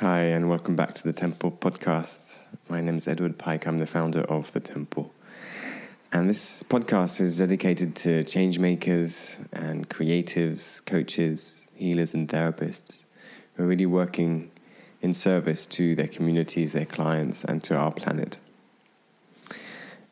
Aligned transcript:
Hi, 0.00 0.24
and 0.24 0.50
welcome 0.50 0.76
back 0.76 0.92
to 0.96 1.02
the 1.02 1.14
Temple 1.14 1.50
podcast. 1.50 2.44
My 2.68 2.82
name 2.82 2.98
is 2.98 3.08
Edward 3.08 3.38
Pike. 3.38 3.66
I'm 3.66 3.78
the 3.78 3.86
founder 3.86 4.20
of 4.20 4.52
the 4.52 4.60
Temple. 4.60 5.10
And 6.12 6.28
this 6.28 6.62
podcast 6.62 7.18
is 7.18 7.38
dedicated 7.38 7.96
to 7.96 8.22
change 8.22 8.58
makers 8.58 9.40
and 9.54 9.88
creatives, 9.88 10.84
coaches, 10.84 11.66
healers, 11.74 12.12
and 12.12 12.28
therapists 12.28 13.06
who 13.54 13.62
are 13.62 13.66
really 13.66 13.86
working 13.86 14.50
in 15.00 15.14
service 15.14 15.64
to 15.64 15.94
their 15.94 16.08
communities, 16.08 16.74
their 16.74 16.84
clients, 16.84 17.42
and 17.42 17.64
to 17.64 17.74
our 17.74 17.90
planet. 17.90 18.38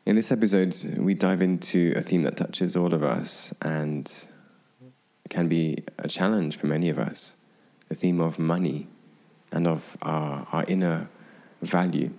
In 0.03 0.15
this 0.15 0.31
episode, 0.31 0.75
we 0.97 1.13
dive 1.13 1.43
into 1.43 1.93
a 1.95 2.01
theme 2.01 2.23
that 2.23 2.37
touches 2.37 2.75
all 2.75 2.95
of 2.95 3.03
us 3.03 3.53
and 3.61 4.11
can 5.29 5.47
be 5.47 5.77
a 5.99 6.07
challenge 6.07 6.57
for 6.57 6.65
many 6.65 6.89
of 6.89 6.97
us 6.97 7.35
the 7.87 7.93
theme 7.93 8.19
of 8.19 8.39
money 8.39 8.87
and 9.51 9.67
of 9.67 9.97
our, 10.01 10.47
our 10.51 10.63
inner 10.67 11.09
value. 11.61 12.11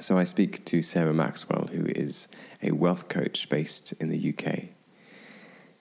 So 0.00 0.18
I 0.18 0.24
speak 0.24 0.64
to 0.66 0.82
Sarah 0.82 1.12
Maxwell, 1.12 1.68
who 1.72 1.86
is 1.86 2.28
a 2.62 2.72
wealth 2.72 3.08
coach 3.08 3.48
based 3.48 3.92
in 3.94 4.08
the 4.08 4.34
UK. 4.34 4.64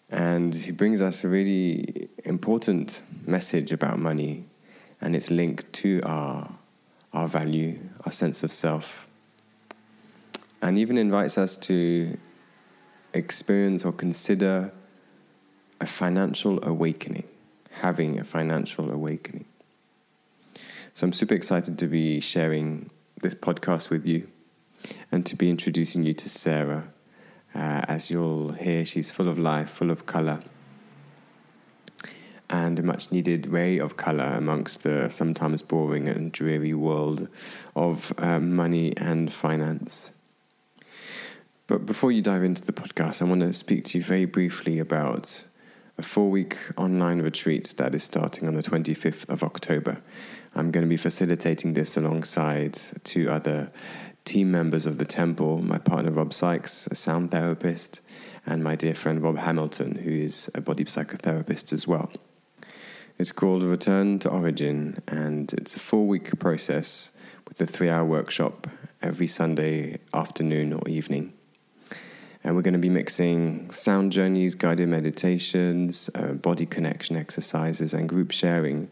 And 0.10 0.54
who 0.54 0.74
brings 0.74 1.02
us 1.02 1.24
a 1.24 1.30
really 1.30 2.10
important 2.26 3.02
message 3.26 3.72
about 3.72 3.98
money 3.98 4.46
and 5.02 5.16
its 5.16 5.32
link 5.32 5.72
to 5.74 6.02
our, 6.04 6.54
our 7.14 7.28
value, 7.28 7.80
our 8.06 8.12
sense 8.12 8.44
of 8.44 8.52
self, 8.52 9.08
and 10.62 10.78
even 10.78 10.98
invites 10.98 11.38
us 11.38 11.58
to 11.58 12.18
experience 13.14 13.84
or 13.84 13.92
consider 13.92 14.72
a 15.82 15.86
financial 15.86 16.64
awakening, 16.64 17.26
having 17.72 18.20
a 18.20 18.24
financial 18.24 18.92
awakening. 18.92 19.46
So 20.96 21.08
I'm 21.08 21.14
super 21.14 21.34
excited 21.34 21.80
to 21.80 21.88
be 21.88 22.20
sharing 22.20 22.92
this 23.20 23.34
podcast 23.34 23.90
with 23.90 24.06
you 24.06 24.28
and 25.12 25.26
to 25.26 25.36
be 25.36 25.50
introducing 25.50 26.04
you 26.04 26.14
to 26.14 26.30
Sarah. 26.30 26.94
Uh, 27.56 27.82
as 27.88 28.12
you'll 28.12 28.52
hear, 28.52 28.86
she's 28.86 29.10
full 29.10 29.28
of 29.28 29.40
life, 29.40 29.72
full 29.72 29.90
of 29.90 30.06
colour, 30.06 30.42
and 32.48 32.78
a 32.78 32.84
much 32.84 33.12
needed 33.12 33.48
ray 33.48 33.80
of 33.80 33.98
colour 33.98 34.36
amongst 34.38 34.84
the 34.84 35.10
sometimes 35.10 35.64
boring 35.64 36.08
and 36.08 36.32
dreary 36.32 36.76
world 36.76 37.28
of 37.76 38.14
uh, 38.20 38.40
money 38.40 38.96
and 38.96 39.34
finance. 39.34 40.12
But 41.66 41.88
before 41.88 42.12
you 42.12 42.22
dive 42.22 42.44
into 42.44 42.64
the 42.64 42.74
podcast, 42.74 43.24
I 43.24 43.26
want 43.26 43.42
to 43.42 43.52
speak 43.52 43.86
to 43.86 43.98
you 43.98 44.04
very 44.04 44.26
briefly 44.26 44.78
about 44.78 45.46
a 45.98 46.04
four 46.04 46.30
week 46.30 46.56
online 46.78 47.22
retreat 47.22 47.74
that 47.78 47.96
is 47.96 48.04
starting 48.04 48.48
on 48.48 48.54
the 48.54 48.62
25th 48.62 49.28
of 49.30 49.44
October. 49.44 50.00
I'm 50.56 50.70
going 50.70 50.84
to 50.84 50.90
be 50.90 50.98
facilitating 50.98 51.74
this 51.74 51.98
alongside 51.98 52.78
two 53.04 53.32
other 53.32 53.72
team 54.24 54.52
members 54.52 54.86
of 54.86 55.00
the 55.00 55.06
temple 55.06 55.60
my 55.62 55.80
partner 55.80 56.12
Rob 56.12 56.32
Sykes, 56.32 56.88
a 56.88 56.96
sound 56.96 57.32
therapist, 57.32 58.02
and 58.46 58.64
my 58.64 58.76
dear 58.76 58.94
friend 58.94 59.22
Rob 59.22 59.38
Hamilton, 59.38 59.96
who 59.96 60.12
is 60.12 60.52
a 60.54 60.62
body 60.62 60.84
psychotherapist 60.86 61.74
as 61.74 61.88
well. 61.88 62.12
It's 63.18 63.32
called 63.32 63.64
Return 63.64 64.20
to 64.20 64.30
Origin, 64.30 65.02
and 65.08 65.52
it's 65.54 65.76
a 65.76 65.80
four 65.80 66.06
week 66.06 66.38
process 66.40 67.12
with 67.48 67.60
a 67.60 67.66
three 67.66 67.90
hour 67.90 68.06
workshop 68.06 68.68
every 69.02 69.28
Sunday 69.28 69.98
afternoon 70.14 70.74
or 70.74 70.88
evening. 70.88 71.34
And 72.44 72.56
we're 72.56 72.62
going 72.62 72.74
to 72.74 72.80
be 72.80 72.90
mixing 72.90 73.72
sound 73.72 74.12
journeys, 74.12 74.54
guided 74.54 74.90
meditations, 74.90 76.10
uh, 76.14 76.34
body 76.34 76.66
connection 76.66 77.16
exercises, 77.16 77.94
and 77.94 78.08
group 78.08 78.32
sharing 78.32 78.90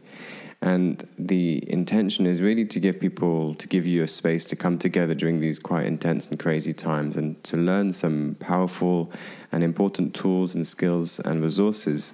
and 0.62 1.08
the 1.17 1.64
intention 1.72 2.28
is 2.28 2.42
really 2.42 2.66
to 2.66 2.80
give 2.80 3.00
people, 3.00 3.56
to 3.56 3.67
give 3.67 3.88
you 3.88 4.04
a 4.04 4.08
space 4.08 4.45
to 4.45 4.56
come 4.56 4.78
together 4.78 5.16
during 5.16 5.40
these 5.40 5.58
quite 5.58 5.88
intense 5.88 6.28
and 6.28 6.40
crazy 6.40 6.73
times 6.73 7.17
and 7.17 7.44
to 7.44 7.58
learn 7.58 7.92
some 7.94 8.36
powerful 8.40 9.11
and 9.52 9.64
important 9.64 10.14
tools 10.14 10.54
and 10.54 10.66
skills 10.66 11.20
and 11.20 11.44
resources 11.44 12.14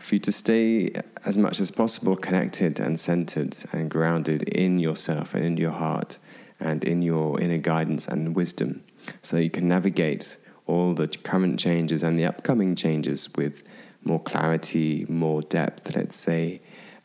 for 0.00 0.16
you 0.16 0.18
to 0.18 0.32
stay 0.32 0.90
as 1.24 1.38
much 1.38 1.60
as 1.60 1.70
possible 1.70 2.16
connected 2.16 2.80
and 2.80 2.98
centered 2.98 3.56
and 3.72 3.88
grounded 3.90 4.42
in 4.48 4.78
yourself 4.78 5.34
and 5.34 5.44
in 5.44 5.56
your 5.56 5.70
heart 5.70 6.18
and 6.58 6.82
in 6.82 7.02
your 7.02 7.40
inner 7.40 7.58
guidance 7.58 8.08
and 8.08 8.34
wisdom 8.34 8.82
so 9.22 9.36
you 9.36 9.50
can 9.50 9.68
navigate 9.68 10.38
all 10.66 10.92
the 10.94 11.06
current 11.06 11.58
changes 11.58 12.02
and 12.02 12.18
the 12.18 12.24
upcoming 12.24 12.74
changes 12.74 13.28
with 13.36 13.62
more 14.02 14.20
clarity, 14.20 15.04
more 15.08 15.42
depth, 15.42 15.94
let's 15.94 16.16
say 16.16 16.60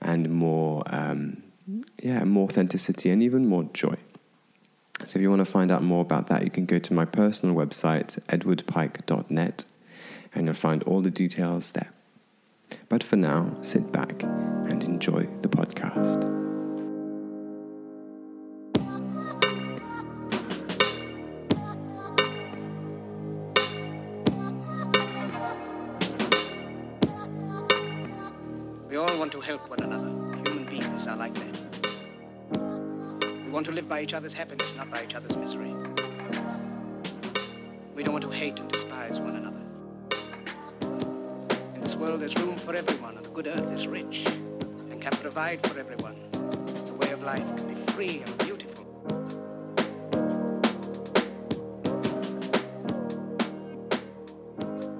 and 0.05 0.29
more, 0.29 0.83
um, 0.85 1.41
yeah, 2.01 2.23
more 2.23 2.45
authenticity 2.45 3.09
and 3.09 3.21
even 3.21 3.47
more 3.47 3.63
joy. 3.73 3.95
So 5.03 5.17
if 5.17 5.21
you 5.21 5.29
want 5.29 5.41
to 5.41 5.45
find 5.45 5.71
out 5.71 5.83
more 5.83 6.01
about 6.01 6.27
that, 6.27 6.43
you 6.43 6.49
can 6.49 6.65
go 6.65 6.79
to 6.79 6.93
my 6.93 7.03
personal 7.03 7.55
website, 7.55 8.21
edwardpike.net, 8.27 9.65
and 10.33 10.45
you'll 10.45 10.53
find 10.53 10.83
all 10.83 11.01
the 11.01 11.11
details 11.11 11.73
there. 11.73 11.91
But 12.87 13.03
for 13.03 13.15
now, 13.17 13.57
sit 13.61 13.91
back 13.91 14.23
and 14.23 14.83
enjoy 14.83 15.27
the 15.41 15.49
podcast. 15.49 16.44
Want 33.55 33.65
to 33.65 33.71
live 33.71 33.87
by 33.87 34.01
each 34.01 34.13
other's 34.13 34.33
happiness, 34.33 34.75
not 34.75 34.91
by 34.91 35.01
each 35.01 35.15
other's 35.15 35.37
misery. 35.37 35.71
We 37.95 38.03
don't 38.03 38.13
want 38.13 38.27
to 38.27 38.33
hate 38.33 38.59
and 38.59 38.69
despise 38.69 39.17
one 39.17 39.37
another. 39.37 39.61
In 41.73 41.79
this 41.79 41.95
world, 41.95 42.19
there's 42.19 42.35
room 42.35 42.57
for 42.57 42.75
everyone, 42.75 43.15
and 43.15 43.25
the 43.25 43.29
good 43.29 43.47
earth 43.47 43.71
is 43.71 43.87
rich 43.87 44.25
and 44.91 45.01
can 45.01 45.13
provide 45.13 45.65
for 45.65 45.79
everyone. 45.79 46.17
The 46.31 46.93
way 46.95 47.11
of 47.11 47.23
life 47.23 47.45
can 47.55 47.73
be 47.73 47.91
free 47.93 48.23
and 48.25 48.37
beautiful. 48.39 48.85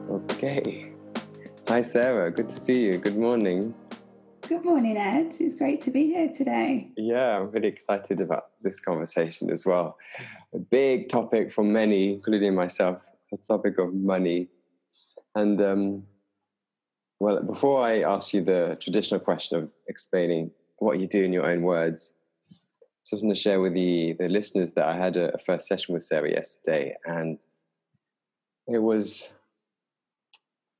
Okay. 0.09 0.93
Hi, 1.67 1.81
Sarah. 1.81 2.31
Good 2.31 2.49
to 2.51 2.57
see 2.57 2.85
you. 2.85 2.99
Good 2.99 3.17
morning. 3.17 3.75
Good 4.47 4.63
morning, 4.63 4.95
Ed. 4.95 5.33
It's 5.39 5.55
great 5.55 5.81
to 5.85 5.91
be 5.91 6.05
here 6.05 6.29
today. 6.29 6.91
Yeah, 6.95 7.39
I'm 7.39 7.49
really 7.49 7.67
excited 7.67 8.21
about 8.21 8.51
this 8.61 8.79
conversation 8.79 9.49
as 9.49 9.65
well. 9.65 9.97
A 10.53 10.59
big 10.59 11.09
topic 11.09 11.51
for 11.51 11.63
many, 11.63 12.13
including 12.13 12.53
myself, 12.53 12.99
the 13.31 13.37
topic 13.37 13.79
of 13.79 13.95
money. 13.95 14.49
And 15.33 15.59
um, 15.61 16.03
well, 17.19 17.41
before 17.41 17.83
I 17.83 18.01
ask 18.01 18.35
you 18.35 18.43
the 18.43 18.77
traditional 18.79 19.19
question 19.19 19.57
of 19.57 19.69
explaining 19.87 20.51
what 20.77 20.99
you 20.99 21.07
do 21.07 21.23
in 21.23 21.33
your 21.33 21.49
own 21.49 21.63
words, 21.63 22.13
I 22.51 22.55
just 23.09 23.23
want 23.23 23.35
to 23.35 23.41
share 23.41 23.61
with 23.61 23.73
the, 23.73 24.13
the 24.19 24.29
listeners 24.29 24.73
that 24.73 24.85
I 24.85 24.95
had 24.95 25.17
a, 25.17 25.33
a 25.33 25.39
first 25.39 25.67
session 25.67 25.93
with 25.93 26.03
Sarah 26.03 26.29
yesterday, 26.29 26.95
and 27.05 27.39
it 28.67 28.79
was 28.79 29.33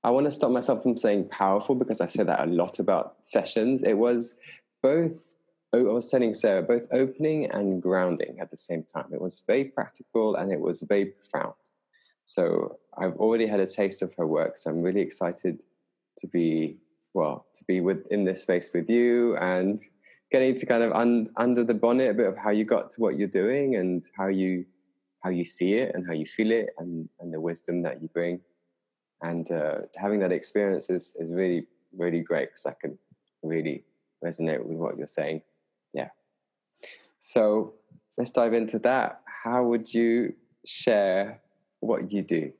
I 0.05 0.11
want 0.11 0.25
to 0.25 0.31
stop 0.31 0.51
myself 0.51 0.83
from 0.83 0.95
saying 0.97 1.29
powerful 1.29 1.73
because 1.73 1.99
I 1.99 2.05
say 2.05 2.21
that 2.21 2.43
a 2.43 2.45
lot 2.45 2.77
about 2.77 3.15
sessions. 3.23 3.81
It 3.81 3.95
was 3.95 4.37
both, 4.83 5.33
I 5.73 5.77
was 5.77 6.11
telling 6.11 6.35
Sarah, 6.35 6.61
both 6.61 6.85
opening 6.93 7.49
and 7.49 7.81
grounding 7.81 8.37
at 8.39 8.51
the 8.51 8.57
same 8.57 8.83
time. 8.83 9.05
It 9.11 9.19
was 9.19 9.41
very 9.47 9.63
practical 9.63 10.35
and 10.35 10.51
it 10.51 10.59
was 10.59 10.83
very 10.83 11.05
profound. 11.05 11.55
So 12.23 12.77
I've 12.95 13.15
already 13.15 13.47
had 13.47 13.59
a 13.59 13.65
taste 13.65 14.03
of 14.03 14.13
her 14.19 14.27
work. 14.27 14.59
So 14.59 14.69
I'm 14.69 14.83
really 14.83 15.01
excited 15.01 15.63
to 16.19 16.27
be, 16.27 16.77
well, 17.15 17.47
to 17.57 17.63
be 17.63 17.81
with, 17.81 18.05
in 18.11 18.25
this 18.25 18.43
space 18.43 18.69
with 18.75 18.87
you 18.91 19.35
and 19.37 19.81
getting 20.31 20.55
to 20.59 20.67
kind 20.67 20.83
of 20.83 20.91
un, 20.91 21.29
under 21.35 21.63
the 21.63 21.73
bonnet 21.73 22.11
a 22.11 22.13
bit 22.13 22.27
of 22.27 22.37
how 22.37 22.51
you 22.51 22.63
got 22.63 22.91
to 22.91 23.01
what 23.01 23.17
you're 23.17 23.27
doing 23.27 23.77
and 23.77 24.05
how 24.15 24.27
you, 24.27 24.65
how 25.23 25.31
you 25.31 25.45
see 25.45 25.73
it 25.73 25.95
and 25.95 26.05
how 26.05 26.13
you 26.13 26.27
feel 26.27 26.51
it 26.51 26.75
and, 26.77 27.09
and 27.19 27.33
the 27.33 27.41
wisdom 27.41 27.81
that 27.81 28.03
you 28.03 28.07
bring 28.09 28.39
and 29.21 29.51
uh, 29.51 29.75
having 29.95 30.19
that 30.19 30.31
experience 30.31 30.89
is, 30.89 31.15
is 31.19 31.31
really 31.31 31.67
really 31.97 32.19
great 32.19 32.49
because 32.49 32.65
i 32.65 32.73
can 32.81 32.97
really 33.45 33.83
resonate 34.23 34.65
with 34.65 34.77
what 34.77 34.97
you're 34.97 35.07
saying. 35.07 35.41
Yeah. 35.93 36.09
So 37.19 37.73
let's 38.17 38.31
dive 38.31 38.53
into 38.53 38.79
that. 38.79 39.21
How 39.43 39.63
would 39.63 39.93
you 39.93 40.33
share 40.65 41.41
what 41.79 42.11
you 42.11 42.21
do? 42.21 42.51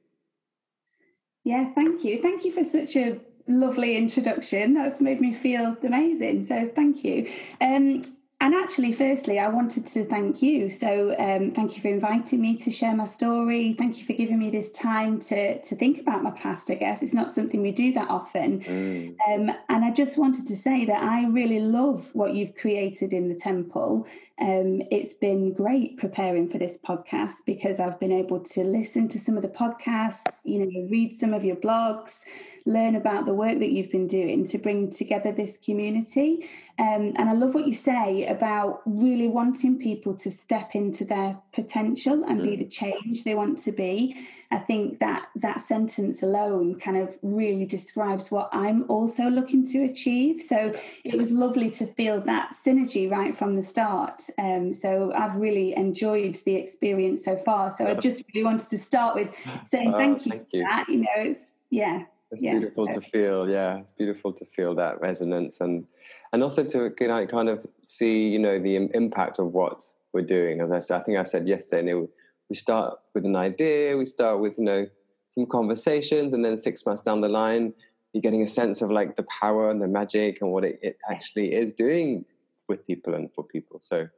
Yeah 1.44 1.74
thank 1.74 2.04
you. 2.04 2.22
Thank 2.22 2.46
you 2.46 2.52
for 2.52 2.64
such 2.64 2.96
a 2.96 3.20
lovely 3.48 3.98
introduction. 3.98 4.74
That's 4.74 5.02
made 5.02 5.22
me 5.22 5.34
feel 5.34 5.76
amazing 5.84 6.46
so 6.46 6.70
thank 6.76 7.04
you. 7.04 7.32
Um, 7.62 8.04
and 8.42 8.54
actually, 8.54 8.92
firstly, 8.92 9.40
I 9.40 9.48
wanted 9.48 9.88
to 9.88 10.04
thank 10.06 10.42
you. 10.42 10.70
So, 10.70 11.16
um, 11.18 11.52
thank 11.52 11.76
you 11.78 11.82
for 11.82 11.88
inviting 11.88 12.42
me 12.42 12.58
to 12.58 12.70
share 12.70 12.94
my 12.94 13.06
story. 13.06 13.74
Thank 13.78 13.98
you 13.98 14.06
for 14.06 14.12
giving 14.12 14.40
me 14.40 14.50
this 14.50 14.70
time 14.72 15.22
to 15.22 15.62
to 15.62 15.76
think 15.76 16.02
about 16.02 16.22
my 16.22 16.32
past. 16.32 16.70
I 16.70 16.76
guess 16.76 17.02
it's 17.02 17.14
not 17.14 17.32
something 17.32 17.62
we 17.62 17.72
do 17.72 17.94
that 17.94 18.10
often. 18.10 18.60
Mm. 18.60 19.16
Um, 19.28 19.56
and 19.70 19.86
I 19.86 19.92
just 19.92 20.18
wanted 20.18 20.48
to 20.48 20.58
say 20.58 20.84
that 20.86 21.02
I 21.02 21.26
really 21.28 21.62
love 21.62 22.10
what 22.14 22.34
you've 22.34 22.56
created 22.56 23.14
in 23.14 23.30
the 23.30 23.36
temple. 23.36 24.06
Um, 24.40 24.82
it's 24.92 25.14
been 25.14 25.54
great 25.54 25.98
preparing 25.98 26.50
for 26.50 26.58
this 26.58 26.78
podcast 26.78 27.46
because 27.46 27.80
I've 27.80 28.02
been 28.02 28.12
able 28.12 28.42
to 28.42 28.64
listen 28.66 29.08
to 29.10 29.20
some 29.20 29.38
of 29.38 29.44
the 29.44 29.48
podcasts, 29.48 30.40
you 30.44 30.60
know, 30.60 30.90
read 30.90 31.14
some 31.14 31.34
of 31.34 31.46
your 31.46 31.56
blogs 31.56 32.20
learn 32.66 32.96
about 32.96 33.26
the 33.26 33.34
work 33.34 33.60
that 33.60 33.70
you've 33.70 33.92
been 33.92 34.08
doing 34.08 34.46
to 34.48 34.58
bring 34.58 34.92
together 34.92 35.32
this 35.32 35.58
community. 35.58 36.50
Um, 36.80 37.14
and 37.16 37.30
I 37.30 37.34
love 37.34 37.54
what 37.54 37.68
you 37.68 37.76
say 37.76 38.26
about 38.26 38.82
really 38.86 39.28
wanting 39.28 39.78
people 39.78 40.16
to 40.16 40.32
step 40.32 40.76
into 40.76 41.06
their 41.06 41.38
potential 41.54 42.24
and 42.28 42.42
mm. 42.42 42.50
be 42.50 42.56
the 42.58 42.70
change 42.70 43.24
they 43.24 43.36
want 43.36 43.60
to 43.60 43.72
be. 43.72 44.28
I 44.52 44.60
think 44.60 45.00
that 45.00 45.28
that 45.36 45.62
sentence 45.62 46.24
alone 46.24 46.80
kind 46.80 46.98
of 46.98 47.16
really 47.22 47.66
describes 47.66 48.32
what 48.32 48.50
I'm 48.52 48.86
also 48.90 49.24
looking 49.24 49.68
to 49.72 49.84
achieve. 49.84 50.42
So 50.42 50.74
it 51.04 51.18
was 51.18 51.32
lovely 51.32 51.70
to 51.72 51.88
feel 51.88 52.22
that 52.22 52.54
synergy 52.54 53.10
right 53.10 53.38
from 53.38 53.56
the 53.56 53.64
start. 53.64 54.22
Um, 54.38 54.72
so 54.74 55.12
I've 55.14 55.36
really 55.36 55.76
enjoyed 55.76 56.36
the 56.46 56.56
experience 56.56 57.26
so 57.26 57.38
far. 57.38 57.74
So 57.76 57.88
I 57.88 57.94
just 57.96 58.24
really 58.34 58.46
wanted 58.46 58.70
to 58.70 58.78
start 58.78 59.16
with 59.16 59.30
saying 59.66 59.94
oh, 59.94 59.98
thank 59.98 60.26
you 60.26 60.32
thank 60.32 60.48
you. 60.52 60.64
that. 60.64 60.88
You 60.90 60.98
know, 61.00 61.08
it's 61.18 61.52
yeah, 61.70 62.04
it's 62.36 62.44
yeah, 62.44 62.52
beautiful 62.52 62.86
to 62.88 63.00
feel. 63.00 63.50
Yeah, 63.50 63.78
it's 63.78 63.92
beautiful 63.92 64.34
to 64.34 64.46
feel 64.46 64.76
that 64.76 65.00
resonance 65.00 65.62
and 65.62 65.86
and 66.34 66.44
also 66.44 66.66
to 66.66 66.90
kind 66.92 67.48
of 67.48 67.66
see 67.84 68.28
you 68.28 68.40
know 68.40 68.60
the 68.62 68.76
impact 68.94 69.40
of 69.40 69.54
what 69.54 69.84
we're 70.12 70.22
doing. 70.22 70.60
As 70.60 70.70
I 70.70 70.80
said, 70.80 71.00
I 71.00 71.04
think 71.04 71.18
I 71.18 71.24
said 71.24 71.48
yesterday, 71.48 71.94
know, 71.94 72.10
we 72.50 72.58
start 72.58 73.00
with 73.14 73.24
an 73.26 73.38
idea, 73.38 73.96
we 73.96 74.06
start 74.06 74.42
with 74.42 74.58
you 74.58 74.66
know 74.66 74.86
some 75.30 75.46
conversations, 75.46 76.34
and 76.34 76.44
then 76.44 76.60
six 76.60 76.86
months 76.86 77.02
down 77.02 77.22
the 77.22 77.30
line, 77.30 77.74
you're 78.12 78.22
getting 78.22 78.44
a 78.44 78.48
sense 78.48 78.82
of 78.82 78.92
like 78.92 79.16
the 79.16 79.26
power 79.40 79.72
and 79.72 79.82
the 79.82 79.88
magic 79.88 80.40
and 80.42 80.52
what 80.52 80.66
it, 80.66 80.78
it 80.82 80.98
actually 81.10 81.54
is 81.54 81.72
doing 81.74 82.26
with 82.68 82.86
people 82.86 83.14
and 83.14 83.32
for 83.34 83.46
people. 83.46 83.80
So 83.80 84.10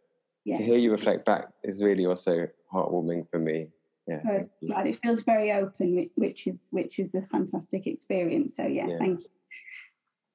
yeah. 0.43 0.57
to 0.57 0.63
hear 0.63 0.77
you 0.77 0.91
reflect 0.91 1.23
back 1.23 1.49
is 1.63 1.83
really 1.83 2.07
also 2.07 2.47
heartwarming 2.73 3.29
for 3.29 3.37
me 3.37 3.67
yeah, 4.07 4.43
glad 4.65 4.87
it 4.87 4.99
feels 5.01 5.21
very 5.21 5.51
open, 5.51 6.09
which 6.15 6.47
is 6.47 6.57
which 6.69 6.99
is 6.99 7.13
a 7.15 7.21
fantastic 7.23 7.87
experience. 7.87 8.55
So 8.55 8.63
yeah, 8.63 8.87
yeah. 8.87 8.97
thank 8.97 9.21
you. 9.21 9.29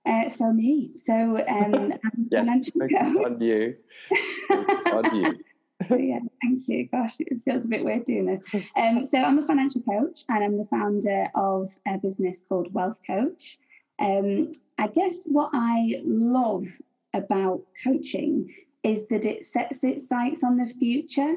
Uh, 0.04 0.28
so 0.28 0.52
me, 0.52 0.90
so 0.96 1.12
um, 1.48 1.94
yes, 2.30 2.70
on 2.74 3.40
you. 3.40 3.76
On 4.50 5.16
you. 5.16 5.38
yeah, 5.90 6.18
thank 6.42 6.68
you. 6.68 6.88
Gosh, 6.90 7.16
it 7.20 7.40
feels 7.44 7.64
a 7.64 7.68
bit 7.68 7.84
weird 7.84 8.04
doing 8.04 8.26
this. 8.26 8.40
Um, 8.76 9.06
so 9.06 9.18
I'm 9.18 9.38
a 9.38 9.46
financial 9.46 9.82
coach 9.82 10.24
and 10.28 10.44
I'm 10.44 10.58
the 10.58 10.66
founder 10.66 11.28
of 11.34 11.70
a 11.86 11.98
business 11.98 12.42
called 12.48 12.72
Wealth 12.72 12.98
Coach. 13.06 13.58
Um, 14.00 14.52
I 14.78 14.88
guess 14.88 15.18
what 15.26 15.50
I 15.52 16.00
love 16.04 16.66
about 17.14 17.62
coaching 17.84 18.52
is 18.82 19.06
that 19.08 19.24
it 19.24 19.44
sets 19.44 19.84
its 19.84 20.08
sights 20.08 20.42
on 20.42 20.56
the 20.56 20.72
future. 20.74 21.34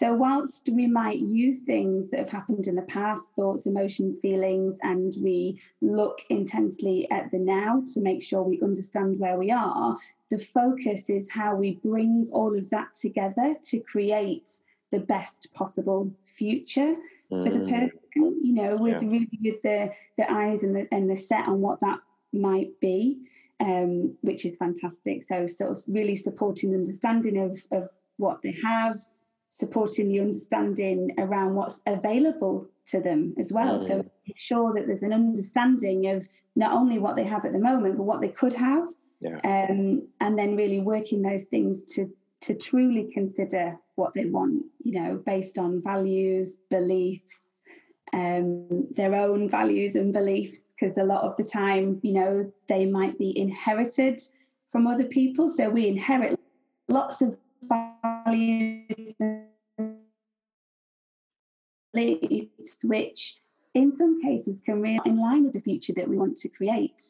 So, 0.00 0.14
whilst 0.14 0.66
we 0.72 0.86
might 0.86 1.18
use 1.18 1.58
things 1.58 2.08
that 2.08 2.20
have 2.20 2.30
happened 2.30 2.66
in 2.66 2.74
the 2.74 2.80
past, 2.80 3.28
thoughts, 3.36 3.66
emotions, 3.66 4.18
feelings, 4.18 4.78
and 4.82 5.12
we 5.22 5.60
look 5.82 6.22
intensely 6.30 7.06
at 7.10 7.30
the 7.30 7.38
now 7.38 7.82
to 7.92 8.00
make 8.00 8.22
sure 8.22 8.42
we 8.42 8.62
understand 8.62 9.18
where 9.18 9.36
we 9.36 9.50
are, 9.50 9.98
the 10.30 10.38
focus 10.38 11.10
is 11.10 11.30
how 11.30 11.54
we 11.54 11.72
bring 11.84 12.30
all 12.32 12.56
of 12.56 12.70
that 12.70 12.94
together 12.94 13.56
to 13.64 13.80
create 13.80 14.50
the 14.90 15.00
best 15.00 15.52
possible 15.52 16.10
future 16.34 16.94
mm. 17.30 17.44
for 17.44 17.50
the 17.50 17.66
mm. 17.66 17.68
person, 17.68 18.40
you 18.42 18.54
know, 18.54 18.76
with 18.76 19.02
yeah. 19.02 19.06
really 19.06 19.38
with 19.44 19.60
the, 19.62 19.92
the 20.16 20.32
eyes 20.32 20.62
and 20.62 20.74
the, 20.74 20.88
and 20.92 21.10
the 21.10 21.16
set 21.18 21.46
on 21.46 21.60
what 21.60 21.78
that 21.82 21.98
might 22.32 22.70
be. 22.80 23.18
Um, 23.62 24.16
which 24.22 24.46
is 24.46 24.56
fantastic. 24.56 25.24
So, 25.24 25.46
sort 25.46 25.72
of 25.72 25.82
really 25.86 26.16
supporting 26.16 26.70
the 26.70 26.78
understanding 26.78 27.36
of, 27.36 27.62
of 27.70 27.90
what 28.16 28.40
they 28.40 28.56
have, 28.62 29.04
supporting 29.50 30.08
the 30.08 30.20
understanding 30.20 31.14
around 31.18 31.54
what's 31.54 31.80
available 31.86 32.68
to 32.86 33.00
them 33.00 33.34
as 33.38 33.52
well. 33.52 33.80
Mm. 33.80 33.88
So 33.88 34.10
ensure 34.26 34.74
that 34.74 34.86
there's 34.86 35.02
an 35.02 35.12
understanding 35.12 36.06
of 36.08 36.28
not 36.56 36.72
only 36.72 36.98
what 36.98 37.16
they 37.16 37.24
have 37.24 37.44
at 37.44 37.52
the 37.52 37.58
moment, 37.58 37.96
but 37.96 38.04
what 38.04 38.20
they 38.20 38.28
could 38.28 38.54
have. 38.54 38.84
Yeah. 39.20 39.38
Um, 39.44 40.08
and 40.20 40.38
then 40.38 40.56
really 40.56 40.80
working 40.80 41.22
those 41.22 41.44
things 41.44 41.78
to 41.94 42.10
to 42.42 42.54
truly 42.54 43.10
consider 43.12 43.76
what 43.96 44.14
they 44.14 44.24
want, 44.24 44.64
you 44.82 44.98
know, 44.98 45.22
based 45.26 45.58
on 45.58 45.82
values, 45.82 46.54
beliefs, 46.70 47.40
um, 48.14 48.88
their 48.92 49.14
own 49.14 49.48
values 49.48 49.94
and 49.94 50.12
beliefs, 50.12 50.62
because 50.72 50.96
a 50.96 51.04
lot 51.04 51.22
of 51.22 51.36
the 51.36 51.44
time, 51.44 52.00
you 52.02 52.14
know, 52.14 52.50
they 52.66 52.86
might 52.86 53.18
be 53.18 53.36
inherited 53.38 54.22
from 54.72 54.86
other 54.86 55.04
people. 55.04 55.50
So 55.50 55.68
we 55.68 55.86
inherit 55.86 56.40
lots 56.88 57.20
of 57.20 57.36
values 57.62 59.09
beliefs 62.00 62.78
which 62.82 63.36
in 63.74 63.90
some 63.90 64.20
cases 64.22 64.60
can 64.60 64.80
really 64.80 65.00
in 65.04 65.18
line 65.18 65.44
with 65.44 65.52
the 65.52 65.60
future 65.60 65.92
that 65.92 66.08
we 66.08 66.16
want 66.16 66.36
to 66.36 66.48
create 66.48 67.02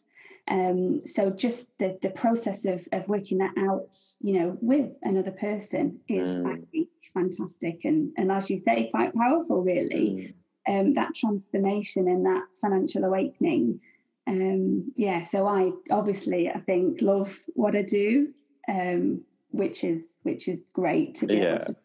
um, 0.48 1.02
so 1.06 1.30
just 1.30 1.68
the, 1.78 1.96
the 2.02 2.10
process 2.10 2.64
of, 2.64 2.86
of 2.92 3.06
working 3.08 3.38
that 3.38 3.54
out 3.58 3.96
you 4.20 4.38
know 4.38 4.58
with 4.60 4.90
another 5.02 5.30
person 5.30 6.00
is 6.08 6.28
mm. 6.28 6.66
think 6.72 6.88
fantastic 7.14 7.80
and, 7.84 8.12
and 8.16 8.30
as 8.30 8.50
you 8.50 8.58
say 8.58 8.88
quite 8.90 9.14
powerful 9.14 9.62
really 9.62 10.34
mm. 10.68 10.80
um, 10.80 10.94
that 10.94 11.14
transformation 11.14 12.08
and 12.08 12.24
that 12.26 12.44
financial 12.60 13.04
awakening 13.04 13.80
um, 14.26 14.92
yeah 14.96 15.22
so 15.22 15.46
i 15.46 15.70
obviously 15.90 16.50
i 16.50 16.58
think 16.60 17.00
love 17.00 17.36
what 17.54 17.76
i 17.76 17.82
do 17.82 18.28
um, 18.68 19.22
which 19.50 19.82
is 19.84 20.04
which 20.22 20.46
is 20.48 20.60
great 20.72 21.14
to 21.16 21.26
be 21.26 21.34
yeah. 21.36 21.54
able 21.54 21.64
to 21.64 21.76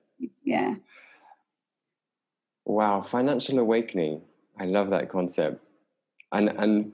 yeah 0.44 0.76
wow 2.66 3.02
financial 3.02 3.60
awakening. 3.60 4.22
I 4.60 4.66
love 4.66 4.90
that 4.90 5.10
concept. 5.10 5.62
And 6.32 6.50
and 6.50 6.92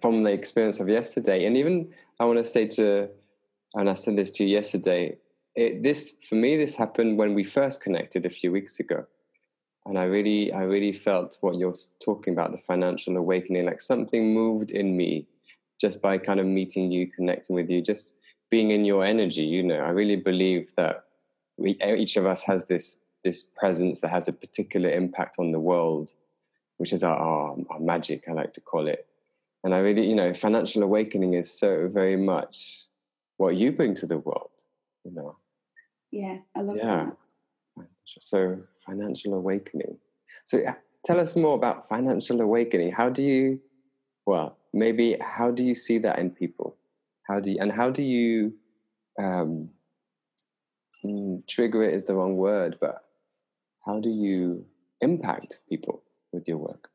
from 0.00 0.22
the 0.22 0.30
experience 0.30 0.80
of 0.80 0.88
yesterday 0.88 1.44
and 1.44 1.56
even 1.56 1.92
i 2.20 2.24
want 2.24 2.38
to 2.38 2.44
say 2.44 2.66
to 2.66 3.08
and 3.74 3.90
i 3.90 3.94
said 3.94 4.16
this 4.16 4.30
to 4.30 4.44
you 4.44 4.50
yesterday 4.50 5.16
it, 5.54 5.82
this 5.82 6.16
for 6.28 6.34
me 6.34 6.56
this 6.56 6.74
happened 6.74 7.18
when 7.18 7.34
we 7.34 7.44
first 7.44 7.80
connected 7.80 8.26
a 8.26 8.30
few 8.30 8.50
weeks 8.50 8.80
ago. 8.80 9.06
And 9.86 9.98
i 9.98 10.04
really 10.04 10.52
i 10.52 10.62
really 10.62 10.92
felt 10.92 11.36
what 11.42 11.56
you're 11.56 11.74
talking 12.02 12.32
about 12.32 12.52
the 12.52 12.58
financial 12.58 13.16
awakening 13.16 13.66
like 13.66 13.80
something 13.80 14.32
moved 14.32 14.70
in 14.70 14.96
me 14.96 15.26
just 15.80 16.00
by 16.00 16.18
kind 16.18 16.40
of 16.40 16.46
meeting 16.46 16.90
you 16.90 17.06
connecting 17.06 17.54
with 17.54 17.68
you 17.68 17.82
just 17.82 18.14
being 18.50 18.70
in 18.70 18.84
your 18.84 19.04
energy 19.04 19.42
you 19.42 19.62
know. 19.62 19.80
I 19.80 19.90
really 19.90 20.16
believe 20.16 20.72
that 20.76 21.04
we 21.58 21.78
each 21.82 22.16
of 22.16 22.26
us 22.26 22.42
has 22.44 22.66
this 22.66 22.96
this 23.24 23.42
presence 23.42 24.00
that 24.00 24.08
has 24.08 24.28
a 24.28 24.32
particular 24.32 24.90
impact 24.90 25.36
on 25.38 25.52
the 25.52 25.60
world 25.60 26.12
which 26.76 26.92
is 26.92 27.02
our, 27.04 27.16
our, 27.16 27.56
our 27.70 27.80
magic 27.80 28.24
i 28.28 28.32
like 28.32 28.52
to 28.52 28.60
call 28.60 28.86
it. 28.86 29.06
And 29.62 29.74
i 29.74 29.78
really 29.78 30.06
you 30.06 30.14
know 30.14 30.34
financial 30.34 30.82
awakening 30.82 31.34
is 31.34 31.50
so 31.50 31.88
very 31.92 32.16
much 32.16 32.84
what 33.36 33.56
you 33.56 33.72
bring 33.72 33.94
to 33.96 34.06
the 34.06 34.18
world 34.18 34.50
you 35.04 35.12
know? 35.12 35.36
Yeah 36.10 36.38
i 36.56 36.60
love 36.60 36.76
yeah. 36.76 37.06
that. 37.76 37.86
so 38.04 38.58
financial 38.84 39.34
awakening. 39.34 39.96
So 40.44 40.60
tell 41.04 41.20
us 41.20 41.36
more 41.36 41.54
about 41.54 41.88
financial 41.88 42.40
awakening. 42.40 42.92
How 42.92 43.08
do 43.08 43.22
you 43.22 43.60
well 44.26 44.56
maybe 44.72 45.16
how 45.20 45.50
do 45.50 45.64
you 45.64 45.74
see 45.74 45.98
that 45.98 46.18
in 46.18 46.30
people? 46.30 46.76
How 47.28 47.40
do 47.40 47.50
you, 47.50 47.58
and 47.60 47.72
how 47.72 47.90
do 47.90 48.02
you 48.02 48.52
um, 49.18 49.70
mm, 51.04 51.46
trigger 51.48 51.82
it 51.84 51.94
is 51.94 52.04
the 52.04 52.14
wrong 52.14 52.36
word, 52.36 52.76
but 52.80 53.04
how 53.84 54.00
do 54.00 54.10
you 54.10 54.64
impact 55.00 55.60
people 55.68 56.02
with 56.32 56.48
your 56.48 56.58
work? 56.58 56.90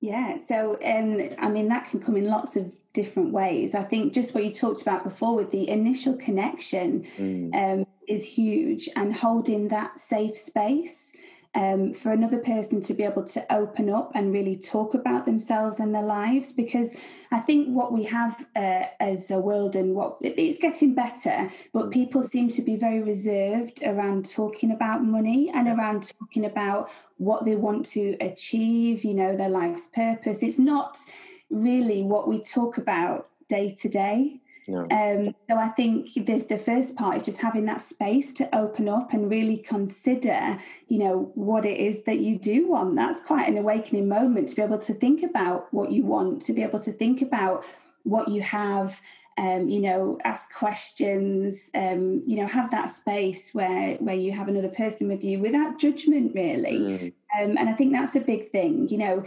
Yeah, 0.00 0.38
so 0.46 0.78
um, 0.84 1.36
I 1.38 1.48
mean 1.48 1.68
that 1.68 1.88
can 1.88 2.00
come 2.00 2.16
in 2.16 2.24
lots 2.24 2.56
of 2.56 2.72
different 2.92 3.32
ways. 3.32 3.74
I 3.74 3.82
think 3.82 4.12
just 4.12 4.34
what 4.34 4.44
you 4.44 4.52
talked 4.52 4.82
about 4.82 5.04
before 5.04 5.36
with 5.36 5.50
the 5.50 5.68
initial 5.68 6.14
connection 6.14 7.06
mm. 7.18 7.54
um, 7.54 7.86
is 8.08 8.24
huge, 8.24 8.88
and 8.96 9.14
holding 9.14 9.68
that 9.68 10.00
safe 10.00 10.38
space 10.38 11.12
um, 11.54 11.92
for 11.92 12.12
another 12.12 12.38
person 12.38 12.80
to 12.82 12.94
be 12.94 13.02
able 13.02 13.24
to 13.24 13.52
open 13.52 13.90
up 13.90 14.12
and 14.14 14.32
really 14.32 14.56
talk 14.56 14.94
about 14.94 15.26
themselves 15.26 15.80
and 15.80 15.94
their 15.94 16.02
lives. 16.02 16.52
Because 16.52 16.94
I 17.32 17.40
think 17.40 17.68
what 17.68 17.92
we 17.92 18.04
have 18.04 18.46
uh, 18.54 18.84
as 19.00 19.30
a 19.30 19.38
world 19.38 19.74
and 19.74 19.94
what 19.94 20.18
it's 20.20 20.58
getting 20.58 20.94
better, 20.94 21.52
but 21.72 21.86
mm. 21.86 21.92
people 21.92 22.22
seem 22.22 22.48
to 22.50 22.62
be 22.62 22.76
very 22.76 23.02
reserved 23.02 23.82
around 23.84 24.30
talking 24.30 24.70
about 24.70 25.04
money 25.04 25.50
and 25.52 25.68
around 25.68 26.12
talking 26.18 26.44
about 26.44 26.90
what 27.16 27.44
they 27.44 27.56
want 27.56 27.84
to 27.86 28.16
achieve, 28.20 29.04
you 29.04 29.14
know, 29.14 29.36
their 29.36 29.48
life's 29.48 29.88
purpose. 29.92 30.42
It's 30.42 30.58
not 30.58 30.98
really 31.50 32.02
what 32.02 32.28
we 32.28 32.42
talk 32.42 32.78
about 32.78 33.28
day 33.48 33.74
to 33.80 33.88
day. 33.88 34.39
No. 34.68 34.86
Um, 34.90 35.34
so 35.48 35.56
I 35.56 35.68
think 35.68 36.12
the, 36.14 36.44
the 36.48 36.58
first 36.58 36.96
part 36.96 37.16
is 37.16 37.22
just 37.22 37.38
having 37.38 37.64
that 37.66 37.80
space 37.80 38.32
to 38.34 38.54
open 38.54 38.88
up 38.88 39.12
and 39.12 39.30
really 39.30 39.56
consider, 39.56 40.58
you 40.88 40.98
know, 40.98 41.32
what 41.34 41.64
it 41.64 41.78
is 41.78 42.02
that 42.04 42.18
you 42.18 42.38
do 42.38 42.68
want. 42.68 42.96
That's 42.96 43.20
quite 43.20 43.48
an 43.48 43.58
awakening 43.58 44.08
moment 44.08 44.48
to 44.48 44.56
be 44.56 44.62
able 44.62 44.78
to 44.78 44.94
think 44.94 45.22
about 45.22 45.72
what 45.72 45.90
you 45.90 46.04
want, 46.04 46.42
to 46.42 46.52
be 46.52 46.62
able 46.62 46.80
to 46.80 46.92
think 46.92 47.22
about 47.22 47.64
what 48.04 48.28
you 48.28 48.42
have, 48.42 49.00
um, 49.38 49.68
you 49.68 49.80
know, 49.80 50.18
ask 50.24 50.52
questions, 50.52 51.70
um, 51.74 52.22
you 52.26 52.36
know, 52.36 52.46
have 52.46 52.70
that 52.72 52.90
space 52.90 53.54
where 53.54 53.94
where 53.94 54.14
you 54.14 54.32
have 54.32 54.48
another 54.48 54.68
person 54.68 55.08
with 55.08 55.24
you 55.24 55.38
without 55.38 55.78
judgment, 55.78 56.32
really. 56.34 56.78
Mm. 56.78 57.12
Um, 57.38 57.56
and 57.56 57.68
I 57.68 57.72
think 57.72 57.92
that's 57.92 58.16
a 58.16 58.20
big 58.20 58.50
thing. 58.50 58.88
You 58.88 58.98
know, 58.98 59.24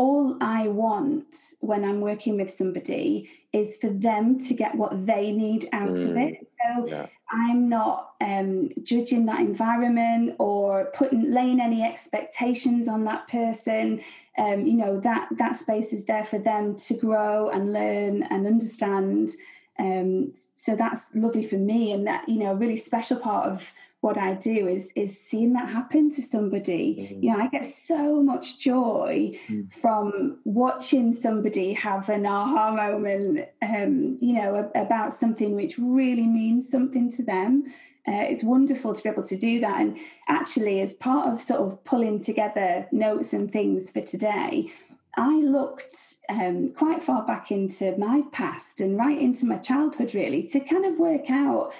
all 0.00 0.34
I 0.40 0.68
want 0.68 1.36
when 1.60 1.84
I'm 1.84 2.00
working 2.00 2.38
with 2.38 2.54
somebody 2.54 3.28
is 3.52 3.76
for 3.76 3.90
them 3.90 4.40
to 4.46 4.54
get 4.54 4.74
what 4.74 5.04
they 5.04 5.30
need 5.30 5.68
out 5.72 5.90
of 5.90 6.14
Mm. 6.14 6.22
it. 6.26 6.48
So 6.58 6.86
Yeah. 6.86 7.06
I'm 7.30 7.68
not 7.68 8.14
um, 8.22 8.70
judging 8.82 9.26
that 9.26 9.40
environment 9.40 10.36
or 10.38 10.86
putting 10.94 11.30
laying 11.30 11.60
any 11.60 11.82
expectations 11.82 12.88
on 12.88 13.04
that 13.04 13.28
person. 13.28 14.00
Um, 14.38 14.58
you 14.66 14.76
know 14.82 15.00
that 15.00 15.28
that 15.42 15.56
space 15.56 15.92
is 15.92 16.06
there 16.06 16.24
for 16.24 16.38
them 16.38 16.76
to 16.86 16.94
grow 16.94 17.50
and 17.50 17.72
learn 17.72 18.22
and 18.32 18.46
understand. 18.46 19.30
Um, 19.78 20.32
so 20.56 20.74
that's 20.76 21.14
lovely 21.14 21.42
for 21.42 21.60
me, 21.70 21.92
and 21.92 22.06
that 22.06 22.26
you 22.26 22.38
know 22.38 22.52
a 22.52 22.60
really 22.62 22.78
special 22.78 23.18
part 23.18 23.44
of 23.52 23.70
what 24.00 24.16
I 24.16 24.34
do 24.34 24.66
is 24.66 24.90
is 24.96 25.18
seeing 25.20 25.52
that 25.52 25.68
happen 25.68 26.10
to 26.14 26.22
somebody. 26.22 27.10
Mhm. 27.12 27.22
You 27.22 27.30
know, 27.32 27.38
I 27.38 27.48
get 27.48 27.66
so 27.66 28.22
much 28.22 28.58
joy 28.58 29.38
Mm. 29.48 29.72
from 29.74 30.38
watching 30.44 31.12
somebody 31.12 31.74
have 31.74 32.08
an 32.08 32.24
aha 32.26 32.72
moment. 32.74 33.46
Um, 33.60 34.16
you 34.20 34.32
know, 34.34 34.70
about 34.74 35.12
something 35.12 35.54
which 35.54 35.78
really 35.78 36.26
means 36.26 36.68
something 36.68 37.10
to 37.12 37.22
them. 37.22 37.64
Uh, 38.08 38.24
it's 38.30 38.42
wonderful 38.42 38.94
to 38.94 39.02
be 39.02 39.08
able 39.10 39.22
to 39.22 39.36
do 39.36 39.60
that. 39.60 39.78
And 39.80 39.98
actually, 40.28 40.80
as 40.80 40.94
part 40.94 41.28
of 41.28 41.42
sort 41.42 41.60
of 41.60 41.84
pulling 41.84 42.18
together 42.18 42.88
notes 42.90 43.34
and 43.34 43.52
things 43.52 43.90
for 43.90 44.00
today, 44.00 44.70
I 45.16 45.34
looked 45.40 45.96
um, 46.30 46.70
quite 46.70 47.02
far 47.02 47.26
back 47.26 47.50
into 47.50 47.96
my 47.98 48.22
past 48.32 48.80
and 48.80 48.96
right 48.96 49.20
into 49.20 49.44
my 49.44 49.58
childhood, 49.58 50.14
really, 50.14 50.42
to 50.44 50.60
kind 50.60 50.86
of 50.86 50.98
work 50.98 51.30
out 51.30 51.72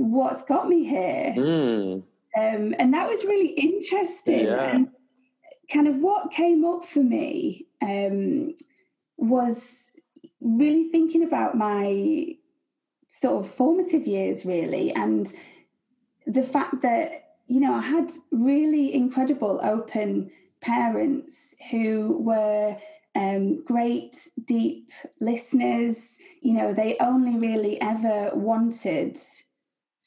what's 0.00 0.42
got 0.44 0.66
me 0.66 0.84
here. 0.84 1.34
Mm. 1.36 2.02
Um, 2.36 2.74
and 2.78 2.94
that 2.94 3.08
was 3.08 3.24
really 3.24 3.50
interesting. 3.50 4.46
Yeah. 4.46 4.74
And 4.74 4.88
kind 5.70 5.86
of 5.86 5.96
what 5.96 6.32
came 6.32 6.64
up 6.64 6.86
for 6.86 7.00
me 7.00 7.66
um, 7.82 8.54
was 9.18 9.90
really 10.40 10.88
thinking 10.90 11.22
about 11.22 11.54
my 11.54 12.34
sort 13.10 13.44
of 13.44 13.52
formative 13.52 14.06
years, 14.06 14.46
really, 14.46 14.90
and 14.92 15.32
the 16.26 16.42
fact 16.42 16.80
that, 16.80 17.24
you 17.46 17.60
know, 17.60 17.74
I 17.74 17.82
had 17.82 18.10
really 18.30 18.94
incredible 18.94 19.60
open 19.62 20.30
parents 20.62 21.54
who 21.70 22.16
were 22.20 22.76
um, 23.14 23.62
great, 23.64 24.28
deep 24.46 24.92
listeners. 25.20 26.16
You 26.40 26.54
know, 26.54 26.72
they 26.72 26.96
only 27.00 27.36
really 27.38 27.78
ever 27.80 28.30
wanted 28.34 29.18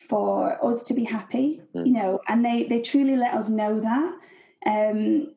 for 0.09 0.63
us 0.63 0.83
to 0.83 0.93
be 0.93 1.05
happy, 1.05 1.61
Mm. 1.73 1.85
you 1.87 1.93
know, 1.93 2.19
and 2.27 2.43
they 2.45 2.63
they 2.63 2.81
truly 2.81 3.15
let 3.15 3.33
us 3.33 3.47
know 3.49 3.79
that. 3.79 4.11
Um, 4.65 5.33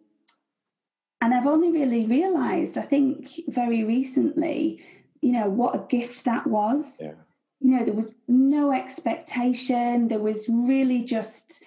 and 1.20 1.34
I've 1.34 1.46
only 1.46 1.70
really 1.72 2.04
realised, 2.06 2.76
I 2.78 2.82
think, 2.82 3.28
very 3.48 3.82
recently, 3.84 4.84
you 5.22 5.32
know, 5.32 5.48
what 5.48 5.74
a 5.74 5.86
gift 5.88 6.24
that 6.24 6.46
was. 6.46 6.96
Yeah. 7.00 7.14
You 7.60 7.70
know, 7.70 7.84
there 7.84 7.94
was 7.94 8.14
no 8.28 8.70
expectation. 8.72 10.08
There 10.08 10.20
was 10.20 10.46
really 10.48 11.00
just 11.02 11.62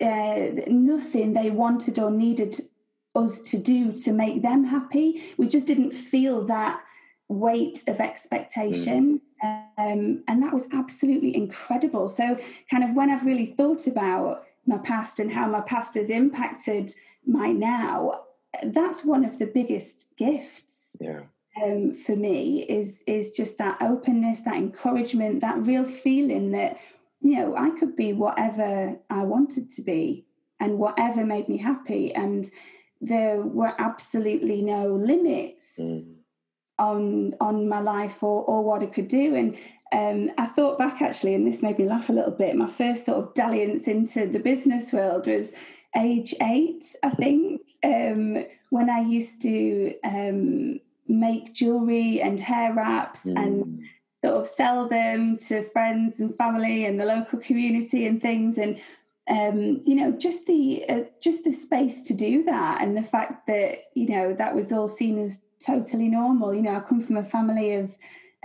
uh, 0.00 0.46
nothing 0.68 1.32
they 1.34 1.50
wanted 1.50 1.98
or 1.98 2.10
needed 2.10 2.60
us 3.14 3.40
to 3.40 3.58
do 3.58 3.92
to 3.92 4.12
make 4.12 4.40
them 4.42 4.64
happy. 4.64 5.34
We 5.36 5.48
just 5.48 5.66
didn't 5.66 5.90
feel 5.90 6.44
that 6.46 6.80
weight 7.28 7.82
of 7.88 8.00
expectation. 8.00 9.20
Um, 9.42 10.22
and 10.28 10.42
that 10.42 10.52
was 10.52 10.68
absolutely 10.72 11.34
incredible. 11.34 12.08
So, 12.08 12.38
kind 12.70 12.84
of 12.84 12.90
when 12.94 13.10
I've 13.10 13.24
really 13.24 13.46
thought 13.56 13.86
about 13.86 14.44
my 14.66 14.78
past 14.78 15.18
and 15.18 15.32
how 15.32 15.46
my 15.48 15.60
past 15.60 15.94
has 15.94 16.10
impacted 16.10 16.94
my 17.26 17.48
now, 17.52 18.22
that's 18.62 19.04
one 19.04 19.24
of 19.24 19.38
the 19.38 19.46
biggest 19.46 20.06
gifts 20.16 20.96
Yeah. 21.00 21.22
um, 21.62 21.94
for 21.94 22.16
me 22.16 22.62
is 22.64 22.98
is 23.06 23.30
just 23.30 23.58
that 23.58 23.80
openness, 23.80 24.40
that 24.40 24.56
encouragement, 24.56 25.40
that 25.40 25.58
real 25.66 25.84
feeling 25.84 26.52
that 26.52 26.78
you 27.22 27.36
know 27.36 27.56
I 27.56 27.70
could 27.70 27.96
be 27.96 28.12
whatever 28.12 28.98
I 29.08 29.24
wanted 29.24 29.72
to 29.72 29.82
be 29.82 30.26
and 30.58 30.78
whatever 30.78 31.24
made 31.24 31.48
me 31.48 31.56
happy, 31.56 32.14
and 32.14 32.50
there 33.00 33.40
were 33.40 33.74
absolutely 33.78 34.60
no 34.60 34.94
limits 34.94 35.76
Mm. 35.78 36.19
On 36.80 37.34
on 37.40 37.68
my 37.68 37.80
life 37.80 38.22
or 38.22 38.42
or 38.44 38.64
what 38.64 38.82
I 38.82 38.86
could 38.86 39.08
do. 39.08 39.34
And 39.40 39.56
um, 39.92 40.30
I 40.38 40.46
thought 40.46 40.78
back 40.78 41.02
actually, 41.02 41.34
and 41.34 41.46
this 41.46 41.62
made 41.62 41.78
me 41.78 41.86
laugh 41.86 42.08
a 42.08 42.12
little 42.12 42.30
bit. 42.42 42.56
My 42.56 42.68
first 42.68 43.04
sort 43.06 43.18
of 43.18 43.34
dalliance 43.34 43.86
into 43.88 44.26
the 44.26 44.38
business 44.38 44.92
world 44.92 45.26
was 45.26 45.52
age 45.96 46.34
eight, 46.40 46.84
I 47.02 47.10
think, 47.10 47.62
um, 47.84 48.44
when 48.70 48.88
I 48.88 49.00
used 49.00 49.42
to 49.42 49.94
um, 50.04 50.80
make 51.08 51.52
jewelry 51.54 52.20
and 52.22 52.38
hair 52.38 52.72
wraps 52.72 53.24
and 53.26 53.64
Mm. 53.64 53.80
sort 54.24 54.36
of 54.40 54.46
sell 54.48 54.88
them 54.88 55.38
to 55.48 55.62
friends 55.74 56.20
and 56.20 56.36
family 56.36 56.84
and 56.86 57.00
the 57.00 57.04
local 57.04 57.38
community 57.40 58.06
and 58.06 58.20
things 58.22 58.58
and 58.58 58.78
um, 59.28 59.80
you 59.88 59.94
know 59.94 60.10
just 60.12 60.46
the 60.46 60.84
uh, 60.88 61.04
just 61.20 61.42
the 61.44 61.52
space 61.52 62.02
to 62.02 62.14
do 62.14 62.44
that 62.44 62.80
and 62.82 62.96
the 62.96 63.02
fact 63.02 63.46
that 63.46 63.70
you 63.94 64.08
know 64.08 64.26
that 64.34 64.54
was 64.54 64.72
all 64.72 64.88
seen 64.88 65.18
as 65.26 65.38
totally 65.64 66.08
normal 66.08 66.54
you 66.54 66.62
know 66.62 66.76
i 66.76 66.80
come 66.80 67.02
from 67.02 67.16
a 67.16 67.24
family 67.24 67.74
of 67.74 67.94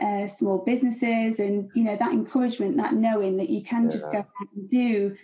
uh, 0.02 0.28
small 0.28 0.58
businesses 0.58 1.40
and 1.40 1.70
you 1.74 1.84
know 1.84 1.96
that 1.96 2.12
encouragement 2.12 2.76
that 2.76 2.94
knowing 2.94 3.38
that 3.38 3.50
you 3.50 3.64
can 3.64 3.90
just 3.90 4.12
go 4.12 4.18
out 4.18 4.48
and 4.54 4.70
do 4.70 5.16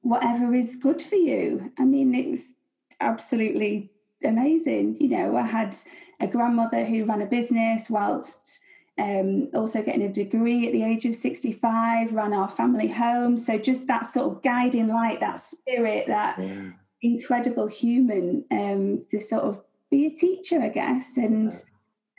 whatever 0.00 0.52
is 0.54 0.74
good 0.76 1.00
for 1.00 1.14
you 1.14 1.72
i 1.78 1.84
mean 1.84 2.12
it 2.14 2.28
was 2.28 2.52
absolutely 3.00 3.92
amazing 4.24 4.96
you 4.98 5.08
know 5.08 5.36
i 5.36 5.42
had 5.42 5.76
a 6.18 6.26
grandmother 6.26 6.84
who 6.84 7.04
ran 7.04 7.22
a 7.22 7.26
business 7.26 7.88
whilst 7.88 8.58
um, 8.98 9.48
also 9.54 9.82
getting 9.82 10.02
a 10.02 10.12
degree 10.12 10.66
at 10.66 10.72
the 10.72 10.82
age 10.82 11.06
of 11.06 11.14
65, 11.14 12.12
ran 12.12 12.32
our 12.32 12.48
family 12.48 12.88
home. 12.88 13.38
So 13.38 13.56
just 13.56 13.86
that 13.86 14.12
sort 14.12 14.32
of 14.32 14.42
guiding 14.42 14.88
light, 14.88 15.20
that 15.20 15.36
spirit, 15.36 16.08
that 16.08 16.38
Yeah. 16.38 16.72
incredible 17.00 17.68
human 17.68 18.44
um, 18.50 19.04
to 19.10 19.20
sort 19.20 19.44
of 19.44 19.62
be 19.90 20.06
a 20.06 20.10
teacher, 20.10 20.60
I 20.60 20.68
guess, 20.68 21.16
and 21.16 21.52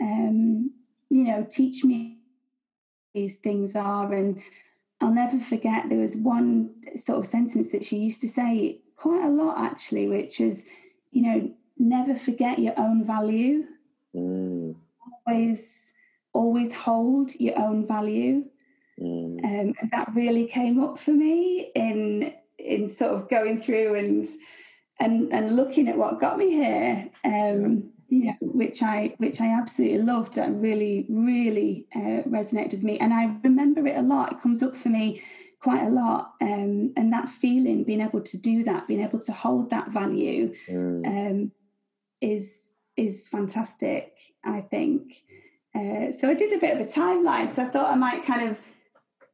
um, 0.01 0.71
you 1.09 1.23
know, 1.23 1.45
teach 1.49 1.83
me 1.83 2.17
these 3.13 3.35
things 3.35 3.75
are. 3.75 4.13
And 4.13 4.41
I'll 5.01 5.13
never 5.13 5.39
forget 5.39 5.89
there 5.89 5.99
was 5.99 6.15
one 6.15 6.71
sort 6.95 7.19
of 7.19 7.27
sentence 7.27 7.69
that 7.71 7.83
she 7.83 7.97
used 7.97 8.21
to 8.21 8.27
say 8.27 8.81
quite 8.95 9.25
a 9.25 9.29
lot 9.29 9.57
actually, 9.57 10.07
which 10.07 10.39
is, 10.39 10.65
you 11.11 11.21
know, 11.21 11.51
never 11.77 12.13
forget 12.13 12.59
your 12.59 12.73
own 12.77 13.05
value. 13.05 13.65
Mm. 14.15 14.75
Always, 15.27 15.67
always 16.33 16.73
hold 16.73 17.33
your 17.35 17.57
own 17.59 17.87
value. 17.87 18.45
Mm. 19.01 19.45
um, 19.45 19.73
and 19.79 19.91
that 19.93 20.13
really 20.13 20.45
came 20.45 20.83
up 20.83 20.99
for 20.99 21.11
me 21.11 21.71
in 21.73 22.33
in 22.57 22.89
sort 22.89 23.13
of 23.13 23.29
going 23.29 23.61
through 23.61 23.95
and 23.95 24.27
and 24.99 25.31
and 25.33 25.55
looking 25.55 25.87
at 25.87 25.97
what 25.97 26.19
got 26.19 26.37
me 26.37 26.51
here 26.51 27.09
um 27.25 27.89
you 28.09 28.25
know 28.25 28.33
which 28.41 28.81
i 28.81 29.13
which 29.17 29.39
i 29.39 29.47
absolutely 29.47 29.99
loved 29.99 30.37
and 30.37 30.61
really 30.61 31.05
really 31.09 31.87
uh, 31.95 32.21
resonated 32.37 32.71
with 32.71 32.83
me. 32.83 32.97
And 32.99 33.13
i 33.13 33.35
remember 33.43 33.85
it 33.87 33.97
a 33.97 34.01
lot. 34.01 34.31
It 34.33 34.41
comes 34.41 34.61
up 34.63 34.75
for 34.75 34.89
me 34.89 35.21
quite 35.61 35.83
a 35.85 35.89
lot. 35.89 36.33
Um 36.41 36.93
and 36.97 37.13
that 37.13 37.29
feeling 37.29 37.83
being 37.83 38.01
able 38.01 38.21
to 38.21 38.37
do 38.37 38.63
that 38.63 38.87
being 38.87 39.01
able 39.01 39.19
to 39.19 39.31
hold 39.31 39.69
that 39.69 39.89
value 39.89 40.53
Mm. 40.67 41.05
um 41.05 41.51
is 42.21 42.45
is 42.97 43.23
fantastic 43.23 44.13
i 44.43 44.59
think. 44.61 45.03
Uh, 45.75 46.11
so 46.17 46.27
I 46.27 46.33
did 46.33 46.51
a 46.51 46.57
bit 46.57 46.73
of 46.75 46.81
a 46.87 46.89
timeline. 46.89 47.55
So 47.55 47.61
I 47.63 47.67
thought 47.69 47.91
I 47.91 47.95
might 47.95 48.25
kind 48.25 48.49
of, 48.49 48.57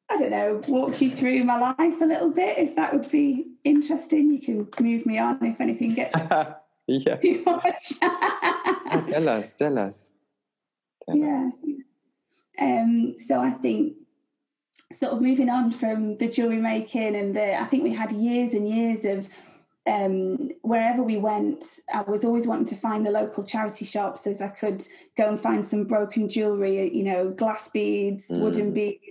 I 0.10 0.18
don't 0.18 0.32
know, 0.32 0.62
walk 0.68 1.02
you 1.02 1.10
through 1.10 1.44
my 1.44 1.58
life 1.58 2.02
a 2.02 2.06
little 2.06 2.30
bit. 2.30 2.58
If 2.60 2.76
that 2.76 2.94
would 2.94 3.10
be 3.10 3.48
interesting, 3.64 4.32
you 4.32 4.40
can 4.40 4.68
move 4.80 5.06
me 5.06 5.18
on 5.18 5.44
if 5.44 5.60
anything 5.60 5.96
gets 5.96 6.16
yeah. 6.88 7.16
too 7.16 7.44
much. 7.46 7.94
Oh, 8.02 9.04
tell 9.08 9.30
us. 9.30 9.56
Tell 9.56 9.78
us. 9.80 10.08
Tell 11.08 11.18
us. 11.18 11.20
yeah. 11.20 11.50
Um, 12.62 13.16
so 13.26 13.40
I 13.40 13.52
think 13.52 13.96
sort 14.94 15.14
of 15.14 15.22
moving 15.22 15.50
on 15.50 15.72
from 15.72 16.18
the 16.18 16.28
jewelry 16.28 16.62
making 16.62 17.16
and 17.16 17.36
the, 17.36 17.60
I 17.60 17.66
think 17.66 17.84
we 17.84 17.94
had 17.94 18.12
years 18.12 18.54
and 18.54 18.70
years 18.70 19.06
of 19.06 19.28
um, 19.88 20.52
wherever 20.62 21.04
we 21.04 21.18
went, 21.18 21.64
I 21.94 22.02
was 22.02 22.24
always 22.24 22.48
wanting 22.48 22.66
to 22.68 22.76
find 22.76 23.06
the 23.06 23.12
local 23.12 23.44
charity 23.44 23.86
shops 23.86 24.26
as 24.26 24.42
I 24.42 24.48
could 24.50 24.86
go 25.18 25.30
and 25.30 25.40
find 25.40 25.66
some 25.66 25.84
broken 25.84 26.30
jewelry, 26.30 26.96
you 26.96 27.04
know, 27.04 27.30
glass 27.30 27.70
beads, 27.70 28.28
mm. 28.30 28.40
wooden 28.40 28.72
beads. 28.74 29.02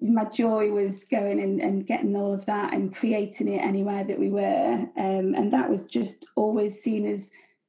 My 0.00 0.24
joy 0.24 0.70
was 0.70 1.04
going 1.04 1.40
and, 1.40 1.60
and 1.60 1.86
getting 1.86 2.14
all 2.16 2.32
of 2.32 2.46
that 2.46 2.72
and 2.72 2.94
creating 2.94 3.48
it 3.48 3.58
anywhere 3.58 4.04
that 4.04 4.18
we 4.18 4.30
were. 4.30 4.88
Um, 4.96 5.34
and 5.34 5.52
that 5.52 5.68
was 5.70 5.84
just 5.84 6.24
always 6.36 6.80
seen 6.80 7.06
as 7.06 7.24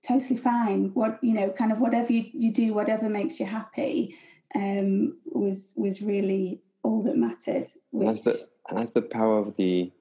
totally 0.07 0.38
fine. 0.38 0.91
What, 0.93 1.19
you 1.24 1.33
know, 1.33 1.50
kind 1.50 1.71
of 1.71 1.79
whatever 1.79 2.12
you, 2.12 2.25
you 2.33 2.53
do, 2.53 2.74
whatever 2.74 3.09
makes 3.09 3.39
you 3.39 3.45
happy, 3.45 4.15
um, 4.55 5.17
was 5.25 5.74
was 5.75 6.01
really 6.01 6.62
all 6.83 7.03
that 7.03 7.17
mattered. 7.17 7.69
Which... 7.91 8.07
That's 8.07 8.21
the 8.21 8.48
and 8.69 8.77
that's 8.77 8.91
the 8.91 9.01
power 9.01 9.39
of 9.39 9.55
the 9.55 9.91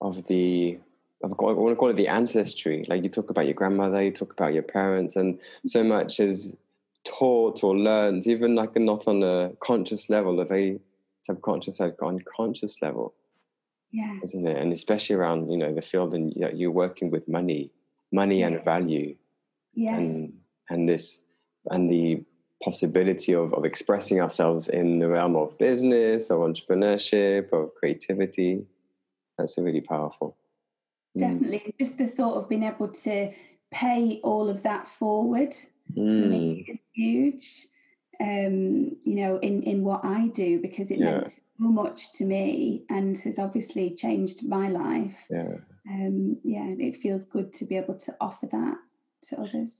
of 0.00 0.26
the 0.26 0.78
I 1.24 1.28
want 1.28 1.70
to 1.70 1.76
call 1.76 1.90
it 1.90 1.96
the 1.96 2.08
ancestry. 2.08 2.84
Like 2.88 3.02
you 3.02 3.08
talk 3.08 3.30
about 3.30 3.46
your 3.46 3.54
grandmother, 3.54 4.02
you 4.02 4.12
talk 4.12 4.32
about 4.32 4.52
your 4.52 4.62
parents, 4.62 5.16
and 5.16 5.40
so 5.66 5.82
much 5.82 6.20
is 6.20 6.56
taught 7.04 7.64
or 7.64 7.76
learned, 7.76 8.26
even 8.26 8.54
like 8.54 8.76
not 8.76 9.08
on 9.08 9.22
a 9.22 9.52
conscious 9.60 10.10
level, 10.10 10.40
of 10.40 10.46
a 10.46 10.48
very 10.48 10.80
subconscious, 11.26 11.80
like 11.80 11.96
unconscious 12.02 12.80
level. 12.82 13.14
Yeah, 13.92 14.18
isn't 14.22 14.46
it? 14.46 14.56
And 14.56 14.72
especially 14.72 15.16
around 15.16 15.50
you 15.50 15.56
know 15.56 15.72
the 15.74 15.82
field 15.82 16.14
and 16.14 16.32
you're 16.34 16.70
working 16.70 17.10
with 17.10 17.28
money, 17.28 17.70
money 18.12 18.40
yeah. 18.40 18.48
and 18.48 18.64
value. 18.64 19.16
Yeah, 19.74 19.96
and 19.96 20.32
and 20.70 20.88
this 20.88 21.22
and 21.70 21.90
the 21.90 22.24
possibility 22.62 23.34
of, 23.34 23.52
of 23.52 23.64
expressing 23.64 24.20
ourselves 24.20 24.68
in 24.68 24.98
the 24.98 25.08
realm 25.08 25.36
of 25.36 25.58
business 25.58 26.30
or 26.30 26.48
entrepreneurship 26.48 27.48
or 27.52 27.70
creativity. 27.78 28.66
That's 29.36 29.58
really 29.58 29.82
powerful. 29.82 30.36
Mm. 31.16 31.20
definitely 31.20 31.62
mm. 31.66 31.78
just 31.78 31.98
the 31.98 32.08
thought 32.08 32.36
of 32.36 32.48
being 32.48 32.62
able 32.62 32.88
to 32.88 33.32
pay 33.70 34.20
all 34.22 34.48
of 34.48 34.62
that 34.62 34.88
forward 34.88 35.54
for 35.94 36.00
me 36.00 36.66
mm. 36.68 36.74
is 36.74 36.78
huge 36.94 37.66
um 38.20 38.96
you 39.04 39.14
know 39.14 39.38
in 39.38 39.62
in 39.62 39.82
what 39.84 40.04
i 40.04 40.28
do 40.28 40.60
because 40.60 40.90
it 40.90 40.98
yeah. 40.98 41.12
meant 41.12 41.26
so 41.28 41.42
much 41.58 42.12
to 42.12 42.24
me 42.24 42.84
and 42.88 43.18
has 43.18 43.38
obviously 43.38 43.90
changed 43.94 44.46
my 44.46 44.68
life 44.68 45.16
yeah 45.30 45.54
um 45.90 46.36
yeah 46.42 46.66
it 46.78 46.96
feels 47.00 47.24
good 47.24 47.52
to 47.52 47.64
be 47.64 47.76
able 47.76 47.94
to 47.94 48.14
offer 48.20 48.46
that 48.46 48.76
to 49.22 49.38
others 49.38 49.72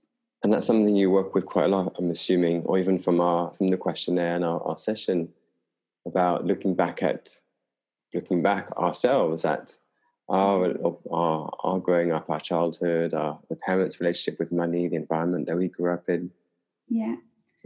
and 0.43 0.53
that's 0.53 0.67
something 0.67 0.95
you 0.95 1.09
work 1.09 1.33
with 1.33 1.45
quite 1.45 1.65
a 1.65 1.67
lot 1.67 1.95
i'm 1.97 2.11
assuming 2.11 2.61
or 2.63 2.77
even 2.77 2.99
from 2.99 3.19
our 3.19 3.53
from 3.55 3.69
the 3.69 3.77
questionnaire 3.77 4.35
and 4.35 4.45
our, 4.45 4.61
our 4.63 4.77
session 4.77 5.29
about 6.05 6.45
looking 6.45 6.75
back 6.75 7.01
at 7.01 7.29
looking 8.13 8.41
back 8.41 8.71
ourselves 8.77 9.45
at 9.45 9.77
our, 10.29 10.73
our, 11.09 11.51
our 11.63 11.79
growing 11.79 12.11
up, 12.11 12.29
our 12.29 12.39
childhood, 12.39 13.13
our 13.13 13.39
the 13.49 13.55
parents' 13.55 13.99
relationship 13.99 14.39
with 14.39 14.51
money, 14.51 14.87
the 14.87 14.95
environment 14.95 15.47
that 15.47 15.57
we 15.57 15.67
grew 15.69 15.93
up 15.93 16.09
in. 16.09 16.31
Yeah. 16.89 17.15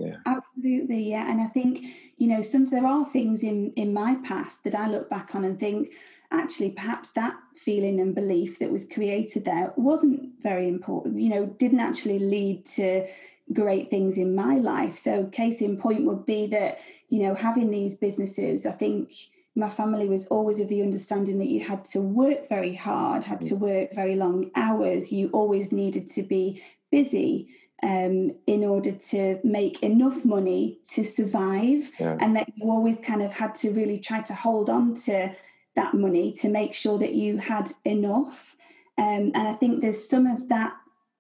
Yeah. 0.01 0.17
Absolutely, 0.25 1.09
yeah. 1.09 1.29
And 1.29 1.41
I 1.41 1.47
think, 1.47 1.83
you 2.17 2.27
know, 2.27 2.41
some 2.41 2.65
there 2.65 2.87
are 2.87 3.05
things 3.05 3.43
in 3.43 3.71
in 3.75 3.93
my 3.93 4.15
past 4.23 4.63
that 4.63 4.75
I 4.75 4.87
look 4.89 5.09
back 5.09 5.35
on 5.35 5.43
and 5.43 5.59
think, 5.59 5.93
actually, 6.31 6.71
perhaps 6.71 7.09
that 7.09 7.35
feeling 7.55 7.99
and 7.99 8.15
belief 8.15 8.59
that 8.59 8.71
was 8.71 8.87
created 8.87 9.45
there 9.45 9.73
wasn't 9.75 10.31
very 10.41 10.67
important, 10.67 11.19
you 11.19 11.29
know, 11.29 11.45
didn't 11.45 11.79
actually 11.79 12.19
lead 12.19 12.65
to 12.77 13.07
great 13.53 13.89
things 13.89 14.17
in 14.17 14.33
my 14.33 14.55
life. 14.55 14.97
So 14.97 15.25
case 15.25 15.61
in 15.61 15.77
point 15.77 16.05
would 16.05 16.25
be 16.25 16.47
that, 16.47 16.79
you 17.09 17.23
know, 17.23 17.35
having 17.35 17.69
these 17.69 17.95
businesses, 17.95 18.65
I 18.65 18.71
think 18.71 19.13
my 19.55 19.69
family 19.69 20.07
was 20.07 20.25
always 20.27 20.59
of 20.59 20.69
the 20.69 20.81
understanding 20.81 21.37
that 21.39 21.49
you 21.49 21.59
had 21.59 21.83
to 21.85 21.99
work 21.99 22.47
very 22.47 22.73
hard, 22.73 23.25
had 23.25 23.41
mm. 23.41 23.49
to 23.49 23.55
work 23.55 23.93
very 23.93 24.15
long 24.15 24.49
hours. 24.55 25.11
You 25.11 25.29
always 25.33 25.71
needed 25.71 26.09
to 26.11 26.23
be 26.23 26.63
busy 26.89 27.49
um, 27.83 28.35
in 28.45 28.63
order 28.63 28.91
to 28.91 29.39
make 29.43 29.81
enough 29.81 30.23
money 30.23 30.79
to 30.93 31.03
survive, 31.03 31.89
yeah. 31.99 32.17
and 32.19 32.35
that 32.35 32.51
you 32.55 32.69
always 32.69 32.99
kind 32.99 33.21
of 33.21 33.31
had 33.31 33.55
to 33.55 33.71
really 33.71 33.99
try 33.99 34.21
to 34.21 34.33
hold 34.33 34.69
on 34.69 34.95
to 34.95 35.33
that 35.75 35.93
money 35.93 36.33
to 36.33 36.49
make 36.49 36.73
sure 36.73 36.99
that 36.99 37.13
you 37.13 37.37
had 37.37 37.71
enough. 37.85 38.55
Um, 38.97 39.31
and 39.33 39.47
I 39.47 39.53
think 39.53 39.81
there's 39.81 40.07
some 40.07 40.27
of 40.27 40.49
that 40.49 40.73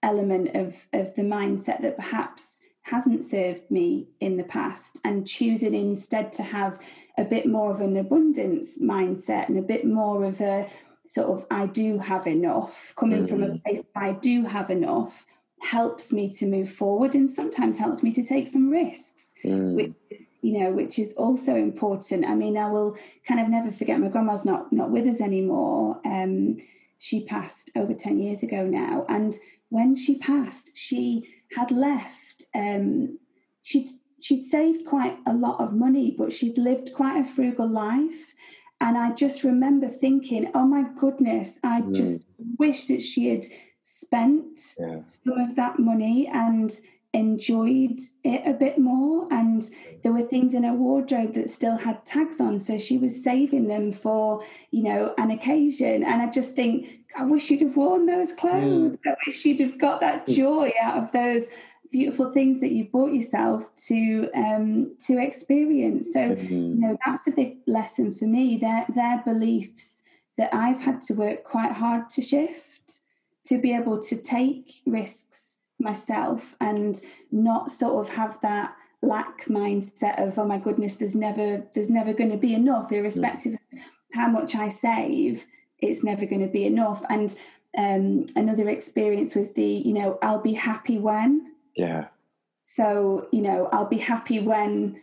element 0.03 0.55
of 0.55 0.75
of 0.93 1.15
the 1.15 1.21
mindset 1.21 1.81
that 1.81 1.95
perhaps 1.95 2.59
hasn't 2.83 3.23
served 3.23 3.69
me 3.69 4.07
in 4.19 4.37
the 4.37 4.43
past, 4.43 4.99
and 5.03 5.27
choosing 5.27 5.73
instead 5.73 6.33
to 6.33 6.43
have 6.43 6.79
a 7.17 7.23
bit 7.23 7.45
more 7.45 7.71
of 7.71 7.81
an 7.81 7.97
abundance 7.97 8.79
mindset 8.79 9.47
and 9.49 9.57
a 9.57 9.61
bit 9.61 9.85
more 9.85 10.23
of 10.25 10.41
a 10.41 10.69
sort 11.05 11.27
of 11.29 11.45
I 11.49 11.65
do 11.65 11.99
have 11.99 12.27
enough, 12.27 12.93
coming 12.95 13.25
mm. 13.25 13.29
from 13.29 13.43
a 13.43 13.47
mm. 13.47 13.63
place 13.63 13.83
I 13.95 14.13
do 14.13 14.45
have 14.45 14.69
enough, 14.69 15.25
helps 15.61 16.11
me 16.11 16.31
to 16.33 16.45
move 16.45 16.71
forward 16.71 17.15
and 17.15 17.29
sometimes 17.29 17.77
helps 17.77 18.03
me 18.03 18.11
to 18.13 18.23
take 18.23 18.47
some 18.47 18.69
risks, 18.69 19.27
mm. 19.43 19.75
which 19.75 19.93
is, 20.09 20.25
you 20.41 20.59
know, 20.59 20.71
which 20.71 20.97
is 20.97 21.13
also 21.13 21.55
important. 21.55 22.25
I 22.25 22.35
mean, 22.35 22.57
I 22.57 22.69
will 22.69 22.97
kind 23.27 23.39
of 23.39 23.47
never 23.47 23.71
forget 23.71 23.99
my 23.99 24.07
grandma's 24.07 24.45
not 24.45 24.73
not 24.73 24.91
with 24.91 25.07
us 25.07 25.21
anymore. 25.21 26.01
Um, 26.03 26.57
she 26.97 27.25
passed 27.25 27.71
over 27.75 27.93
10 27.93 28.19
years 28.19 28.43
ago 28.43 28.65
now. 28.65 29.05
And 29.09 29.33
when 29.69 29.95
she 29.95 30.17
passed, 30.17 30.71
she 30.75 31.27
had 31.55 31.71
left 31.71 32.31
um, 32.53 33.19
she'd 33.61 33.89
she'd 34.19 34.43
saved 34.43 34.85
quite 34.85 35.17
a 35.25 35.33
lot 35.33 35.59
of 35.59 35.73
money, 35.73 36.13
but 36.17 36.33
she'd 36.33 36.57
lived 36.57 36.93
quite 36.93 37.19
a 37.19 37.25
frugal 37.27 37.67
life. 37.67 38.33
And 38.79 38.97
I 38.97 39.11
just 39.13 39.43
remember 39.43 39.87
thinking, 39.87 40.51
oh 40.55 40.65
my 40.65 40.85
goodness, 40.99 41.59
I 41.63 41.81
mm. 41.81 41.95
just 41.95 42.21
wish 42.57 42.87
that 42.87 43.01
she 43.01 43.29
had 43.29 43.45
spent 43.91 44.59
yeah. 44.79 45.01
some 45.05 45.37
of 45.37 45.55
that 45.55 45.79
money 45.79 46.29
and 46.31 46.71
enjoyed 47.13 47.99
it 48.23 48.41
a 48.45 48.53
bit 48.53 48.77
more. 48.77 49.27
And 49.31 49.69
there 50.01 50.13
were 50.13 50.21
things 50.21 50.53
in 50.53 50.63
her 50.63 50.73
wardrobe 50.73 51.33
that 51.33 51.49
still 51.49 51.77
had 51.77 52.05
tags 52.05 52.39
on. 52.39 52.59
So 52.59 52.77
she 52.77 52.97
was 52.97 53.23
saving 53.23 53.67
them 53.67 53.91
for, 53.91 54.43
you 54.71 54.83
know, 54.83 55.13
an 55.17 55.31
occasion. 55.31 56.03
And 56.03 56.21
I 56.21 56.29
just 56.29 56.53
think, 56.53 56.87
I 57.17 57.25
wish 57.25 57.49
you'd 57.49 57.61
have 57.61 57.75
worn 57.75 58.05
those 58.05 58.31
clothes. 58.31 58.93
Mm. 58.93 58.99
I 59.05 59.15
wish 59.27 59.43
you'd 59.45 59.59
have 59.59 59.77
got 59.77 59.99
that 59.99 60.25
mm. 60.25 60.35
joy 60.35 60.71
out 60.81 61.03
of 61.03 61.11
those 61.11 61.47
beautiful 61.91 62.31
things 62.31 62.61
that 62.61 62.71
you 62.71 62.85
bought 62.85 63.11
yourself 63.11 63.65
to 63.87 64.29
um, 64.33 64.95
to 65.05 65.19
experience. 65.19 66.07
So 66.13 66.19
mm-hmm. 66.19 66.53
you 66.53 66.75
know 66.75 66.97
that's 67.05 67.27
a 67.27 67.31
big 67.31 67.57
lesson 67.67 68.15
for 68.15 68.23
me. 68.23 68.57
Their 68.57 68.85
their 68.95 69.21
beliefs 69.25 70.01
that 70.37 70.53
I've 70.53 70.79
had 70.79 71.01
to 71.03 71.13
work 71.13 71.43
quite 71.43 71.73
hard 71.73 72.09
to 72.11 72.21
shift 72.21 72.70
to 73.51 73.57
be 73.57 73.73
able 73.73 74.01
to 74.03 74.15
take 74.15 74.81
risks 74.85 75.57
myself 75.79 76.55
and 76.59 77.01
not 77.31 77.71
sort 77.71 78.05
of 78.05 78.13
have 78.15 78.39
that 78.41 78.75
lack 79.01 79.45
mindset 79.45 80.21
of 80.21 80.37
oh 80.37 80.45
my 80.45 80.59
goodness 80.59 80.95
there's 80.95 81.15
never 81.15 81.63
there's 81.73 81.89
never 81.89 82.13
going 82.13 82.29
to 82.29 82.37
be 82.37 82.53
enough 82.53 82.91
irrespective 82.91 83.53
mm. 83.53 83.57
of 83.73 83.79
how 84.13 84.27
much 84.27 84.53
I 84.55 84.69
save 84.69 85.45
it's 85.79 86.03
never 86.03 86.25
going 86.27 86.45
to 86.45 86.53
be 86.59 86.65
enough 86.65 87.03
and 87.09 87.35
um, 87.75 88.27
another 88.35 88.69
experience 88.69 89.33
was 89.33 89.53
the 89.53 89.65
you 89.65 89.93
know 89.93 90.19
I'll 90.21 90.41
be 90.41 90.53
happy 90.53 90.99
when 90.99 91.51
yeah. 91.75 92.07
So, 92.75 93.27
you 93.31 93.41
know, 93.41 93.69
I'll 93.71 93.87
be 93.87 93.97
happy 93.97 94.39
when 94.39 95.01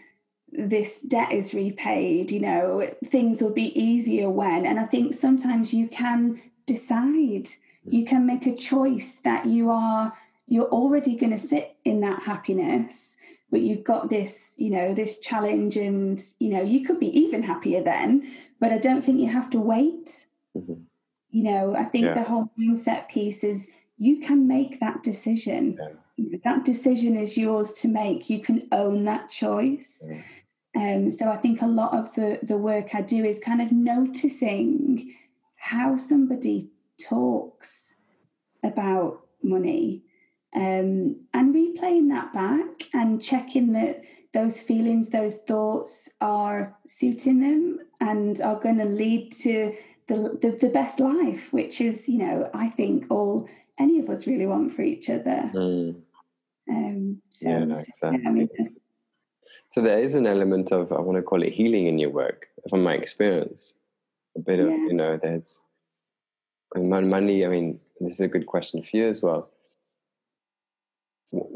this 0.51 1.01
debt 1.01 1.33
is 1.33 1.53
repaid, 1.53 2.31
you 2.31 2.41
know, 2.41 2.91
things 3.11 3.43
will 3.43 3.53
be 3.53 3.79
easier 3.79 4.31
when. 4.31 4.65
And 4.65 4.81
I 4.81 4.87
think 4.87 5.15
sometimes 5.15 5.75
you 5.75 5.89
can 5.89 6.41
decide, 6.67 7.49
you 7.93 8.05
can 8.05 8.27
make 8.27 8.47
a 8.47 8.55
choice 8.55 9.21
that 9.25 9.47
you 9.47 9.71
are, 9.71 10.13
you're 10.47 10.69
already 10.69 11.17
going 11.17 11.33
to 11.33 11.39
sit 11.39 11.77
in 11.85 12.01
that 12.01 12.23
happiness 12.23 13.15
but 13.51 13.63
you've 13.63 13.85
got 13.85 14.11
this 14.11 14.53
you 14.59 14.69
know 14.69 14.93
this 14.93 15.19
challenge 15.21 15.77
and 15.77 16.23
you 16.39 16.51
know 16.51 16.63
you 16.63 16.85
could 16.85 17.01
be 17.01 17.19
even 17.19 17.43
happier 17.43 17.83
then 17.83 18.31
but 18.61 18.73
i 18.73 18.77
don't 18.77 19.03
think 19.03 19.19
you 19.19 19.27
have 19.27 19.49
to 19.49 19.59
wait 19.59 20.27
mm-hmm. 20.55 20.75
you 21.31 21.43
know 21.43 21.75
i 21.75 21.83
think 21.83 22.05
yeah. 22.05 22.13
the 22.13 22.25
whole 22.25 22.51
mindset 22.61 23.09
piece 23.09 23.43
is 23.43 23.67
you 23.97 24.21
can 24.21 24.47
make 24.47 24.81
that 24.81 25.03
decision 25.03 25.79
yeah 25.81 25.89
that 26.45 26.65
decision 26.65 27.17
is 27.17 27.37
yours 27.37 27.73
to 27.75 27.89
make. 27.89 28.29
You 28.29 28.41
can 28.41 28.69
own 28.73 29.05
that 29.05 29.31
choice. 29.31 30.03
Mm. 30.05 30.25
Um, 30.77 31.11
so 31.11 31.29
I 31.29 31.37
think 31.37 31.63
a 31.63 31.67
lot 31.67 31.95
of 31.95 32.15
the, 32.15 32.39
the 32.43 32.57
work 32.57 32.95
I 32.95 33.03
do 33.03 33.25
is 33.25 33.39
kind 33.39 33.63
of 33.63 33.73
noticing 33.73 35.15
how 35.57 35.97
somebody 35.97 36.71
talks 37.01 37.95
about 38.63 39.21
money 39.43 40.03
um, 40.55 41.17
and 41.35 41.55
replaying 41.55 42.09
that 42.11 42.33
back 42.33 42.89
and 42.93 43.23
checking 43.23 43.73
that 43.73 44.03
those 44.35 44.61
feelings, 44.61 45.11
those 45.11 45.37
thoughts 45.39 46.09
are 46.21 46.77
suiting 46.87 47.41
them 47.41 47.79
and 48.01 48.41
are 48.41 48.61
going 48.61 48.79
to 48.79 48.85
lead 48.85 49.33
to 49.33 49.75
the, 50.07 50.39
the, 50.41 50.57
the, 50.61 50.69
best 50.69 51.01
life, 51.01 51.49
which 51.51 51.81
is, 51.81 52.09
you 52.09 52.19
know, 52.19 52.51
I 52.55 52.69
think 52.71 53.07
all 53.11 53.49
any 53.79 53.99
of 54.01 54.09
us 54.09 54.27
really 54.27 54.47
want 54.47 54.75
for 54.75 54.83
each 54.83 55.11
other. 55.11 55.51
Mm. 55.55 56.03
Um, 56.71 57.23
so, 57.35 57.49
yeah, 57.49 57.65
no, 57.65 57.77
exactly. 57.77 58.27
I 58.27 58.31
mean, 58.31 58.49
so 59.69 59.83
there 59.83 60.01
is 60.01 60.15
an 60.15 60.27
element 60.27 60.73
of 60.73 60.93
I 60.93 61.01
want 61.01 61.17
to 61.17 61.23
call 61.23 61.43
it 61.43 61.53
healing 61.53 61.87
in 61.87 61.99
your 61.99 62.11
work, 62.11 62.49
from 62.69 62.83
my 62.83 62.95
experience. 62.95 63.75
A 64.37 64.41
bit 64.41 64.61
of 64.61 64.69
yeah. 64.69 64.77
you 64.77 64.95
know, 64.95 65.19
there's 65.21 65.61
Because 66.71 66.85
money, 66.85 67.45
I 67.45 67.49
mean, 67.49 67.81
this 68.01 68.15
is 68.15 68.21
a 68.21 68.29
good 68.29 68.47
question 68.47 68.83
for 68.83 68.97
you 68.97 69.09
as 69.09 69.23
well. 69.23 69.51
What, 71.31 71.49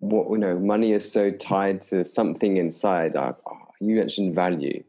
what 0.00 0.30
you 0.30 0.38
know, 0.38 0.58
money 0.58 0.92
is 0.92 1.10
so 1.10 1.30
tied 1.30 1.82
to 1.82 2.04
something 2.04 2.56
inside. 2.56 3.16
Uh, 3.16 3.32
you 3.80 3.96
mentioned 3.96 4.34
value. 4.34 4.82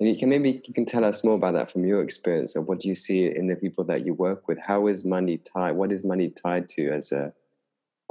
And 0.00 0.08
you 0.08 0.18
can 0.18 0.28
maybe 0.28 0.60
you 0.66 0.74
can 0.74 0.86
tell 0.86 1.04
us 1.04 1.22
more 1.22 1.36
about 1.36 1.54
that 1.54 1.70
from 1.70 1.84
your 1.84 2.02
experience 2.02 2.56
of 2.56 2.66
what 2.66 2.80
do 2.80 2.88
you 2.88 2.96
see 2.96 3.26
in 3.26 3.46
the 3.46 3.54
people 3.54 3.84
that 3.84 4.04
you 4.04 4.14
work 4.14 4.48
with. 4.48 4.58
How 4.58 4.88
is 4.88 5.04
money 5.04 5.38
tied? 5.38 5.72
What 5.72 5.92
is 5.92 6.02
money 6.02 6.30
tied 6.30 6.68
to 6.70 6.90
as 6.90 7.12
a 7.12 7.32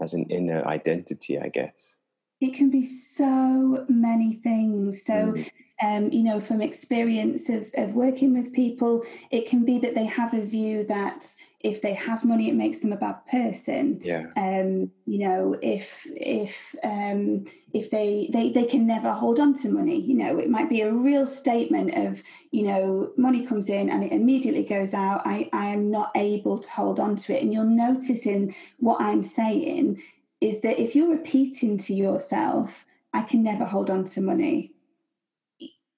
as 0.02 0.13
an 0.13 0.24
inner 0.30 0.65
identity? 0.65 1.38
I 1.38 1.50
guess 1.50 1.96
it 2.39 2.54
can 2.54 2.69
be 2.69 2.86
so 2.86 3.86
many 3.89 4.36
things. 4.36 5.04
So. 5.06 5.13
Mm 5.13 5.46
um, 5.84 6.12
you 6.12 6.24
know, 6.24 6.39
from 6.39 6.62
experience 6.62 7.50
of, 7.50 7.65
of 7.74 7.93
working 7.93 8.34
with 8.34 8.54
people, 8.54 9.04
it 9.32 9.48
can 9.48 9.65
be 9.65 9.80
that 9.80 9.96
they 9.96 10.06
have 10.06 10.34
a 10.34 10.41
view 10.41 10.86
that 10.86 11.36
if 11.60 11.82
they 11.82 11.93
have 11.93 12.24
money, 12.24 12.50
it 12.50 12.56
makes 12.56 12.80
them 12.80 12.93
a 12.93 12.98
bad 12.98 13.17
person. 13.30 14.00
Yeah. 14.02 14.28
Um, 14.38 14.91
you 15.06 15.19
know, 15.19 15.58
if 15.62 16.06
if 16.06 16.76
um, 16.84 17.46
if 17.74 17.89
they, 17.89 18.30
they 18.32 18.52
they 18.52 18.65
can 18.65 18.88
never 18.88 19.12
hold 19.12 19.39
on 19.39 19.56
to 19.62 19.69
money, 19.69 20.00
you 20.00 20.13
know, 20.13 20.38
it 20.38 20.50
might 20.50 20.69
be 20.69 20.82
a 20.82 20.93
real 20.93 21.26
statement 21.26 21.96
of, 21.98 22.24
you 22.52 22.63
know, 22.63 23.12
money 23.17 23.46
comes 23.46 23.69
in 23.69 23.89
and 23.89 24.04
it 24.04 24.13
immediately 24.13 24.63
goes 24.63 24.93
out. 24.93 25.22
I, 25.26 25.50
I 25.52 25.67
am 25.67 25.91
not 25.91 26.12
able 26.15 26.60
to 26.60 26.69
hold 26.69 27.00
on 27.00 27.15
to 27.17 27.36
it. 27.36 27.43
And 27.43 27.52
you'll 27.52 27.65
notice 27.65 28.26
in 28.26 28.56
what 28.80 29.02
I'm 29.02 29.24
saying 29.24 30.02
is 30.39 30.62
that 30.62 30.82
if 30.82 30.96
you're 30.96 31.12
repeating 31.12 31.78
to 31.80 31.93
yourself, 31.93 32.86
I 33.13 33.22
can 33.22 33.43
never 33.43 33.65
hold 33.65 33.89
on 33.89 34.06
to 34.10 34.22
money 34.22 34.72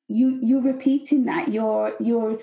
you 0.07 0.39
you're 0.41 0.61
repeating 0.61 1.25
that. 1.25 1.49
You're 1.49 1.95
you're 1.99 2.39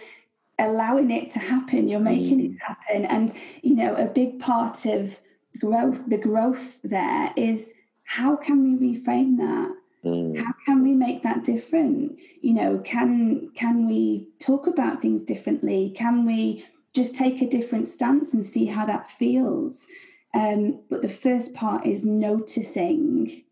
allowing 0.58 1.10
it 1.10 1.30
to 1.32 1.38
happen. 1.38 1.88
You're 1.88 2.00
making 2.00 2.40
mm. 2.40 2.54
it 2.54 2.62
happen. 2.62 3.04
And 3.04 3.34
you 3.62 3.74
know 3.74 3.94
a 3.94 4.06
big 4.06 4.38
part 4.38 4.84
of 4.86 5.18
growth 5.58 6.00
the 6.08 6.18
growth 6.18 6.78
there 6.82 7.32
is 7.36 7.74
how 8.04 8.36
can 8.36 8.62
we 8.62 8.94
reframe 8.94 9.36
that? 9.38 9.76
Mm. 10.04 10.36
how 10.36 10.52
can 10.66 10.82
we 10.82 10.94
make 10.94 11.22
that 11.22 11.44
different? 11.44 12.18
You 12.40 12.54
know 12.54 12.78
can 12.78 13.50
can 13.54 13.86
we 13.86 14.28
talk 14.40 14.66
about 14.66 15.00
things 15.00 15.22
differently? 15.22 15.94
Can 15.96 16.26
we 16.26 16.66
just 16.92 17.14
take 17.14 17.40
a 17.40 17.48
different 17.48 17.88
stance 17.88 18.34
and 18.34 18.44
see 18.44 18.66
how 18.66 18.84
that 18.86 19.10
feels? 19.10 19.86
Um, 20.34 20.80
but 20.90 21.02
the 21.02 21.08
first 21.08 21.54
part 21.54 21.86
is 21.86 22.04
noticing 22.04 23.44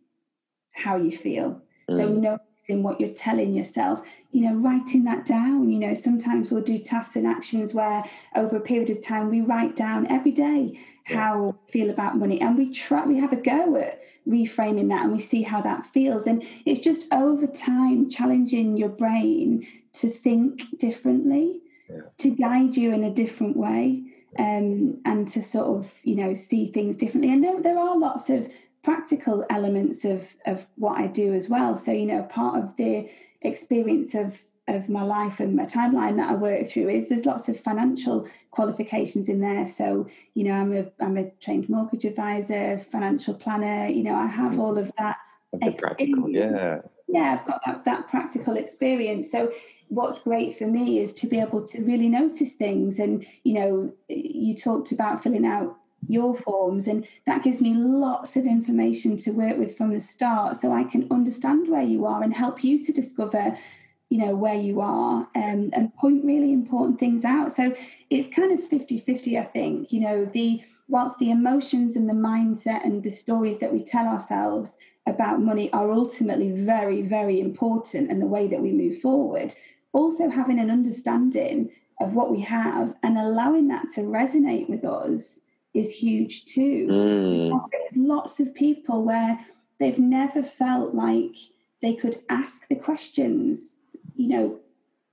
how 0.72 0.96
you 0.96 1.16
feel. 1.16 1.62
Mm. 1.88 1.96
so 1.96 2.08
no 2.08 2.38
in 2.70 2.83
what 2.83 3.00
you're 3.00 3.11
telling 3.11 3.54
yourself 3.54 4.02
you 4.33 4.42
know 4.42 4.54
writing 4.54 5.04
that 5.04 5.26
down. 5.26 5.70
You 5.70 5.78
know 5.78 5.94
sometimes 5.94 6.50
we'll 6.50 6.62
do 6.62 6.78
tasks 6.78 7.16
and 7.16 7.26
actions 7.26 7.74
where 7.74 8.04
over 8.35 8.56
a 8.56 8.61
period 8.61 8.90
of 8.90 9.04
time 9.04 9.28
we 9.28 9.40
write 9.40 9.76
down 9.76 10.06
every 10.06 10.33
day 10.33 10.80
how 11.04 11.56
we 11.66 11.72
feel 11.72 11.90
about 11.90 12.16
money 12.16 12.40
and 12.40 12.56
we 12.56 12.72
try 12.72 13.04
we 13.04 13.18
have 13.18 13.33
a 13.33 13.37
go 13.37 13.76
at 13.76 14.00
reframing 14.28 14.88
that 14.88 15.04
and 15.04 15.12
we 15.12 15.20
see 15.20 15.42
how 15.42 15.61
that 15.62 15.85
feels. 15.87 16.26
And 16.26 16.44
it's 16.64 16.80
just 16.80 17.06
over 17.12 17.46
time 17.46 18.09
challenging 18.09 18.76
your 18.76 18.88
brain 18.88 19.66
to 19.94 20.11
think 20.11 20.78
differently 20.78 21.62
yeah. 21.88 22.02
to 22.18 22.30
guide 22.30 22.76
you 22.76 22.92
in 22.92 23.02
a 23.02 23.12
different 23.12 23.56
way 23.56 24.04
um, 24.38 25.00
and 25.04 25.26
to 25.26 25.42
sort 25.42 25.66
of 25.66 25.92
you 26.04 26.14
know 26.14 26.35
see 26.35 26.70
things 26.70 26.96
differently. 26.96 27.33
And 27.33 27.42
there, 27.42 27.61
there 27.61 27.78
are 27.78 27.98
lots 27.98 28.30
of 28.30 28.48
practical 28.82 29.44
elements 29.50 30.04
of 30.04 30.28
of 30.46 30.66
what 30.76 30.98
I 30.98 31.06
do 31.06 31.34
as 31.34 31.48
well. 31.48 31.76
So 31.76 31.92
you 31.92 32.06
know, 32.06 32.22
part 32.22 32.62
of 32.62 32.76
the 32.76 33.10
experience 33.42 34.14
of 34.14 34.38
of 34.68 34.88
my 34.88 35.02
life 35.02 35.40
and 35.40 35.56
my 35.56 35.64
timeline 35.64 36.16
that 36.16 36.30
I 36.30 36.34
work 36.34 36.68
through 36.68 36.88
is 36.90 37.08
there's 37.08 37.26
lots 37.26 37.48
of 37.48 37.58
financial 37.58 38.28
qualifications 38.50 39.28
in 39.28 39.40
there. 39.40 39.66
So 39.66 40.08
you 40.34 40.44
know, 40.44 40.52
I'm 40.52 40.72
a 40.72 40.86
I'm 41.00 41.16
a 41.16 41.30
trained 41.40 41.68
mortgage 41.68 42.04
advisor, 42.04 42.84
financial 42.90 43.34
planner. 43.34 43.88
You 43.88 44.04
know, 44.04 44.14
I 44.14 44.26
have 44.26 44.58
all 44.58 44.78
of 44.78 44.92
that. 44.98 45.16
Of 45.52 45.76
practical, 45.78 46.28
yeah. 46.28 46.82
Yeah, 47.08 47.40
I've 47.40 47.46
got 47.46 47.60
that, 47.66 47.84
that 47.86 48.08
practical 48.08 48.56
experience. 48.56 49.32
So 49.32 49.52
what's 49.88 50.22
great 50.22 50.56
for 50.56 50.68
me 50.68 51.00
is 51.00 51.12
to 51.14 51.26
be 51.26 51.40
able 51.40 51.66
to 51.66 51.82
really 51.82 52.08
notice 52.08 52.52
things. 52.52 53.00
And 53.00 53.26
you 53.42 53.54
know, 53.54 53.92
you 54.08 54.56
talked 54.56 54.92
about 54.92 55.22
filling 55.22 55.44
out 55.44 55.76
your 56.08 56.34
forms 56.34 56.88
and 56.88 57.06
that 57.26 57.42
gives 57.42 57.60
me 57.60 57.74
lots 57.74 58.36
of 58.36 58.46
information 58.46 59.16
to 59.16 59.30
work 59.30 59.56
with 59.58 59.76
from 59.76 59.92
the 59.92 60.00
start 60.00 60.56
so 60.56 60.72
i 60.72 60.82
can 60.82 61.06
understand 61.10 61.68
where 61.68 61.82
you 61.82 62.06
are 62.06 62.22
and 62.22 62.34
help 62.34 62.64
you 62.64 62.82
to 62.82 62.92
discover 62.92 63.56
you 64.10 64.18
know 64.18 64.34
where 64.34 64.56
you 64.56 64.80
are 64.80 65.28
um, 65.36 65.70
and 65.72 65.94
point 65.94 66.24
really 66.24 66.52
important 66.52 66.98
things 66.98 67.24
out. 67.24 67.52
So 67.52 67.74
it's 68.10 68.28
kind 68.34 68.52
of 68.52 68.68
50-50 68.68 69.40
i 69.40 69.44
think 69.44 69.92
you 69.92 70.00
know 70.00 70.24
the 70.26 70.62
whilst 70.88 71.18
the 71.20 71.30
emotions 71.30 71.94
and 71.94 72.08
the 72.08 72.12
mindset 72.12 72.84
and 72.84 73.02
the 73.02 73.10
stories 73.10 73.58
that 73.58 73.72
we 73.72 73.84
tell 73.84 74.06
ourselves 74.06 74.76
about 75.06 75.40
money 75.40 75.72
are 75.72 75.92
ultimately 75.92 76.50
very 76.50 77.02
very 77.02 77.40
important 77.40 78.10
and 78.10 78.20
the 78.20 78.26
way 78.26 78.48
that 78.48 78.60
we 78.60 78.72
move 78.72 79.00
forward 79.00 79.54
also 79.92 80.28
having 80.28 80.58
an 80.58 80.70
understanding 80.70 81.70
of 82.00 82.14
what 82.14 82.30
we 82.30 82.40
have 82.40 82.94
and 83.02 83.16
allowing 83.16 83.68
that 83.68 83.86
to 83.94 84.00
resonate 84.00 84.68
with 84.68 84.84
us 84.84 85.40
is 85.74 85.90
huge 85.90 86.44
too. 86.46 86.87
Mm. 86.90 87.61
Lots 87.94 88.40
of 88.40 88.54
people 88.54 89.04
where 89.04 89.38
they've 89.78 89.98
never 89.98 90.42
felt 90.42 90.94
like 90.94 91.37
they 91.83 91.94
could 91.94 92.20
ask 92.28 92.68
the 92.68 92.76
questions, 92.76 93.76
you 94.14 94.28
know, 94.28 94.59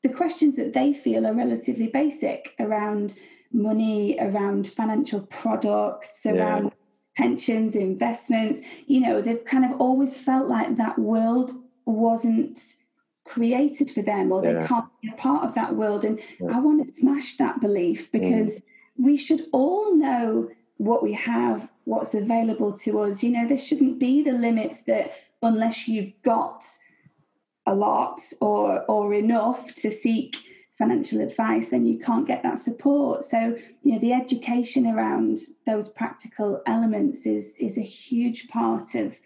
the 0.04 0.10
questions 0.10 0.56
that 0.56 0.74
they 0.74 0.94
feel 0.94 1.26
are 1.26 1.34
relatively 1.34 1.88
basic 1.88 2.54
around 2.60 3.18
money, 3.52 4.18
around 4.20 4.68
financial 4.68 5.22
products, 5.22 6.26
around 6.26 6.66
yeah. 6.66 6.70
pensions, 7.16 7.76
investments. 7.76 8.62
You 8.88 9.02
know, 9.02 9.22
they've 9.22 9.44
kind 9.44 9.66
of 9.66 9.80
always 9.80 10.18
felt 10.18 10.48
like 10.48 10.76
that 10.76 11.00
world 11.00 11.52
wasn't 11.86 12.60
created 13.26 13.90
for 13.90 14.02
them 14.02 14.32
or 14.32 14.42
they 14.42 14.66
can't 14.66 14.86
be 15.02 15.10
a 15.10 15.18
part 15.18 15.44
of 15.44 15.56
that 15.56 15.76
world. 15.76 16.06
And 16.06 16.20
yeah. 16.40 16.56
I 16.56 16.60
want 16.60 16.88
to 16.88 16.94
smash 16.94 17.38
that 17.38 17.62
belief 17.62 18.12
because. 18.12 18.56
Mm 18.56 18.64
we 18.98 19.18
should 19.18 19.46
all 19.52 19.96
know 19.96 20.50
what 20.78 21.04
we 21.04 21.14
have, 21.14 21.68
what's 21.86 22.14
available 22.14 22.74
to 22.74 23.00
us. 23.00 23.24
You 23.24 23.32
know, 23.32 23.48
there 23.48 23.58
shouldn't 23.58 24.00
be 24.00 24.24
the 24.24 24.32
limits 24.32 24.84
that 24.84 25.14
unless 25.42 25.88
you've 25.88 26.14
got 26.24 26.64
a 27.66 27.76
lot 27.76 28.22
or 28.40 28.84
or 28.90 29.14
enough 29.14 29.76
to 29.76 29.92
seek 29.92 30.38
financial 30.78 31.22
advice, 31.22 31.70
then 31.70 31.86
you 31.86 31.98
can't 31.98 32.28
get 32.28 32.44
that 32.44 32.60
support. 32.60 33.24
So, 33.24 33.58
you 33.84 33.94
know, 33.94 34.00
the 34.00 34.14
education 34.14 34.86
around 34.86 35.40
those 35.66 35.90
practical 35.90 36.62
elements 36.66 37.26
is 37.26 37.56
is 37.60 37.78
a 37.78 37.82
huge 37.82 38.48
part 38.48 38.96
of 38.96 39.18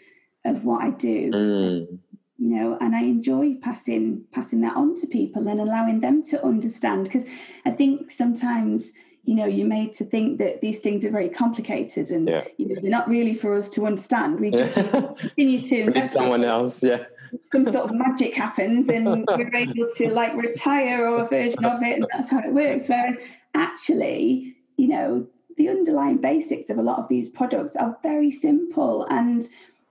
of 0.45 0.63
what 0.63 0.83
I 0.83 0.89
do. 0.91 1.31
Mm. 1.31 1.99
You 2.37 2.55
know, 2.55 2.77
and 2.81 2.95
I 2.95 3.01
enjoy 3.01 3.55
passing 3.61 4.23
passing 4.31 4.61
that 4.61 4.75
on 4.75 4.99
to 5.01 5.07
people 5.07 5.47
and 5.47 5.59
allowing 5.59 5.99
them 5.99 6.23
to 6.23 6.43
understand 6.43 7.03
because 7.03 7.25
I 7.65 7.71
think 7.71 8.09
sometimes 8.09 8.91
you 9.23 9.35
know 9.35 9.45
you're 9.45 9.67
made 9.67 9.93
to 9.93 10.03
think 10.03 10.39
that 10.39 10.61
these 10.61 10.79
things 10.79 11.05
are 11.05 11.11
very 11.11 11.29
complicated 11.29 12.09
and 12.09 12.27
yeah. 12.27 12.43
you 12.57 12.67
know, 12.67 12.81
they're 12.81 12.89
not 12.89 13.07
really 13.07 13.33
for 13.33 13.55
us 13.55 13.69
to 13.69 13.85
understand. 13.85 14.39
We 14.39 14.51
just 14.51 14.73
continue 15.19 15.61
to 15.61 15.79
invest 15.81 16.13
someone 16.13 16.43
else 16.43 16.83
yeah. 16.83 17.03
some 17.43 17.65
sort 17.65 17.85
of 17.85 17.93
magic 17.93 18.33
happens 18.35 18.89
and 18.89 19.25
we're 19.27 19.55
able 19.55 19.87
to 19.97 20.09
like 20.09 20.35
retire 20.35 21.07
or 21.07 21.25
a 21.25 21.27
version 21.27 21.63
of 21.65 21.81
it 21.83 21.99
and 21.99 22.07
that's 22.11 22.29
how 22.29 22.39
it 22.39 22.51
works. 22.51 22.87
Whereas 22.87 23.17
actually 23.53 24.55
you 24.77 24.87
know 24.87 25.27
the 25.57 25.69
underlying 25.69 26.17
basics 26.17 26.69
of 26.69 26.77
a 26.77 26.81
lot 26.81 26.97
of 26.97 27.07
these 27.07 27.29
products 27.29 27.75
are 27.75 27.97
very 28.01 28.31
simple 28.31 29.05
and 29.09 29.43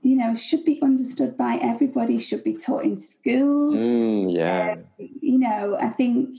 you 0.03 0.17
know 0.17 0.35
should 0.35 0.65
be 0.65 0.81
understood 0.83 1.37
by 1.37 1.57
everybody 1.63 2.19
should 2.19 2.43
be 2.43 2.55
taught 2.55 2.85
in 2.85 2.97
schools. 2.97 3.77
Mm, 3.77 4.35
yeah. 4.35 4.77
Uh, 4.99 5.05
you 5.21 5.39
know 5.39 5.77
i 5.79 5.89
think 5.89 6.37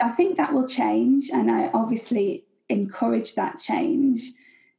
I 0.00 0.10
think 0.10 0.36
that 0.36 0.52
will 0.52 0.68
change, 0.68 1.30
and 1.30 1.50
I 1.50 1.68
obviously 1.72 2.44
encourage 2.68 3.34
that 3.34 3.58
change 3.58 4.32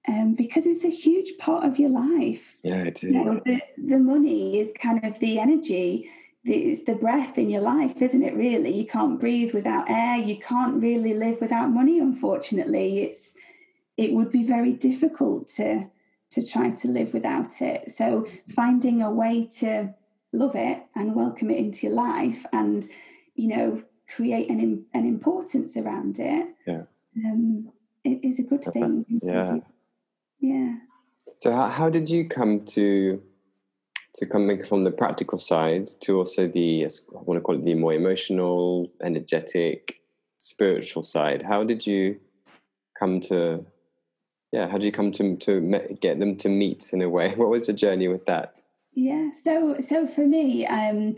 um, 0.07 0.35
because 0.35 0.65
it's 0.65 0.85
a 0.85 0.89
huge 0.89 1.37
part 1.37 1.65
of 1.65 1.79
your 1.79 1.89
life. 1.89 2.57
Yeah, 2.63 2.83
it 2.83 3.03
is. 3.03 3.11
You 3.11 3.23
know, 3.23 3.41
the, 3.45 3.61
the 3.77 3.97
money 3.97 4.59
is 4.59 4.73
kind 4.79 5.03
of 5.03 5.19
the 5.19 5.39
energy, 5.39 6.09
it's 6.43 6.83
the 6.83 6.93
breath 6.93 7.37
in 7.37 7.49
your 7.49 7.61
life, 7.61 8.01
isn't 8.01 8.23
it? 8.23 8.35
Really, 8.35 8.73
you 8.73 8.85
can't 8.85 9.19
breathe 9.19 9.53
without 9.53 9.89
air. 9.89 10.17
You 10.17 10.37
can't 10.37 10.81
really 10.81 11.13
live 11.13 11.41
without 11.41 11.69
money. 11.71 11.99
Unfortunately, 11.99 13.01
it's 13.03 13.33
it 13.97 14.13
would 14.13 14.31
be 14.31 14.43
very 14.43 14.71
difficult 14.71 15.49
to 15.55 15.89
to 16.31 16.45
try 16.45 16.69
to 16.69 16.87
live 16.87 17.13
without 17.13 17.61
it. 17.61 17.91
So 17.91 18.27
finding 18.47 19.01
a 19.01 19.11
way 19.11 19.49
to 19.59 19.93
love 20.33 20.55
it 20.55 20.83
and 20.95 21.15
welcome 21.15 21.49
it 21.49 21.57
into 21.57 21.87
your 21.87 21.95
life 21.95 22.45
and 22.51 22.87
you 23.35 23.47
know 23.47 23.83
create 24.15 24.49
an 24.49 24.85
an 24.93 25.05
importance 25.05 25.77
around 25.77 26.19
it, 26.19 26.47
yeah, 26.65 26.83
um, 27.25 27.71
it 28.03 28.19
is 28.23 28.39
a 28.39 28.43
good 28.43 28.63
thing. 28.73 29.05
Yeah, 29.23 29.57
yeah. 30.39 30.75
So 31.35 31.53
how, 31.53 31.69
how 31.69 31.89
did 31.89 32.09
you 32.09 32.27
come 32.27 32.65
to 32.65 33.21
to 34.15 34.25
coming 34.25 34.65
from 34.65 34.83
the 34.83 34.91
practical 34.91 35.37
side 35.37 35.87
to 36.01 36.17
also 36.17 36.47
the 36.47 36.85
I 36.85 36.89
want 37.11 37.37
to 37.37 37.41
call 37.41 37.55
it 37.55 37.63
the 37.63 37.75
more 37.75 37.93
emotional, 37.93 38.91
energetic, 39.03 40.01
spiritual 40.37 41.03
side? 41.03 41.43
How 41.43 41.63
did 41.63 41.85
you 41.85 42.19
come 42.97 43.19
to 43.21 43.65
yeah 44.51 44.67
how 44.67 44.77
did 44.77 44.83
you 44.83 44.91
come 44.91 45.11
to 45.11 45.35
to 45.37 45.97
get 46.01 46.19
them 46.19 46.35
to 46.37 46.49
meet 46.49 46.91
in 46.93 47.01
a 47.01 47.09
way 47.09 47.33
what 47.35 47.49
was 47.49 47.67
the 47.67 47.73
journey 47.73 48.07
with 48.07 48.25
that 48.25 48.59
yeah 48.93 49.29
so 49.43 49.77
so 49.79 50.07
for 50.07 50.25
me 50.25 50.65
um 50.65 51.15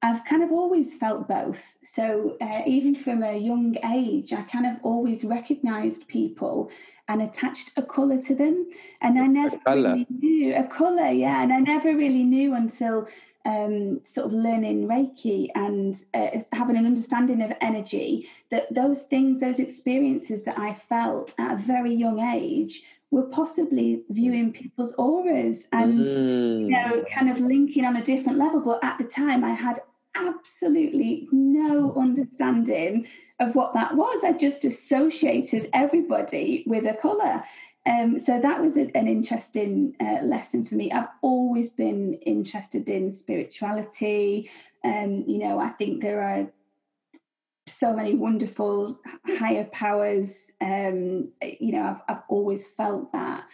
I've 0.00 0.24
kind 0.24 0.42
of 0.44 0.52
always 0.52 0.94
felt 0.94 1.26
both. 1.26 1.60
So 1.82 2.36
uh, 2.40 2.62
even 2.66 2.94
from 2.94 3.22
a 3.22 3.36
young 3.36 3.76
age, 3.84 4.32
I 4.32 4.42
kind 4.42 4.66
of 4.66 4.76
always 4.82 5.24
recognised 5.24 6.06
people 6.06 6.70
and 7.08 7.22
attached 7.22 7.72
a 7.76 7.82
colour 7.82 8.20
to 8.22 8.34
them, 8.34 8.68
and 9.00 9.18
I 9.18 9.26
never 9.26 9.58
really 9.66 10.06
knew 10.10 10.54
a 10.54 10.64
colour. 10.64 11.10
Yeah, 11.10 11.42
and 11.42 11.52
I 11.52 11.58
never 11.58 11.88
really 11.96 12.22
knew 12.22 12.54
until 12.54 13.08
um, 13.46 14.02
sort 14.06 14.26
of 14.26 14.32
learning 14.34 14.86
Reiki 14.86 15.48
and 15.54 15.96
uh, 16.12 16.40
having 16.52 16.76
an 16.76 16.84
understanding 16.86 17.42
of 17.42 17.52
energy 17.60 18.28
that 18.50 18.72
those 18.72 19.02
things, 19.02 19.40
those 19.40 19.58
experiences 19.58 20.44
that 20.44 20.58
I 20.58 20.74
felt 20.74 21.34
at 21.38 21.54
a 21.54 21.56
very 21.56 21.94
young 21.94 22.20
age 22.20 22.82
were 23.10 23.22
possibly 23.22 24.02
viewing 24.10 24.52
people's 24.52 24.94
auras 24.94 25.66
and 25.72 26.06
mm. 26.06 26.60
you 26.60 26.68
know 26.68 27.02
kind 27.10 27.30
of 27.30 27.40
linking 27.40 27.84
on 27.84 27.96
a 27.96 28.04
different 28.04 28.36
level 28.36 28.60
but 28.60 28.84
at 28.84 28.98
the 28.98 29.04
time 29.04 29.42
i 29.42 29.52
had 29.52 29.80
absolutely 30.18 31.28
no 31.32 31.94
understanding 31.94 33.06
of 33.40 33.54
what 33.54 33.72
that 33.74 33.94
was 33.96 34.24
i 34.24 34.32
just 34.32 34.64
associated 34.64 35.68
everybody 35.72 36.64
with 36.66 36.84
a 36.86 36.94
color 36.94 37.42
um, 37.88 38.18
so 38.18 38.38
that 38.38 38.60
was 38.60 38.76
a, 38.76 38.94
an 38.94 39.08
interesting 39.08 39.94
uh, 39.98 40.18
lesson 40.22 40.66
for 40.66 40.74
me. 40.74 40.92
I've 40.92 41.08
always 41.22 41.70
been 41.70 42.14
interested 42.14 42.88
in 42.88 43.14
spirituality. 43.14 44.50
Um, 44.84 45.24
you 45.26 45.38
know, 45.38 45.58
I 45.58 45.70
think 45.70 46.02
there 46.02 46.22
are 46.22 46.48
so 47.66 47.94
many 47.94 48.14
wonderful 48.14 48.98
higher 49.38 49.64
powers. 49.64 50.50
Um, 50.60 51.32
you 51.42 51.72
know, 51.72 51.82
I've, 51.82 52.16
I've, 52.16 52.22
always 52.28 52.66
felt 52.76 53.12
that. 53.12 53.44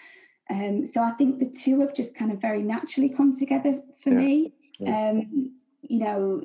Um, 0.51 0.85
so 0.87 1.03
I 1.03 1.13
think 1.13 1.39
the 1.39 1.47
two 1.47 1.81
have 1.81 1.95
just 1.95 2.15
kind 2.15 2.33
of 2.33 2.41
very 2.41 2.63
naturally 2.63 3.09
come 3.09 3.39
together 3.39 3.81
for 4.03 4.11
yeah. 4.11 4.19
me. 4.19 4.53
Yeah. 4.79 5.11
Um, 5.11 5.53
you 5.83 5.99
know, 6.01 6.43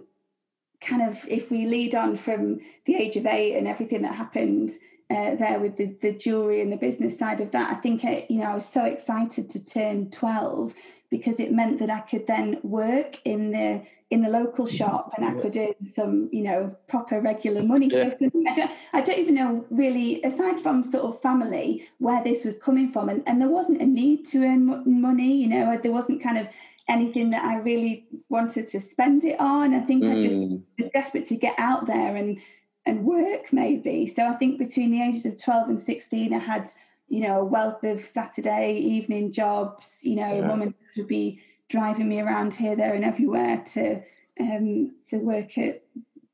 kind 0.82 1.02
of 1.02 1.18
if 1.28 1.52
we 1.52 1.66
lead 1.66 1.96
on 1.96 2.18
from 2.18 2.60
the 2.86 2.96
age 2.96 3.16
of 3.16 3.26
eight 3.26 3.56
and 3.58 3.68
everything 3.68 4.02
that 4.04 4.16
happened 4.16 4.72
uh, 5.10 5.36
there 5.36 5.60
with 5.60 5.78
the, 5.78 5.96
the 6.02 6.12
jewelry 6.12 6.62
and 6.62 6.72
the 6.72 6.78
business 6.78 7.18
side 7.18 7.42
of 7.42 7.52
that. 7.52 7.72
I 7.72 7.76
think, 7.76 8.06
I, 8.06 8.26
you 8.30 8.40
know, 8.40 8.46
I 8.46 8.54
was 8.54 8.68
so 8.68 8.86
excited 8.86 9.50
to 9.50 9.64
turn 9.64 10.12
12 10.12 10.74
because 11.10 11.40
it 11.40 11.52
meant 11.52 11.80
that 11.80 11.90
I 11.90 12.02
could 12.02 12.28
then 12.28 12.60
work 12.64 13.20
in 13.26 13.52
the 13.52 13.84
in 14.12 14.24
the 14.24 14.30
local 14.30 14.66
shop 14.66 15.14
and 15.16 15.24
I 15.24 15.40
could 15.40 15.56
earn 15.56 15.76
some, 15.94 16.30
you 16.32 16.42
know, 16.42 16.76
proper 16.88 17.22
regular 17.22 17.62
money. 17.62 17.90
Yeah. 17.92 18.10
So 18.18 18.32
I 18.48 18.54
don't, 18.54 18.72
I 18.94 19.02
don't 19.02 19.20
even 19.20 19.36
know 19.36 19.66
really, 19.70 20.24
aside 20.24 20.60
from 20.60 20.84
sort 20.84 21.04
of 21.04 21.22
family, 21.22 21.88
where 22.00 22.24
this 22.24 22.44
was 22.44 22.58
coming 22.58 22.92
from. 22.92 23.10
And, 23.10 23.22
and 23.28 23.40
there 23.40 23.50
wasn't 23.50 23.84
a 23.84 23.86
need 23.86 24.26
to 24.30 24.40
earn 24.40 25.00
money, 25.00 25.36
you 25.36 25.48
know, 25.48 25.78
there 25.82 25.92
wasn't 25.92 26.24
kind 26.24 26.40
of 26.40 26.48
anything 26.90 27.30
that 27.30 27.46
I 27.46 27.58
really 27.60 28.08
wanted 28.28 28.68
to 28.70 28.80
spend 28.82 29.24
it 29.24 29.40
on. 29.40 29.74
I 29.74 29.80
think 29.80 30.04
mm. 30.04 30.12
I 30.12 30.22
just 30.22 30.36
mm. 30.36 30.62
was 30.78 30.90
desperate 30.92 31.28
to 31.28 31.36
get 31.36 31.56
out 31.58 31.86
there 31.86 32.16
and 32.16 32.40
and 32.86 33.06
work 33.06 33.54
maybe. 33.54 34.08
So 34.08 34.26
I 34.26 34.34
think 34.34 34.58
between 34.58 34.92
the 34.92 35.04
ages 35.04 35.26
of 35.26 35.42
12 35.42 35.70
and 35.70 35.82
16, 35.82 36.34
I 36.34 36.40
had, 36.40 36.68
you 37.08 37.22
know, 37.22 37.42
a 37.42 37.46
wealth 37.46 37.84
of 37.84 38.06
Saturday 38.06 38.78
evening 38.78 39.32
jobs, 39.32 40.00
you 40.02 40.16
know, 40.16 40.34
yeah. 40.34 40.52
and 40.52 40.62
dad 40.64 40.74
would 40.98 41.08
be 41.08 41.40
driving 41.70 42.10
me 42.10 42.20
around 42.20 42.56
here, 42.56 42.76
there 42.76 42.96
and 42.96 43.06
everywhere 43.06 43.64
to 43.74 44.02
um 44.40 44.96
to 45.10 45.18
work 45.18 45.58
at, 45.58 45.84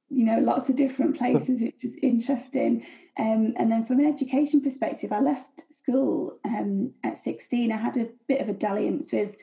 you 0.10 0.26
know, 0.26 0.40
lots 0.40 0.70
of 0.70 0.78
different 0.78 1.18
places, 1.22 1.62
which 1.62 1.76
was 1.84 1.94
interesting. 2.02 2.86
Um, 3.18 3.54
and 3.58 3.72
then 3.72 3.86
from 3.86 4.00
an 4.00 4.08
education 4.08 4.62
perspective, 4.62 5.14
I 5.14 5.22
left 5.22 5.74
school 5.74 6.38
um, 6.44 6.94
at 7.02 7.18
16. 7.18 7.72
I 7.72 7.78
had 7.78 7.96
a 7.96 8.10
bit 8.28 8.42
of 8.42 8.50
a 8.50 8.54
dalliance 8.54 9.14
with 9.14 9.36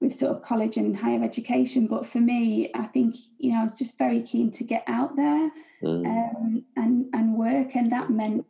with 0.00 0.18
sort 0.18 0.36
of 0.36 0.42
college 0.42 0.76
and 0.76 0.96
higher 0.96 1.22
education. 1.22 1.86
But 1.86 2.06
for 2.06 2.18
me, 2.18 2.70
I 2.74 2.84
think, 2.84 3.16
you 3.38 3.52
know, 3.52 3.60
I 3.60 3.62
was 3.64 3.78
just 3.78 3.98
very 3.98 4.22
keen 4.22 4.50
to 4.52 4.64
get 4.64 4.84
out 4.86 5.16
there 5.16 5.50
mm. 5.82 6.06
um, 6.06 6.64
and, 6.76 7.06
and 7.12 7.34
work. 7.36 7.74
And 7.74 7.90
that 7.92 8.10
meant 8.10 8.46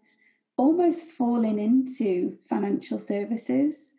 almost 0.56 1.06
falling 1.06 1.58
into 1.58 2.38
financial 2.48 2.98
services. 2.98 3.92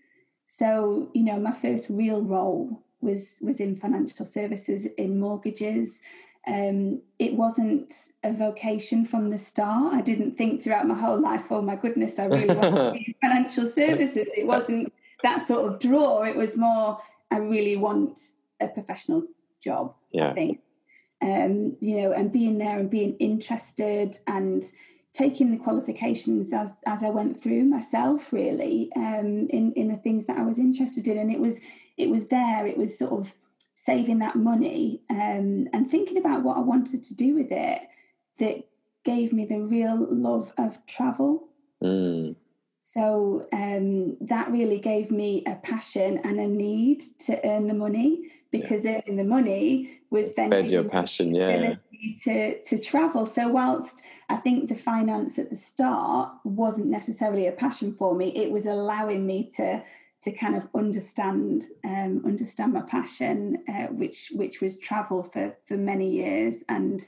So, 0.47 1.09
you 1.13 1.23
know, 1.23 1.37
my 1.39 1.51
first 1.51 1.87
real 1.89 2.21
role 2.21 2.81
was 3.01 3.37
was 3.41 3.59
in 3.59 3.75
financial 3.75 4.25
services 4.25 4.87
in 4.97 5.19
mortgages. 5.19 6.01
Um, 6.47 7.01
it 7.17 7.33
wasn't 7.33 7.91
a 8.23 8.31
vocation 8.31 9.05
from 9.05 9.29
the 9.29 9.37
start. 9.37 9.93
I 9.93 10.01
didn't 10.01 10.37
think 10.37 10.63
throughout 10.63 10.87
my 10.87 10.93
whole 10.93 11.19
life, 11.19 11.45
oh 11.49 11.61
my 11.61 11.75
goodness, 11.75 12.19
I 12.19 12.25
really 12.25 12.55
want 12.55 12.75
to 12.75 12.91
be 12.91 13.05
in 13.07 13.15
financial 13.29 13.67
services. 13.67 14.27
It 14.35 14.45
wasn't 14.45 14.93
that 15.23 15.47
sort 15.47 15.71
of 15.71 15.79
draw. 15.79 16.23
It 16.23 16.35
was 16.35 16.55
more, 16.55 16.99
I 17.31 17.37
really 17.37 17.75
want 17.75 18.19
a 18.59 18.67
professional 18.67 19.23
job. 19.63 19.95
Yeah. 20.11 20.29
I 20.29 20.33
think, 20.33 20.59
um, 21.21 21.77
you 21.81 22.01
know, 22.01 22.11
and 22.11 22.31
being 22.31 22.57
there 22.57 22.79
and 22.79 22.89
being 22.89 23.15
interested 23.17 24.17
and 24.27 24.63
taking 25.13 25.51
the 25.51 25.63
qualifications 25.63 26.51
as 26.53 26.73
as 26.85 27.01
I 27.03 27.09
went 27.09 27.41
through 27.41 27.63
myself, 27.63 28.31
really, 28.31 28.91
um, 28.95 29.47
in 29.49 29.73
in 29.75 29.87
the 29.87 29.97
things 29.97 30.25
that 30.25 30.37
I 30.37 30.43
was 30.43 30.59
interested 30.59 31.07
in, 31.07 31.17
and 31.17 31.31
it 31.31 31.39
was 31.39 31.59
it 31.97 32.09
was 32.09 32.27
there. 32.27 32.67
It 32.67 32.77
was 32.77 32.97
sort 32.97 33.13
of 33.13 33.33
saving 33.75 34.19
that 34.19 34.35
money 34.35 35.01
um, 35.09 35.67
and 35.73 35.89
thinking 35.89 36.17
about 36.17 36.43
what 36.43 36.57
I 36.57 36.61
wanted 36.61 37.03
to 37.03 37.13
do 37.13 37.35
with 37.35 37.51
it 37.51 37.81
that 38.39 38.63
gave 39.03 39.31
me 39.31 39.45
the 39.45 39.59
real 39.59 40.07
love 40.09 40.51
of 40.57 40.83
travel. 40.87 41.49
Mm. 41.83 42.35
So 42.93 43.47
um, 43.51 44.15
that 44.21 44.51
really 44.51 44.79
gave 44.79 45.09
me 45.11 45.43
a 45.45 45.55
passion 45.55 46.21
and 46.23 46.39
a 46.39 46.47
need 46.47 47.01
to 47.25 47.45
earn 47.45 47.67
the 47.67 47.73
money 47.73 48.31
because 48.51 48.85
yeah. 48.85 49.01
earning 49.01 49.17
the 49.17 49.23
money 49.23 49.99
was 50.11 50.33
then 50.35 50.51
Fed 50.51 50.71
your 50.71 50.83
passion, 50.83 51.33
yeah. 51.35 51.75
To 52.23 52.61
to 52.61 52.79
travel. 52.79 53.25
So 53.25 53.47
whilst 53.47 54.01
I 54.29 54.35
think 54.37 54.69
the 54.69 54.75
finance 54.75 55.39
at 55.39 55.49
the 55.49 55.55
start 55.55 56.31
wasn't 56.43 56.87
necessarily 56.87 57.47
a 57.47 57.51
passion 57.51 57.95
for 57.97 58.15
me, 58.15 58.31
it 58.35 58.51
was 58.51 58.65
allowing 58.65 59.25
me 59.25 59.49
to 59.57 59.81
to 60.23 60.31
kind 60.31 60.55
of 60.55 60.67
understand 60.75 61.63
um, 61.83 62.21
understand 62.25 62.73
my 62.73 62.81
passion, 62.81 63.63
uh, 63.67 63.87
which 63.87 64.31
which 64.35 64.61
was 64.61 64.77
travel 64.77 65.23
for 65.23 65.57
for 65.67 65.75
many 65.75 66.11
years 66.11 66.63
and 66.69 67.01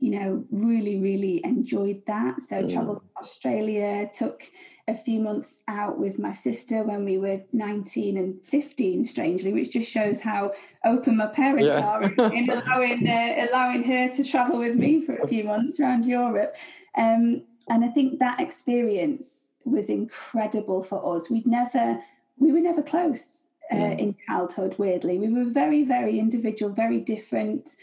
you 0.00 0.18
know 0.18 0.44
really 0.50 0.98
really 1.00 1.40
enjoyed 1.44 2.00
that 2.06 2.40
so 2.40 2.62
mm. 2.62 2.72
traveled 2.72 3.00
to 3.00 3.20
australia 3.20 4.08
took 4.16 4.44
a 4.88 4.96
few 4.96 5.20
months 5.20 5.60
out 5.68 5.98
with 5.98 6.18
my 6.18 6.32
sister 6.32 6.82
when 6.82 7.04
we 7.04 7.18
were 7.18 7.40
19 7.52 8.16
and 8.16 8.42
15 8.42 9.04
strangely 9.04 9.52
which 9.52 9.70
just 9.70 9.90
shows 9.90 10.20
how 10.20 10.52
open 10.84 11.16
my 11.18 11.26
parents 11.26 11.66
yeah. 11.66 11.86
are 11.86 12.02
in 12.32 12.48
allowing 12.50 13.06
uh, 13.06 13.46
allowing 13.48 13.84
her 13.84 14.08
to 14.08 14.24
travel 14.24 14.58
with 14.58 14.74
me 14.74 15.04
for 15.04 15.16
a 15.16 15.28
few 15.28 15.44
months 15.44 15.78
around 15.78 16.06
europe 16.06 16.54
um, 16.96 17.42
and 17.68 17.84
i 17.84 17.88
think 17.88 18.18
that 18.18 18.40
experience 18.40 19.48
was 19.64 19.90
incredible 19.90 20.82
for 20.82 21.14
us 21.14 21.28
we'd 21.28 21.46
never 21.46 22.02
we 22.38 22.50
were 22.50 22.60
never 22.60 22.82
close 22.82 23.44
uh, 23.70 23.74
mm. 23.74 23.98
in 23.98 24.16
childhood 24.26 24.74
weirdly 24.78 25.18
we 25.18 25.28
were 25.28 25.50
very 25.50 25.84
very 25.84 26.18
individual 26.18 26.72
very 26.72 26.98
different 26.98 27.76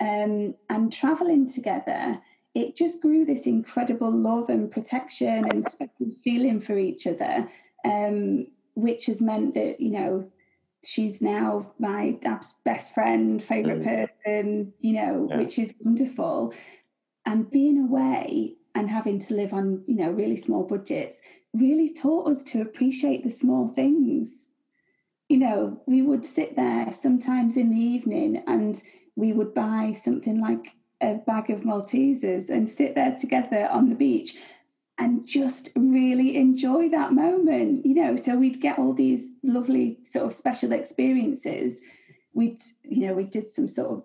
um, 0.00 0.54
and 0.70 0.92
traveling 0.92 1.52
together 1.52 2.20
it 2.54 2.76
just 2.76 3.00
grew 3.00 3.24
this 3.24 3.46
incredible 3.46 4.10
love 4.10 4.48
and 4.48 4.70
protection 4.70 5.44
and 5.50 5.68
special 5.68 6.12
feeling 6.22 6.60
for 6.60 6.78
each 6.78 7.06
other, 7.06 7.48
um, 7.84 8.46
which 8.74 9.06
has 9.06 9.20
meant 9.20 9.54
that, 9.54 9.80
you 9.80 9.90
know, 9.90 10.30
she's 10.84 11.20
now 11.20 11.72
my 11.78 12.16
best 12.64 12.94
friend, 12.94 13.42
favorite 13.42 13.82
mm. 13.82 14.08
person, 14.24 14.72
you 14.80 14.92
know, 14.92 15.26
yeah. 15.30 15.38
which 15.38 15.58
is 15.58 15.74
wonderful. 15.80 16.54
And 17.26 17.50
being 17.50 17.78
away 17.78 18.54
and 18.74 18.88
having 18.88 19.18
to 19.20 19.34
live 19.34 19.52
on, 19.52 19.82
you 19.86 19.96
know, 19.96 20.10
really 20.10 20.36
small 20.36 20.62
budgets 20.62 21.20
really 21.52 21.92
taught 21.92 22.28
us 22.28 22.42
to 22.42 22.60
appreciate 22.60 23.24
the 23.24 23.30
small 23.30 23.68
things. 23.68 24.48
You 25.28 25.38
know, 25.38 25.82
we 25.86 26.02
would 26.02 26.26
sit 26.26 26.54
there 26.54 26.92
sometimes 26.92 27.56
in 27.56 27.70
the 27.70 27.76
evening 27.76 28.44
and 28.46 28.80
we 29.16 29.32
would 29.32 29.54
buy 29.54 29.96
something 30.00 30.40
like 30.40 30.72
a 31.00 31.14
bag 31.14 31.50
of 31.50 31.60
Maltesers 31.60 32.48
and 32.48 32.68
sit 32.68 32.94
there 32.94 33.16
together 33.20 33.68
on 33.70 33.88
the 33.88 33.94
beach 33.94 34.36
and 34.96 35.26
just 35.26 35.70
really 35.74 36.36
enjoy 36.36 36.88
that 36.88 37.12
moment, 37.12 37.84
you 37.84 37.94
know. 37.94 38.16
So 38.16 38.36
we'd 38.36 38.60
get 38.60 38.78
all 38.78 38.92
these 38.92 39.30
lovely 39.42 39.98
sort 40.04 40.26
of 40.26 40.32
special 40.32 40.72
experiences. 40.72 41.80
We'd, 42.32 42.62
you 42.82 43.06
know, 43.06 43.14
we 43.14 43.24
did 43.24 43.50
some 43.50 43.68
sort 43.68 43.90
of 43.90 44.02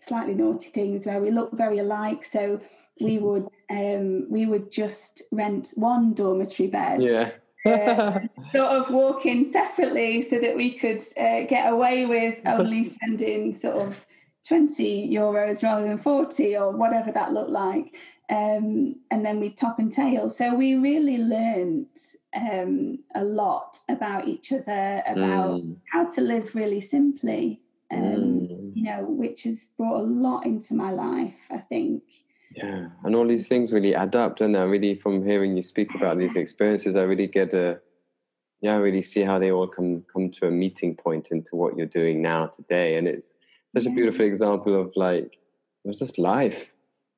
slightly 0.00 0.34
naughty 0.34 0.70
things 0.70 1.06
where 1.06 1.20
we 1.20 1.30
looked 1.30 1.54
very 1.54 1.78
alike. 1.78 2.24
So 2.24 2.60
we 3.00 3.18
would 3.18 3.48
um 3.70 4.30
we 4.30 4.46
would 4.46 4.70
just 4.70 5.22
rent 5.30 5.72
one 5.74 6.14
dormitory 6.14 6.68
bed. 6.68 7.02
Yeah. 7.02 7.30
uh, 7.66 8.20
sort 8.54 8.72
of 8.72 8.90
walk 8.90 9.24
in 9.24 9.50
separately 9.50 10.20
so 10.20 10.38
that 10.38 10.54
we 10.54 10.72
could 10.72 11.00
uh, 11.16 11.46
get 11.48 11.72
away 11.72 12.04
with 12.04 12.38
only 12.44 12.84
spending 12.94 13.58
sort 13.58 13.76
of 13.76 13.96
20 14.46 15.10
euros 15.10 15.62
rather 15.62 15.86
than 15.86 15.98
40 15.98 16.56
or 16.56 16.72
whatever 16.72 17.10
that 17.12 17.32
looked 17.32 17.50
like. 17.50 17.94
Um, 18.30 18.96
and 19.10 19.24
then 19.24 19.40
we 19.40 19.50
top 19.50 19.78
and 19.78 19.92
tail. 19.92 20.30
So 20.30 20.54
we 20.54 20.76
really 20.76 21.18
learned 21.18 21.86
um, 22.34 22.98
a 23.14 23.24
lot 23.24 23.78
about 23.88 24.28
each 24.28 24.52
other, 24.52 25.02
about 25.06 25.62
mm. 25.62 25.76
how 25.92 26.08
to 26.08 26.20
live 26.20 26.54
really 26.54 26.80
simply, 26.80 27.60
um, 27.90 28.00
mm. 28.00 28.72
you 28.74 28.82
know, 28.82 29.04
which 29.04 29.42
has 29.42 29.66
brought 29.76 30.00
a 30.00 30.02
lot 30.02 30.46
into 30.46 30.74
my 30.74 30.90
life, 30.90 31.34
I 31.50 31.58
think. 31.58 32.02
Yeah, 32.52 32.88
and 33.02 33.16
all 33.16 33.26
these 33.26 33.48
things 33.48 33.72
really 33.72 33.94
add 33.94 34.14
up, 34.14 34.36
don't 34.36 34.52
they? 34.52 34.60
Really, 34.60 34.94
from 34.94 35.26
hearing 35.26 35.56
you 35.56 35.62
speak 35.62 35.94
about 35.94 36.18
these 36.18 36.36
experiences, 36.36 36.94
I 36.94 37.02
really 37.02 37.26
get 37.26 37.52
a, 37.52 37.80
yeah, 38.60 38.74
I 38.74 38.78
really 38.78 39.02
see 39.02 39.22
how 39.22 39.38
they 39.40 39.50
all 39.50 39.66
come 39.66 40.04
come 40.12 40.30
to 40.30 40.46
a 40.46 40.50
meeting 40.50 40.94
point 40.94 41.28
into 41.32 41.56
what 41.56 41.76
you're 41.76 41.86
doing 41.86 42.22
now 42.22 42.46
today, 42.46 42.96
and 42.96 43.08
it's 43.08 43.34
such 43.74 43.84
yeah. 43.84 43.92
a 43.92 43.94
beautiful 43.94 44.24
example 44.24 44.80
of 44.80 44.92
like 44.96 45.24
it 45.84 45.88
was 45.88 45.98
just 45.98 46.18
life, 46.18 46.70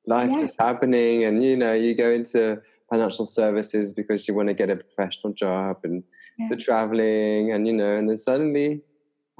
life 0.05 0.29
yeah. 0.31 0.39
just 0.39 0.55
happening, 0.59 1.23
and 1.23 1.43
you 1.43 1.55
know, 1.55 1.73
you 1.73 1.95
go 1.95 2.09
into 2.09 2.61
financial 2.89 3.25
services 3.25 3.93
because 3.93 4.27
you 4.27 4.33
want 4.33 4.47
to 4.47 4.53
get 4.53 4.69
a 4.69 4.75
professional 4.75 5.33
job 5.33 5.77
and 5.83 6.03
yeah. 6.37 6.47
the 6.49 6.55
traveling 6.55 7.51
and 7.51 7.67
you 7.67 7.73
know 7.73 7.95
and 7.95 8.09
then 8.09 8.17
suddenly 8.17 8.81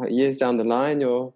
years 0.10 0.38
down 0.38 0.58
the 0.58 0.63
line 0.63 1.01
you're 1.01 1.34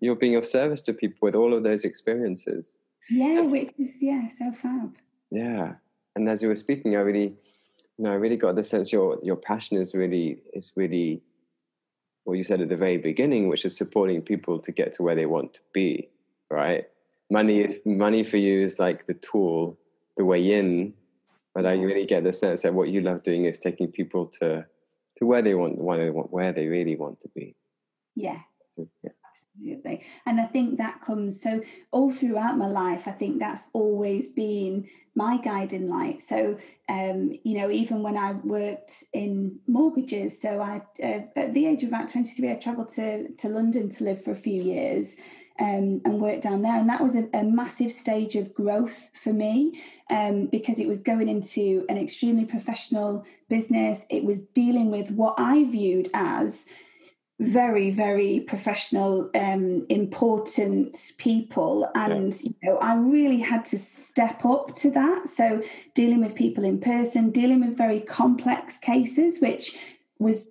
you're 0.00 0.16
being 0.16 0.34
of 0.34 0.46
service 0.46 0.80
to 0.80 0.92
people 0.92 1.18
with 1.22 1.34
all 1.34 1.54
of 1.54 1.62
those 1.62 1.84
experiences 1.84 2.80
yeah 3.10 3.40
which 3.40 3.72
is 3.78 3.92
yeah 4.00 4.26
so 4.28 4.50
fab 4.60 4.94
yeah 5.30 5.72
and 6.16 6.28
as 6.28 6.42
you 6.42 6.48
were 6.48 6.56
speaking 6.56 6.96
i 6.96 7.00
really 7.00 7.34
you 7.98 8.04
know 8.04 8.10
i 8.10 8.14
really 8.14 8.36
got 8.36 8.56
the 8.56 8.62
sense 8.62 8.92
your 8.92 9.18
your 9.22 9.36
passion 9.36 9.76
is 9.76 9.94
really 9.94 10.38
is 10.52 10.72
really 10.76 11.22
what 12.24 12.34
you 12.34 12.44
said 12.44 12.60
at 12.60 12.68
the 12.68 12.76
very 12.76 12.98
beginning 12.98 13.48
which 13.48 13.64
is 13.64 13.76
supporting 13.76 14.22
people 14.22 14.58
to 14.58 14.72
get 14.72 14.92
to 14.92 15.02
where 15.02 15.14
they 15.14 15.26
want 15.26 15.52
to 15.54 15.60
be 15.72 16.08
right 16.50 16.84
money 17.30 17.60
is 17.60 17.78
money 17.84 18.22
for 18.22 18.36
you 18.36 18.60
is 18.60 18.78
like 18.78 19.06
the 19.06 19.14
tool 19.14 19.78
the 20.16 20.24
way 20.24 20.52
in 20.52 20.92
but 21.54 21.66
I 21.66 21.74
really 21.74 22.06
get 22.06 22.24
the 22.24 22.32
sense 22.32 22.62
that 22.62 22.74
what 22.74 22.88
you 22.88 23.00
love 23.02 23.22
doing 23.22 23.44
is 23.44 23.58
taking 23.58 23.88
people 23.88 24.26
to 24.40 24.66
to 25.16 25.26
where 25.26 25.42
they 25.42 25.54
want, 25.54 25.78
where 25.78 25.98
they 25.98 26.10
want, 26.10 26.32
where 26.32 26.52
they 26.52 26.66
really 26.66 26.96
want 26.96 27.20
to 27.20 27.28
be. 27.34 27.54
Yeah. 28.14 28.38
So, 28.72 28.88
yeah. 29.02 29.10
Absolutely. 29.54 30.04
And 30.24 30.40
I 30.40 30.46
think 30.46 30.78
that 30.78 31.02
comes 31.04 31.40
so 31.42 31.62
all 31.90 32.10
throughout 32.10 32.56
my 32.56 32.66
life, 32.68 33.02
I 33.06 33.12
think 33.12 33.38
that's 33.38 33.64
always 33.72 34.26
been 34.26 34.88
my 35.14 35.36
guiding 35.36 35.90
light. 35.90 36.22
So, 36.22 36.58
um, 36.88 37.32
you 37.44 37.58
know, 37.58 37.70
even 37.70 38.02
when 38.02 38.16
I 38.16 38.32
worked 38.32 39.04
in 39.12 39.58
mortgages, 39.66 40.40
so 40.40 40.60
I, 40.60 40.80
uh, 41.02 41.20
at 41.36 41.52
the 41.52 41.66
age 41.66 41.82
of 41.82 41.90
about 41.90 42.08
23, 42.08 42.50
I 42.50 42.54
traveled 42.54 42.88
to, 42.94 43.30
to 43.30 43.48
London 43.48 43.90
to 43.90 44.04
live 44.04 44.24
for 44.24 44.30
a 44.30 44.36
few 44.36 44.62
years 44.62 45.16
um, 45.60 46.00
and 46.06 46.18
worked 46.18 46.42
down 46.42 46.62
there. 46.62 46.78
And 46.78 46.88
that 46.88 47.02
was 47.02 47.14
a, 47.14 47.28
a 47.34 47.44
massive 47.44 47.92
stage 47.92 48.36
of 48.36 48.54
growth 48.54 49.10
for 49.22 49.34
me 49.34 49.82
um, 50.08 50.46
because 50.46 50.78
it 50.78 50.88
was 50.88 51.02
going 51.02 51.28
into 51.28 51.84
an 51.90 51.98
extremely 51.98 52.46
professional 52.46 53.26
business. 53.50 54.06
It 54.08 54.24
was 54.24 54.40
dealing 54.54 54.90
with 54.90 55.10
what 55.10 55.34
I 55.36 55.64
viewed 55.64 56.08
as 56.14 56.64
very 57.42 57.90
very 57.90 58.40
professional 58.40 59.30
um, 59.34 59.84
important 59.88 61.12
people 61.18 61.88
and 61.94 62.34
yeah. 62.34 62.40
you 62.42 62.54
know 62.62 62.78
i 62.78 62.94
really 62.94 63.40
had 63.40 63.64
to 63.64 63.78
step 63.78 64.44
up 64.44 64.74
to 64.74 64.90
that 64.90 65.28
so 65.28 65.62
dealing 65.94 66.20
with 66.20 66.34
people 66.34 66.64
in 66.64 66.80
person 66.80 67.30
dealing 67.30 67.60
with 67.60 67.76
very 67.76 68.00
complex 68.00 68.78
cases 68.78 69.40
which 69.40 69.76
was 70.18 70.48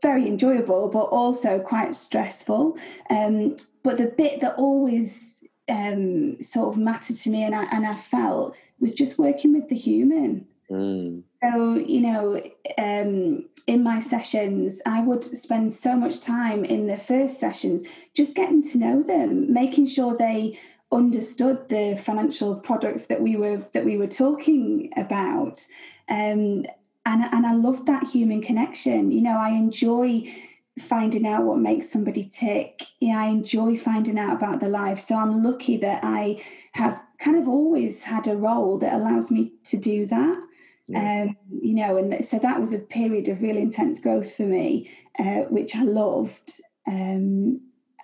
very 0.00 0.26
enjoyable 0.26 0.88
but 0.88 1.04
also 1.04 1.60
quite 1.60 1.94
stressful 1.94 2.76
um, 3.10 3.56
but 3.82 3.96
the 3.98 4.06
bit 4.06 4.40
that 4.40 4.54
always 4.56 5.42
um, 5.68 6.40
sort 6.42 6.68
of 6.68 6.76
mattered 6.78 7.16
to 7.18 7.30
me 7.30 7.42
and 7.44 7.54
I, 7.54 7.64
and 7.64 7.86
I 7.86 7.96
felt 7.96 8.54
was 8.80 8.92
just 8.92 9.18
working 9.18 9.54
with 9.54 9.68
the 9.68 9.76
human. 9.76 10.46
Mm. 10.72 11.22
So, 11.42 11.74
you 11.74 12.00
know, 12.00 12.42
um, 12.78 13.44
in 13.66 13.82
my 13.82 14.00
sessions, 14.00 14.80
I 14.86 15.02
would 15.02 15.22
spend 15.22 15.74
so 15.74 15.96
much 15.96 16.22
time 16.22 16.64
in 16.64 16.86
the 16.86 16.96
first 16.96 17.38
sessions 17.38 17.84
just 18.14 18.34
getting 18.34 18.62
to 18.70 18.78
know 18.78 19.02
them, 19.02 19.52
making 19.52 19.86
sure 19.86 20.16
they 20.16 20.58
understood 20.90 21.68
the 21.68 22.00
financial 22.04 22.56
products 22.56 23.06
that 23.06 23.20
we 23.20 23.36
were 23.36 23.62
that 23.72 23.84
we 23.84 23.96
were 23.96 24.06
talking 24.06 24.90
about. 24.96 25.62
Um, 26.08 26.66
and, 27.04 27.24
and 27.32 27.46
I 27.46 27.54
loved 27.54 27.86
that 27.86 28.04
human 28.04 28.42
connection. 28.42 29.10
You 29.10 29.22
know, 29.22 29.36
I 29.36 29.50
enjoy 29.50 30.32
finding 30.78 31.26
out 31.26 31.44
what 31.44 31.58
makes 31.58 31.90
somebody 31.90 32.24
tick. 32.24 32.82
Yeah, 33.00 33.20
I 33.20 33.26
enjoy 33.26 33.76
finding 33.76 34.18
out 34.18 34.36
about 34.36 34.60
their 34.60 34.70
life. 34.70 34.98
So 34.98 35.16
I'm 35.16 35.42
lucky 35.42 35.76
that 35.78 36.00
I 36.02 36.42
have 36.72 37.02
kind 37.18 37.36
of 37.36 37.48
always 37.48 38.04
had 38.04 38.26
a 38.26 38.36
role 38.36 38.78
that 38.78 38.92
allows 38.92 39.30
me 39.30 39.52
to 39.64 39.76
do 39.76 40.06
that. 40.06 40.38
Yeah. 40.88 41.22
Um, 41.22 41.36
you 41.62 41.74
know, 41.74 41.96
and 41.96 42.24
so 42.26 42.38
that 42.38 42.60
was 42.60 42.72
a 42.72 42.78
period 42.78 43.28
of 43.28 43.40
really 43.40 43.60
intense 43.60 44.00
growth 44.00 44.34
for 44.34 44.42
me, 44.42 44.90
uh, 45.18 45.42
which 45.48 45.74
I 45.76 45.84
loved. 45.84 46.60
Um, 46.86 47.60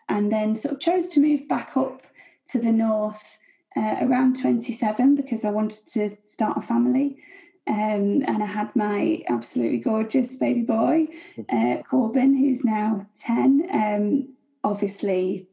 and 0.08 0.32
then 0.32 0.56
sort 0.56 0.74
of 0.74 0.80
chose 0.80 1.08
to 1.08 1.20
move 1.20 1.48
back 1.48 1.76
up 1.76 2.02
to 2.50 2.58
the 2.58 2.72
north 2.72 3.38
uh, 3.76 3.96
around 4.00 4.40
27 4.40 5.16
because 5.16 5.44
I 5.44 5.50
wanted 5.50 5.86
to 5.92 6.16
start 6.28 6.58
a 6.58 6.62
family. 6.62 7.18
Um, 7.66 8.24
and 8.26 8.42
I 8.42 8.46
had 8.46 8.74
my 8.74 9.22
absolutely 9.28 9.78
gorgeous 9.78 10.34
baby 10.34 10.62
boy, 10.62 11.08
uh, 11.52 11.82
Corbin, 11.88 12.36
who's 12.36 12.64
now 12.64 13.06
10. 13.20 13.68
Um, 13.70 14.34
obviously, 14.64 15.48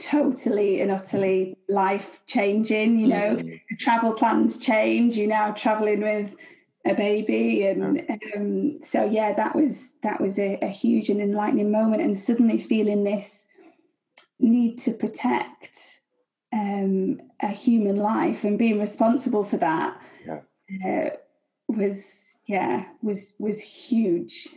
totally 0.00 0.80
and 0.80 0.90
utterly 0.90 1.56
life 1.68 2.20
changing. 2.26 2.98
You 2.98 3.08
know, 3.08 3.36
mm-hmm. 3.36 3.76
travel 3.78 4.12
plans 4.12 4.58
change. 4.58 5.16
You're 5.16 5.28
now 5.28 5.52
traveling 5.52 6.00
with 6.00 6.30
a 6.86 6.94
baby, 6.94 7.66
and 7.66 8.04
um, 8.34 8.80
so 8.82 9.04
yeah, 9.04 9.32
that 9.34 9.54
was 9.54 9.92
that 10.02 10.20
was 10.20 10.38
a, 10.38 10.58
a 10.62 10.68
huge 10.68 11.08
and 11.08 11.20
enlightening 11.20 11.70
moment. 11.70 12.02
And 12.02 12.18
suddenly 12.18 12.58
feeling 12.58 13.04
this 13.04 13.46
need 14.40 14.78
to 14.78 14.92
protect 14.92 16.00
um, 16.52 17.20
a 17.40 17.48
human 17.48 17.96
life 17.96 18.44
and 18.44 18.58
being 18.58 18.80
responsible 18.80 19.44
for 19.44 19.56
that 19.58 20.00
yeah. 20.26 20.40
uh, 20.84 21.10
was 21.68 22.36
yeah 22.46 22.84
was 23.02 23.34
was 23.38 23.60
huge 23.60 24.48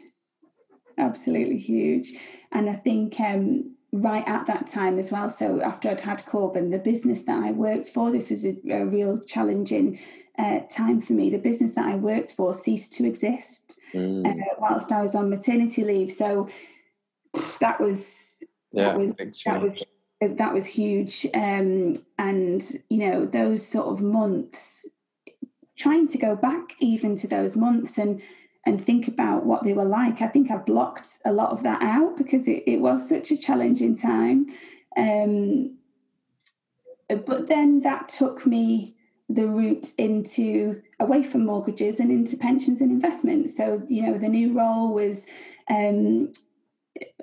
absolutely 0.97 1.59
huge 1.59 2.13
and 2.51 2.69
i 2.69 2.73
think 2.73 3.19
um, 3.19 3.72
right 3.93 4.27
at 4.27 4.47
that 4.47 4.67
time 4.67 4.97
as 4.97 5.11
well. 5.11 5.29
So 5.29 5.61
after 5.61 5.89
i'd 5.89 6.01
had 6.01 6.25
corbin 6.25 6.71
the 6.71 6.79
business 6.79 7.21
that 7.23 7.43
i 7.43 7.51
worked 7.51 7.89
for 7.89 8.11
this 8.11 8.31
was 8.31 8.43
a, 8.43 8.57
a 8.69 8.85
real 8.85 9.19
challenging 9.19 9.99
uh, 10.37 10.61
time 10.71 10.99
for 10.99 11.13
me. 11.13 11.29
The 11.29 11.37
business 11.37 11.73
that 11.73 11.85
i 11.85 11.95
worked 11.95 12.31
for 12.31 12.53
ceased 12.55 12.91
to 12.93 13.05
exist 13.05 13.77
mm. 13.93 14.25
uh, 14.25 14.55
whilst 14.57 14.91
i 14.91 15.01
was 15.01 15.13
on 15.15 15.29
maternity 15.29 15.83
leave. 15.83 16.11
So 16.11 16.49
that 17.59 17.79
was 17.79 18.35
yeah, 18.71 18.85
that 18.85 18.97
was 18.97 19.13
that 19.45 19.61
was 19.61 19.83
that 20.37 20.53
was 20.53 20.65
huge. 20.65 21.27
Um, 21.33 21.95
and 22.17 22.63
you 22.89 22.97
know 22.97 23.25
those 23.25 23.65
sort 23.65 23.87
of 23.87 24.01
months 24.01 24.85
trying 25.77 26.07
to 26.07 26.17
go 26.17 26.35
back 26.35 26.73
even 26.79 27.15
to 27.17 27.27
those 27.27 27.55
months 27.55 27.97
and 27.97 28.21
and 28.65 28.83
think 28.83 29.07
about 29.07 29.45
what 29.45 29.63
they 29.63 29.73
were 29.73 29.85
like. 29.85 30.21
I 30.21 30.27
think 30.27 30.49
I've 30.49 30.65
blocked 30.65 31.19
a 31.25 31.33
lot 31.33 31.51
of 31.51 31.63
that 31.63 31.81
out 31.81 32.17
because 32.17 32.47
it, 32.47 32.63
it 32.65 32.77
was 32.77 33.07
such 33.07 33.31
a 33.31 33.37
challenging 33.37 33.97
time. 33.97 34.47
Um, 34.95 35.77
but 37.09 37.47
then 37.47 37.81
that 37.81 38.09
took 38.09 38.45
me 38.45 38.95
the 39.29 39.47
route 39.47 39.87
into 39.97 40.81
away 40.99 41.23
from 41.23 41.45
mortgages 41.45 41.99
and 41.99 42.11
into 42.11 42.37
pensions 42.37 42.81
and 42.81 42.91
investments. 42.91 43.55
So 43.55 43.83
you 43.89 44.03
know 44.03 44.17
the 44.17 44.29
new 44.29 44.53
role 44.57 44.93
was 44.93 45.25
um, 45.69 46.33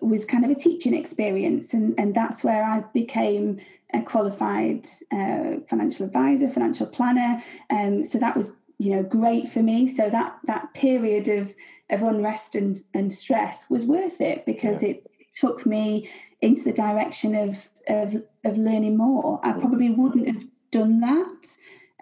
was 0.01 0.25
kind 0.25 0.45
of 0.45 0.51
a 0.51 0.55
teaching 0.55 0.95
experience, 0.95 1.73
and 1.73 1.95
and 1.99 2.15
that's 2.15 2.43
where 2.43 2.65
I 2.65 2.85
became 2.93 3.61
a 3.93 4.03
qualified 4.03 4.87
uh, 5.13 5.57
financial 5.69 6.07
advisor, 6.07 6.49
financial 6.49 6.87
planner. 6.87 7.43
Um, 7.71 8.05
so 8.05 8.19
that 8.19 8.37
was 8.37 8.55
you 8.81 8.97
know 8.97 9.03
great 9.03 9.51
for 9.51 9.63
me. 9.63 9.87
So 9.87 10.09
that 10.09 10.39
that 10.45 10.73
period 10.73 11.29
of 11.29 11.55
of 11.91 12.03
unrest 12.03 12.55
and, 12.55 12.81
and 12.95 13.13
stress 13.13 13.69
was 13.69 13.85
worth 13.85 14.21
it 14.21 14.47
because 14.47 14.83
yeah. 14.83 14.91
it 14.91 15.11
took 15.39 15.67
me 15.67 16.09
into 16.41 16.63
the 16.63 16.73
direction 16.73 17.35
of, 17.35 17.69
of 17.89 18.23
of 18.43 18.57
learning 18.57 18.97
more. 18.97 19.39
I 19.43 19.53
probably 19.53 19.91
wouldn't 19.91 20.27
have 20.27 20.45
done 20.71 21.01
that 21.01 21.47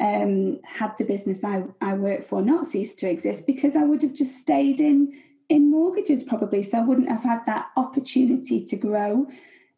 um, 0.01 0.61
had 0.65 0.97
the 0.99 1.05
business 1.05 1.43
I, 1.43 1.65
I 1.81 1.95
work 1.95 2.29
for 2.29 2.43
not 2.43 2.69
ceased 2.69 2.99
to 3.01 3.11
exist 3.11 3.47
because 3.47 3.75
I 3.75 3.83
would 3.83 4.03
have 4.03 4.15
just 4.15 4.39
stayed 4.39 4.81
in 4.81 5.21
in 5.49 5.73
mortgages 5.73 6.23
probably. 6.23 6.63
So 6.63 6.79
I 6.79 6.83
wouldn't 6.83 7.09
have 7.09 7.25
had 7.25 7.45
that 7.47 7.71
opportunity 7.77 8.65
to 8.67 8.77
grow 8.77 9.27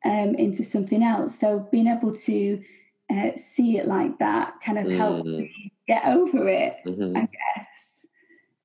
um, 0.05 0.35
into 0.35 0.65
something 0.65 1.03
else. 1.03 1.39
So 1.39 1.67
being 1.73 1.87
able 1.87 2.15
to 2.15 2.63
uh, 3.09 3.31
see 3.37 3.79
it 3.79 3.87
like 3.87 4.19
that 4.19 4.55
kind 4.65 4.79
of 4.79 4.85
mm. 4.85 4.97
helped 4.97 5.27
me 5.27 5.73
get 5.91 6.05
over 6.05 6.49
it, 6.49 6.77
mm-hmm. 6.87 7.17
I 7.17 7.29
guess, 7.39 8.07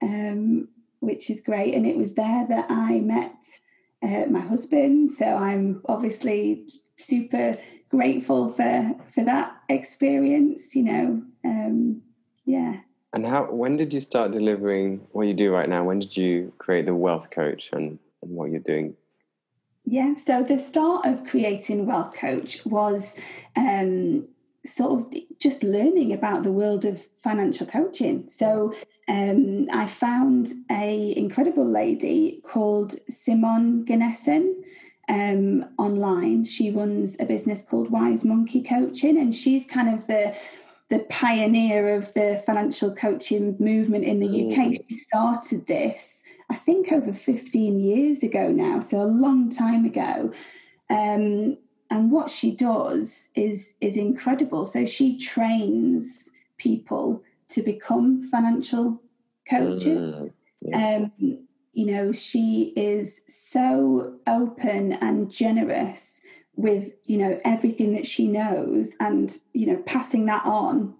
um, 0.03 0.67
which 0.99 1.31
is 1.31 1.41
great. 1.41 1.73
And 1.73 1.85
it 1.87 1.97
was 1.97 2.13
there 2.13 2.45
that 2.47 2.67
I 2.69 2.99
met 2.99 3.35
uh, 4.03 4.25
my 4.29 4.41
husband. 4.41 5.11
So 5.11 5.25
I'm 5.25 5.81
obviously 5.87 6.69
super 6.97 7.57
grateful 7.89 8.51
for 8.53 8.95
for 9.13 9.23
that 9.23 9.55
experience. 9.69 10.75
You 10.75 10.83
know, 10.83 11.23
um, 11.43 12.01
yeah. 12.45 12.81
And 13.13 13.25
how? 13.25 13.51
When 13.51 13.75
did 13.75 13.91
you 13.91 14.01
start 14.01 14.31
delivering 14.31 15.07
what 15.11 15.25
you 15.27 15.33
do 15.33 15.51
right 15.51 15.69
now? 15.69 15.83
When 15.83 15.99
did 15.99 16.15
you 16.15 16.53
create 16.59 16.85
the 16.85 16.95
Wealth 16.95 17.31
Coach 17.31 17.69
and, 17.73 17.97
and 18.21 18.31
what 18.37 18.51
you're 18.51 18.59
doing? 18.59 18.95
Yeah. 19.85 20.13
So 20.15 20.43
the 20.43 20.57
start 20.57 21.05
of 21.05 21.25
creating 21.25 21.85
Wealth 21.87 22.13
Coach 22.15 22.63
was 22.65 23.15
um, 23.55 24.27
sort 24.65 24.99
of 24.99 25.13
just 25.39 25.63
learning 25.63 26.13
about 26.13 26.43
the 26.43 26.51
world 26.51 26.85
of 26.85 27.05
financial 27.23 27.67
coaching. 27.67 28.27
So 28.29 28.73
um, 29.07 29.67
I 29.71 29.87
found 29.87 30.53
a 30.71 31.13
incredible 31.15 31.67
lady 31.67 32.41
called 32.45 32.95
Simonne 33.09 33.85
Gnessen 33.85 34.53
um, 35.07 35.65
online. 35.77 36.45
She 36.45 36.71
runs 36.71 37.15
a 37.19 37.25
business 37.25 37.63
called 37.69 37.91
Wise 37.91 38.25
Monkey 38.25 38.63
Coaching, 38.63 39.17
and 39.17 39.33
she's 39.33 39.65
kind 39.65 39.93
of 39.93 40.07
the 40.07 40.35
the 40.89 40.99
pioneer 41.09 41.95
of 41.95 42.13
the 42.13 42.43
financial 42.45 42.93
coaching 42.93 43.55
movement 43.59 44.05
in 44.05 44.19
the 44.19 44.27
UK. 44.27 44.67
Mm. 44.67 44.85
She 44.87 44.99
started 44.99 45.65
this, 45.65 46.21
I 46.51 46.55
think, 46.55 46.91
over 46.91 47.11
15 47.11 47.79
years 47.79 48.21
ago 48.21 48.49
now, 48.49 48.79
so 48.79 49.01
a 49.01 49.03
long 49.03 49.49
time 49.49 49.85
ago. 49.85 50.31
Um, 50.91 51.57
and 51.95 52.11
what 52.11 52.29
she 52.29 52.51
does 52.51 53.29
is 53.35 53.73
is 53.79 53.95
incredible. 53.95 54.65
So 54.65 54.85
she 54.85 55.17
trains 55.17 56.29
people 56.57 57.23
to 57.49 57.61
become 57.61 58.29
financial 58.29 59.01
coaches. 59.49 60.13
Mm, 60.13 60.33
yeah. 60.61 60.95
um, 60.97 61.39
you 61.71 61.85
know, 61.85 62.11
she 62.11 62.73
is 62.75 63.21
so 63.27 64.15
open 64.27 64.91
and 64.91 65.31
generous 65.31 66.19
with 66.57 66.91
you 67.05 67.17
know 67.17 67.39
everything 67.45 67.93
that 67.93 68.05
she 68.05 68.27
knows 68.27 68.91
and 68.99 69.37
you 69.53 69.65
know 69.65 69.77
passing 69.85 70.25
that 70.25 70.45
on 70.45 70.95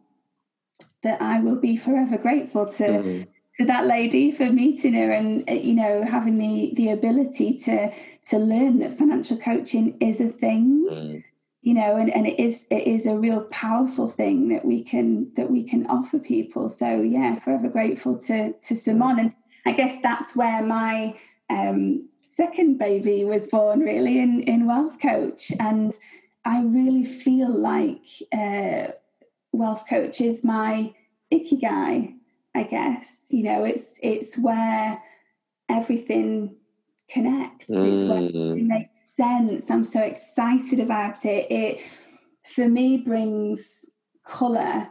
that 1.04 1.22
I 1.22 1.42
will 1.42 1.58
be 1.58 1.76
forever 1.76 2.18
grateful 2.18 2.68
to 2.74 2.84
mm-hmm. 2.84 3.24
To 3.58 3.66
that 3.66 3.88
lady 3.88 4.32
for 4.32 4.52
meeting 4.52 4.94
her 4.96 5.12
and 5.12 5.50
uh, 5.50 5.54
you 5.54 5.74
know 5.74 6.04
having 6.04 6.36
the 6.36 6.74
the 6.76 6.90
ability 6.90 7.58
to 7.60 7.92
to 8.30 8.38
learn 8.38 8.80
that 8.80 8.98
financial 8.98 9.38
coaching 9.38 9.98
is 10.02 10.20
a 10.20 10.28
thing 10.28 10.88
mm. 10.92 11.24
you 11.62 11.74
know 11.74 11.96
and, 11.96 12.14
and 12.14 12.28
it 12.28 12.38
is 12.38 12.68
it 12.70 12.86
is 12.86 13.06
a 13.06 13.16
real 13.16 13.42
powerful 13.52 14.10
thing 14.10 14.50
that 14.50 14.66
we 14.66 14.84
can 14.84 15.32
that 15.38 15.50
we 15.50 15.64
can 15.64 15.88
offer 15.88 16.20
people 16.20 16.68
so 16.68 17.02
yeah 17.02 17.40
forever 17.40 17.70
grateful 17.70 18.18
to 18.18 18.52
to 18.52 18.74
Simonne 18.74 19.20
and 19.20 19.34
I 19.66 19.72
guess 19.72 20.02
that's 20.04 20.36
where 20.36 20.62
my 20.62 21.18
um 21.50 22.10
second 22.36 22.78
baby 22.78 23.24
was 23.24 23.48
born 23.48 23.80
really 23.80 24.20
in, 24.20 24.44
in 24.44 24.68
Wealth 24.68 25.00
Coach. 25.00 25.54
And 25.58 25.94
I 26.44 26.62
really 26.62 27.06
feel 27.06 27.50
like 27.50 28.06
uh, 28.34 28.92
Wealth 29.54 29.86
Coach 29.90 30.20
is 30.20 30.44
my 30.44 30.94
ikigai, 31.32 32.16
I 32.56 32.64
guess. 32.64 33.22
You 33.30 33.44
know, 33.44 33.64
it's 33.66 34.00
it's 34.02 34.38
where 34.38 35.02
everything 35.70 36.56
connects. 37.10 37.68
Mm. 37.68 37.94
It's 37.94 38.10
where 38.10 38.22
mm. 38.22 38.60
it 38.60 38.64
makes 38.64 38.90
sense. 39.18 39.70
I'm 39.70 39.86
so 39.86 40.02
excited 40.02 40.80
about 40.80 41.26
it. 41.26 41.52
It 41.52 41.82
for 42.56 42.68
me 42.68 42.98
brings 42.98 43.86
colour 44.26 44.88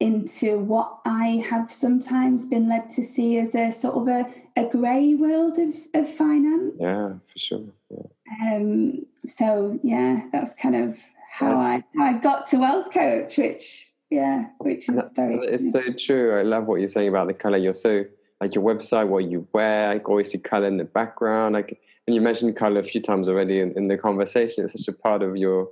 into 0.00 0.58
what 0.58 0.98
I 1.04 1.44
have 1.50 1.72
sometimes 1.72 2.44
been 2.44 2.68
led 2.68 2.88
to 2.90 3.02
see 3.02 3.38
as 3.38 3.54
a 3.54 3.72
sort 3.72 3.96
of 3.96 4.08
a, 4.08 4.26
a 4.56 4.68
grey 4.68 5.14
world 5.14 5.58
of, 5.58 5.74
of 5.94 6.14
finance. 6.14 6.74
Yeah, 6.78 7.14
for 7.26 7.38
sure. 7.38 7.66
Yeah. 7.90 8.54
Um, 8.54 9.06
so 9.28 9.78
yeah, 9.82 10.22
that's 10.30 10.54
kind 10.54 10.76
of 10.76 10.98
how 11.32 11.54
I 11.54 11.82
how 11.96 12.04
I 12.04 12.12
got 12.14 12.46
to 12.50 12.58
Wealth 12.58 12.92
Coach, 12.92 13.38
which 13.38 13.87
yeah, 14.10 14.46
which 14.58 14.88
is 14.88 14.94
that, 14.96 15.14
very. 15.14 15.38
It's 15.38 15.72
so 15.72 15.82
true. 15.92 16.38
I 16.38 16.42
love 16.42 16.66
what 16.66 16.80
you're 16.80 16.88
saying 16.88 17.08
about 17.08 17.28
the 17.28 17.34
color. 17.34 17.58
You're 17.58 17.74
so 17.74 18.04
like 18.40 18.54
your 18.54 18.64
website, 18.64 19.08
what 19.08 19.24
you 19.24 19.46
wear. 19.52 19.90
I 19.90 19.98
always 19.98 20.30
see 20.30 20.38
color 20.38 20.66
in 20.66 20.76
the 20.76 20.84
background. 20.84 21.54
Like, 21.54 21.80
and 22.06 22.14
you 22.14 22.20
mentioned 22.20 22.56
color 22.56 22.80
a 22.80 22.84
few 22.84 23.02
times 23.02 23.28
already 23.28 23.60
in, 23.60 23.72
in 23.76 23.88
the 23.88 23.98
conversation. 23.98 24.64
It's 24.64 24.72
such 24.72 24.88
a 24.88 24.96
part 24.96 25.22
of 25.22 25.36
your 25.36 25.68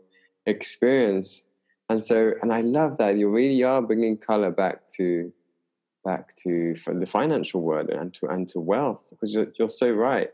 experience 0.46 1.44
and 1.88 2.02
so 2.02 2.32
and 2.42 2.52
i 2.52 2.60
love 2.60 2.96
that 2.98 3.16
you 3.16 3.28
really 3.28 3.62
are 3.62 3.82
bringing 3.82 4.16
color 4.16 4.50
back 4.50 4.86
to 4.88 5.32
back 6.04 6.34
to 6.36 6.74
the 6.86 7.06
financial 7.06 7.60
world 7.60 7.90
and 7.90 8.14
to 8.14 8.26
and 8.26 8.48
to 8.48 8.60
wealth 8.60 9.00
because 9.10 9.34
you're, 9.34 9.48
you're 9.58 9.68
so 9.68 9.90
right 9.90 10.30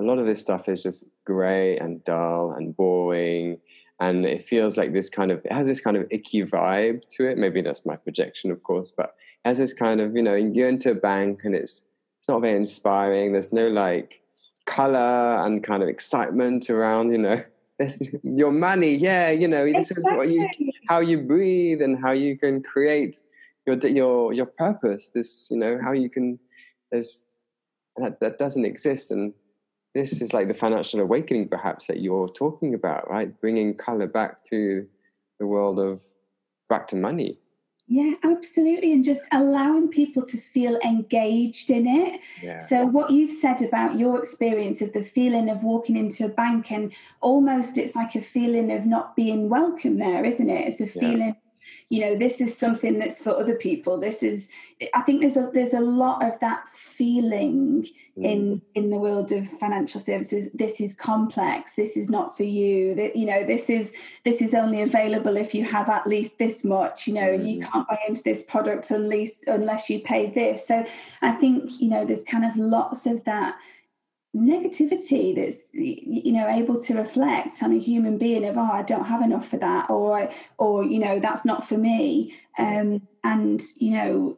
a 0.00 0.02
lot 0.02 0.18
of 0.18 0.26
this 0.26 0.40
stuff 0.40 0.68
is 0.68 0.82
just 0.82 1.08
gray 1.24 1.78
and 1.78 2.04
dull 2.04 2.52
and 2.52 2.76
boring 2.76 3.58
and 4.00 4.24
it 4.24 4.42
feels 4.42 4.76
like 4.76 4.92
this 4.92 5.08
kind 5.08 5.30
of 5.30 5.44
it 5.44 5.52
has 5.52 5.66
this 5.66 5.80
kind 5.80 5.96
of 5.96 6.06
icky 6.10 6.44
vibe 6.44 7.02
to 7.10 7.26
it. 7.26 7.38
Maybe 7.38 7.62
that's 7.62 7.86
my 7.86 7.96
projection 7.96 8.50
of 8.50 8.62
course 8.62 8.92
but 8.96 9.14
it 9.44 9.48
has 9.48 9.58
this 9.58 9.72
kind 9.72 10.00
of 10.00 10.16
you 10.16 10.22
know 10.22 10.34
you 10.34 10.54
go 10.54 10.68
into 10.68 10.90
a 10.90 10.94
bank 10.94 11.40
and 11.44 11.54
it's 11.54 11.88
it's 12.20 12.28
not 12.28 12.40
very 12.40 12.56
inspiring. 12.56 13.32
There's 13.32 13.52
no 13.52 13.68
like 13.68 14.20
color 14.66 15.44
and 15.44 15.62
kind 15.62 15.82
of 15.82 15.88
excitement 15.88 16.70
around 16.70 17.12
you 17.12 17.18
know. 17.18 17.42
Your 18.22 18.52
money 18.52 18.94
yeah 18.94 19.30
you 19.30 19.48
know 19.48 19.64
this 19.66 19.90
exactly. 19.90 20.12
is 20.12 20.16
what 20.16 20.28
you 20.30 20.70
how 20.88 21.00
you 21.00 21.18
breathe 21.18 21.82
and 21.82 21.98
how 22.00 22.12
you 22.12 22.38
can 22.38 22.62
create 22.62 23.22
your 23.66 23.76
your 23.86 24.32
your 24.32 24.46
purpose. 24.46 25.10
This 25.14 25.48
you 25.50 25.58
know 25.58 25.78
how 25.82 25.92
you 25.92 26.08
can 26.10 26.38
there's 26.90 27.26
that, 27.96 28.20
that 28.20 28.38
doesn't 28.38 28.64
exist 28.64 29.10
and 29.10 29.32
this 29.94 30.20
is 30.20 30.32
like 30.32 30.48
the 30.48 30.54
financial 30.54 31.00
awakening 31.00 31.48
perhaps 31.48 31.86
that 31.86 32.00
you're 32.00 32.28
talking 32.28 32.74
about 32.74 33.08
right 33.08 33.40
bringing 33.40 33.74
color 33.74 34.06
back 34.06 34.44
to 34.44 34.86
the 35.38 35.46
world 35.46 35.78
of 35.78 36.00
back 36.68 36.86
to 36.88 36.96
money 36.96 37.38
yeah, 37.86 38.14
absolutely. 38.22 38.92
And 38.92 39.04
just 39.04 39.22
allowing 39.30 39.88
people 39.88 40.24
to 40.26 40.38
feel 40.38 40.78
engaged 40.78 41.68
in 41.68 41.86
it. 41.86 42.20
Yeah. 42.42 42.58
So, 42.58 42.86
what 42.86 43.10
you've 43.10 43.30
said 43.30 43.60
about 43.60 43.98
your 43.98 44.18
experience 44.18 44.80
of 44.80 44.94
the 44.94 45.02
feeling 45.02 45.50
of 45.50 45.62
walking 45.62 45.96
into 45.96 46.24
a 46.24 46.28
bank 46.28 46.72
and 46.72 46.94
almost 47.20 47.76
it's 47.76 47.94
like 47.94 48.14
a 48.14 48.22
feeling 48.22 48.72
of 48.72 48.86
not 48.86 49.14
being 49.14 49.50
welcome 49.50 49.98
there, 49.98 50.24
isn't 50.24 50.48
it? 50.48 50.66
It's 50.66 50.80
a 50.80 50.86
feeling 50.86 51.36
you 51.88 52.00
know 52.00 52.16
this 52.16 52.40
is 52.40 52.56
something 52.56 52.98
that's 52.98 53.20
for 53.20 53.30
other 53.30 53.54
people. 53.54 53.98
This 53.98 54.22
is 54.22 54.48
i 54.92 55.00
think 55.02 55.20
there's 55.20 55.36
a 55.36 55.50
there's 55.54 55.72
a 55.72 55.80
lot 55.80 56.24
of 56.24 56.38
that 56.40 56.64
feeling 56.74 57.86
mm. 58.18 58.24
in 58.24 58.60
in 58.74 58.90
the 58.90 58.96
world 58.96 59.32
of 59.32 59.48
financial 59.60 60.00
services. 60.00 60.50
This 60.52 60.80
is 60.80 60.94
complex. 60.94 61.74
This 61.74 61.96
is 61.96 62.08
not 62.08 62.36
for 62.36 62.44
you. 62.44 62.94
That 62.94 63.16
you 63.16 63.26
know 63.26 63.44
this 63.44 63.70
is 63.70 63.92
this 64.24 64.42
is 64.42 64.54
only 64.54 64.82
available 64.82 65.36
if 65.36 65.54
you 65.54 65.64
have 65.64 65.88
at 65.88 66.06
least 66.06 66.38
this 66.38 66.64
much. 66.64 67.06
You 67.06 67.14
know 67.14 67.38
mm. 67.38 67.48
you 67.48 67.60
can't 67.60 67.88
buy 67.88 67.98
into 68.08 68.22
this 68.22 68.42
product 68.42 68.90
unless 68.90 69.32
unless 69.46 69.88
you 69.90 70.00
pay 70.00 70.30
this. 70.30 70.66
So 70.66 70.84
i 71.22 71.32
think 71.32 71.80
you 71.80 71.88
know 71.88 72.04
there's 72.04 72.24
kind 72.24 72.44
of 72.44 72.56
lots 72.56 73.06
of 73.06 73.24
that 73.24 73.56
negativity 74.34 75.34
that's 75.34 75.58
you 75.72 76.32
know 76.32 76.48
able 76.48 76.80
to 76.82 76.94
reflect. 76.94 77.62
On 77.62 77.72
a 77.72 77.78
human 77.78 78.18
being 78.18 78.44
of 78.44 78.58
oh 78.58 78.62
I 78.72 78.82
don't 78.82 79.04
have 79.04 79.22
enough 79.22 79.48
for 79.48 79.58
that 79.58 79.88
or 79.90 80.16
I 80.16 80.34
or 80.58 80.84
you 80.84 80.98
know 80.98 81.20
that's 81.20 81.44
not 81.44 81.68
for 81.68 81.78
me. 81.78 82.34
Um, 82.58 83.06
and 83.22 83.62
you 83.76 83.90
know 83.92 84.36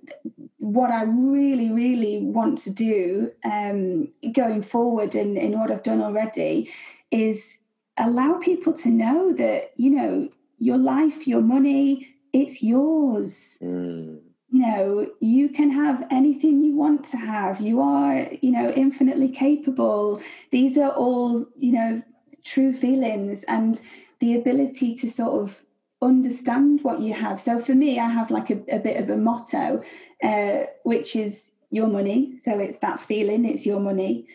what 0.59 0.91
I 0.91 1.03
really 1.03 1.71
really 1.71 2.19
want 2.21 2.59
to 2.59 2.71
do 2.71 3.33
um, 3.45 4.09
going 4.33 4.63
forward 4.63 5.15
and 5.15 5.37
in 5.37 5.59
what 5.59 5.71
I've 5.71 5.83
done 5.83 6.03
already 6.03 6.71
is 7.11 7.59
allow 7.97 8.35
people 8.39 8.75
to 8.75 8.89
know 8.89 9.33
that 9.33 9.73
you 9.77 9.91
know 9.91 10.29
your 10.59 10.79
life 10.79 11.27
your 11.27 11.41
money 11.41 12.15
it's 12.33 12.63
yours. 12.63 13.57
Mm 13.63 14.26
you 14.57 14.67
know 14.67 15.11
you 15.21 15.51
can 15.51 15.71
have 15.71 16.07
anything 16.11 16.65
you 16.65 16.75
want 16.75 17.05
to 17.11 17.19
have. 17.19 17.61
You 17.61 17.83
are 17.83 18.27
you 18.41 18.51
know 18.51 18.71
infinitely 18.71 19.29
capable. 19.29 20.23
These 20.51 20.79
are 20.79 20.91
all 20.91 21.47
you 21.59 21.73
know 21.73 22.03
true 22.43 22.73
feelings 22.73 23.45
and 23.49 23.81
the 24.21 24.35
ability 24.35 24.95
to 24.97 25.11
sort 25.11 25.43
of 25.43 25.63
understand 26.01 26.81
what 26.83 27.01
you 27.01 27.13
have. 27.13 27.39
So 27.41 27.59
for 27.59 27.75
me 27.75 27.99
i 27.99 28.09
have 28.09 28.31
like 28.31 28.51
a, 28.51 28.59
a 28.71 28.79
bit 28.79 28.97
of 29.03 29.11
a 29.11 29.17
motto 29.17 29.83
uh, 30.23 30.61
which 30.85 31.15
is 31.17 31.51
your 31.71 31.89
money. 31.89 32.39
So 32.39 32.59
it's 32.59 32.79
that 32.79 33.01
feeling 33.01 33.45
it's 33.45 33.67
your 33.67 33.81
money. 33.81 34.27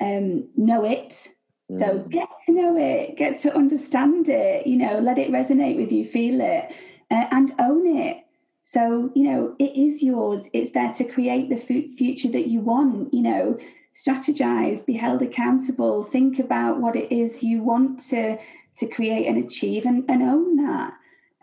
Um, 0.00 0.48
know 0.56 0.84
it. 0.84 1.28
So 1.70 1.86
mm. 1.86 2.10
get 2.10 2.28
to 2.46 2.52
know 2.52 2.76
it 2.76 3.16
get 3.16 3.38
to 3.42 3.54
understand 3.54 4.28
it 4.28 4.66
you 4.66 4.76
know 4.76 4.98
let 4.98 5.18
it 5.18 5.30
resonate 5.30 5.76
with 5.76 5.92
you 5.92 6.04
feel 6.04 6.40
it 6.40 6.64
uh, 7.10 7.26
and 7.30 7.52
own 7.60 7.86
it 7.86 8.24
so, 8.70 9.10
you 9.14 9.24
know, 9.24 9.56
it 9.58 9.74
is 9.74 10.02
yours. 10.02 10.50
It's 10.52 10.72
there 10.72 10.92
to 10.92 11.04
create 11.04 11.48
the 11.48 11.56
future 11.56 12.28
that 12.28 12.48
you 12.48 12.60
want, 12.60 13.14
you 13.14 13.22
know, 13.22 13.58
strategize, 13.96 14.84
be 14.84 14.92
held 14.92 15.22
accountable, 15.22 16.04
think 16.04 16.38
about 16.38 16.78
what 16.78 16.94
it 16.94 17.10
is 17.10 17.42
you 17.42 17.62
want 17.62 18.00
to 18.10 18.38
to 18.76 18.86
create 18.86 19.26
and 19.26 19.42
achieve 19.42 19.86
and, 19.86 20.04
and 20.08 20.22
own 20.22 20.56
that 20.56 20.92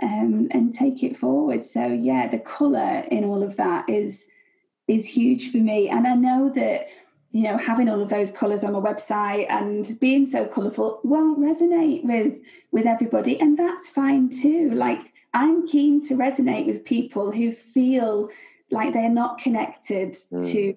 um, 0.03 0.47
and 0.51 0.75
take 0.75 1.01
it 1.03 1.17
forward. 1.17 1.65
So 1.65 1.87
yeah, 1.87 2.27
the 2.27 2.37
colour 2.37 3.03
in 3.09 3.23
all 3.23 3.41
of 3.41 3.57
that 3.57 3.89
is 3.89 4.27
is 4.87 5.07
huge 5.07 5.51
for 5.51 5.57
me. 5.57 5.89
And 5.89 6.05
I 6.05 6.13
know 6.13 6.51
that 6.53 6.89
you 7.31 7.41
know, 7.41 7.57
having 7.57 7.89
all 7.89 8.01
of 8.03 8.09
those 8.09 8.31
colours 8.31 8.63
on 8.63 8.73
my 8.73 8.79
website 8.79 9.47
and 9.49 9.99
being 9.99 10.27
so 10.27 10.45
colourful 10.45 11.01
won't 11.03 11.39
resonate 11.39 12.03
with 12.03 12.37
with 12.71 12.85
everybody, 12.85 13.41
and 13.41 13.57
that's 13.57 13.89
fine 13.89 14.29
too. 14.29 14.69
Like 14.75 15.11
I'm 15.35 15.67
keen 15.67 16.05
to 16.07 16.15
resonate 16.15 16.65
with 16.65 16.85
people 16.85 17.29
who 17.29 17.51
feel 17.51 18.29
like 18.71 18.93
they're 18.93 19.09
not 19.09 19.37
connected 19.37 20.15
mm. 20.31 20.51
to 20.51 20.75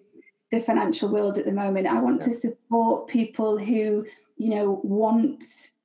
the 0.51 0.61
financial 0.61 1.09
world 1.09 1.39
at 1.39 1.45
the 1.45 1.53
moment. 1.53 1.87
I 1.87 2.01
want 2.01 2.23
yeah. 2.23 2.29
to 2.29 2.35
support 2.35 3.07
people 3.07 3.57
who, 3.57 4.05
you 4.37 4.51
know, 4.51 4.81
want 4.83 5.45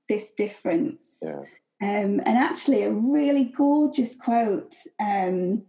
this 0.09 0.31
difference. 0.31 1.19
Yeah. 1.21 1.41
Um, 1.81 2.21
and 2.25 2.37
actually, 2.37 2.81
a 2.81 2.91
really 2.91 3.43
gorgeous 3.43 4.15
quote. 4.15 4.75
Um, 4.99 5.63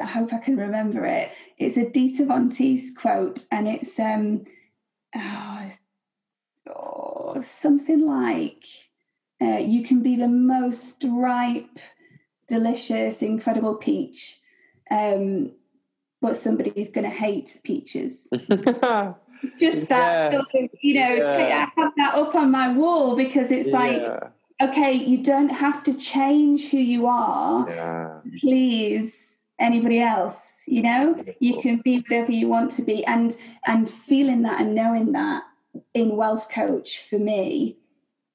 I 0.00 0.06
hope 0.06 0.32
I 0.32 0.38
can 0.38 0.56
remember 0.56 1.04
it. 1.04 1.32
It's 1.58 1.76
a 1.76 1.84
Dita 1.84 2.24
Von 2.24 2.48
Teese 2.48 2.94
quote, 2.96 3.44
and 3.50 3.68
it's 3.68 3.98
um, 3.98 4.44
oh, 5.14 5.70
oh, 6.74 7.42
something 7.42 8.06
like, 8.06 8.64
uh, 9.42 9.58
"You 9.58 9.82
can 9.82 10.02
be 10.02 10.16
the 10.16 10.28
most 10.28 11.04
ripe, 11.06 11.78
delicious, 12.48 13.22
incredible 13.22 13.74
peach, 13.74 14.40
um, 14.90 15.52
but 16.20 16.36
somebody's 16.36 16.90
going 16.90 17.04
to 17.04 17.10
hate 17.10 17.58
peaches." 17.62 18.28
Just 19.58 19.88
that 19.88 20.32
yes. 20.32 20.50
sort 20.50 20.64
of, 20.64 20.70
you 20.80 20.94
know, 20.94 21.14
yeah. 21.14 21.66
I 21.76 21.80
have 21.80 21.92
that 21.96 22.14
up 22.14 22.34
on 22.34 22.50
my 22.50 22.72
wall 22.72 23.16
because 23.16 23.50
it's 23.50 23.68
yeah. 23.68 23.78
like, 23.78 24.32
okay, 24.70 24.92
you 24.92 25.22
don't 25.22 25.50
have 25.50 25.82
to 25.84 25.94
change 25.94 26.70
who 26.70 26.78
you 26.78 27.06
are. 27.06 27.68
Yeah. 27.68 28.20
Please, 28.40 29.42
anybody 29.58 30.00
else, 30.00 30.40
you 30.66 30.82
know, 30.82 31.22
you 31.38 31.60
can 31.60 31.80
be 31.84 32.00
whatever 32.00 32.32
you 32.32 32.48
want 32.48 32.72
to 32.72 32.82
be, 32.82 33.04
and 33.04 33.36
and 33.66 33.88
feeling 33.88 34.42
that 34.42 34.60
and 34.60 34.74
knowing 34.74 35.12
that 35.12 35.42
in 35.94 36.16
Wealth 36.16 36.48
Coach 36.50 37.02
for 37.08 37.18
me 37.18 37.76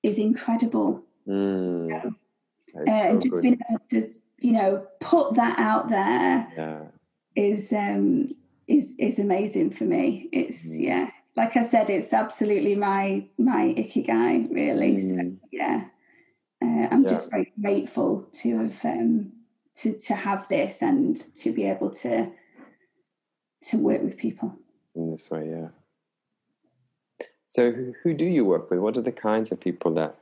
is 0.04 0.18
incredible. 0.18 1.04
Mm. 1.28 1.86
You 1.86 1.90
know? 1.90 2.16
Uh, 2.76 2.86
so 2.86 2.92
and 2.92 3.22
just 3.22 3.32
good. 3.32 3.42
being 3.42 3.60
able 3.70 3.82
to, 3.90 4.14
you 4.40 4.52
know, 4.54 4.88
put 5.00 5.36
that 5.36 5.58
out 5.60 5.90
there 5.90 6.48
yeah. 6.58 6.82
is 7.36 7.72
um 7.72 8.36
is 8.68 8.94
is 8.98 9.20
amazing 9.20 9.72
for 9.72 9.84
me. 9.84 10.30
It's 10.32 10.68
mm. 10.68 10.82
yeah, 10.82 11.10
like 11.36 11.56
I 11.56 11.68
said, 11.68 11.90
it's 11.90 12.14
absolutely 12.14 12.76
my 12.76 13.28
my 13.38 13.74
ikigai, 13.78 14.54
really. 14.54 14.98
Mm. 14.98 15.16
So 15.16 15.48
yeah, 15.52 15.86
uh, 16.64 16.88
I'm 16.92 17.04
yeah. 17.04 17.10
just 17.10 17.30
very 17.30 17.52
grateful 17.62 18.28
to 18.42 18.58
have 18.58 18.86
um, 18.86 19.32
to 19.78 19.94
to 19.94 20.16
have 20.16 20.48
this 20.48 20.82
and 20.82 21.20
to 21.38 21.52
be 21.52 21.66
able 21.66 21.92
to 21.96 22.32
to 23.70 23.78
work 23.78 24.02
with 24.02 24.18
people 24.18 24.56
in 24.96 25.12
this 25.12 25.30
way. 25.30 25.50
Yeah. 25.50 25.68
So, 27.48 27.72
who, 27.72 27.94
who 28.02 28.14
do 28.14 28.24
you 28.24 28.46
work 28.46 28.70
with? 28.70 28.80
What 28.80 28.96
are 28.96 29.02
the 29.02 29.12
kinds 29.12 29.52
of 29.52 29.60
people 29.60 29.94
that 29.96 30.16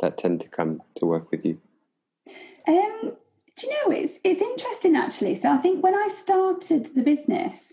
that 0.00 0.18
tend 0.18 0.42
to 0.42 0.48
come 0.48 0.82
to 0.96 1.06
work 1.06 1.30
with 1.30 1.44
you? 1.44 1.58
Um, 2.66 3.16
do 3.56 3.66
you 3.66 3.72
know 3.72 3.92
it's 3.92 4.18
it's 4.24 4.40
interesting 4.40 4.96
actually. 4.96 5.34
So 5.36 5.50
I 5.50 5.58
think 5.58 5.82
when 5.82 5.94
I 5.94 6.08
started 6.08 6.94
the 6.94 7.02
business, 7.02 7.72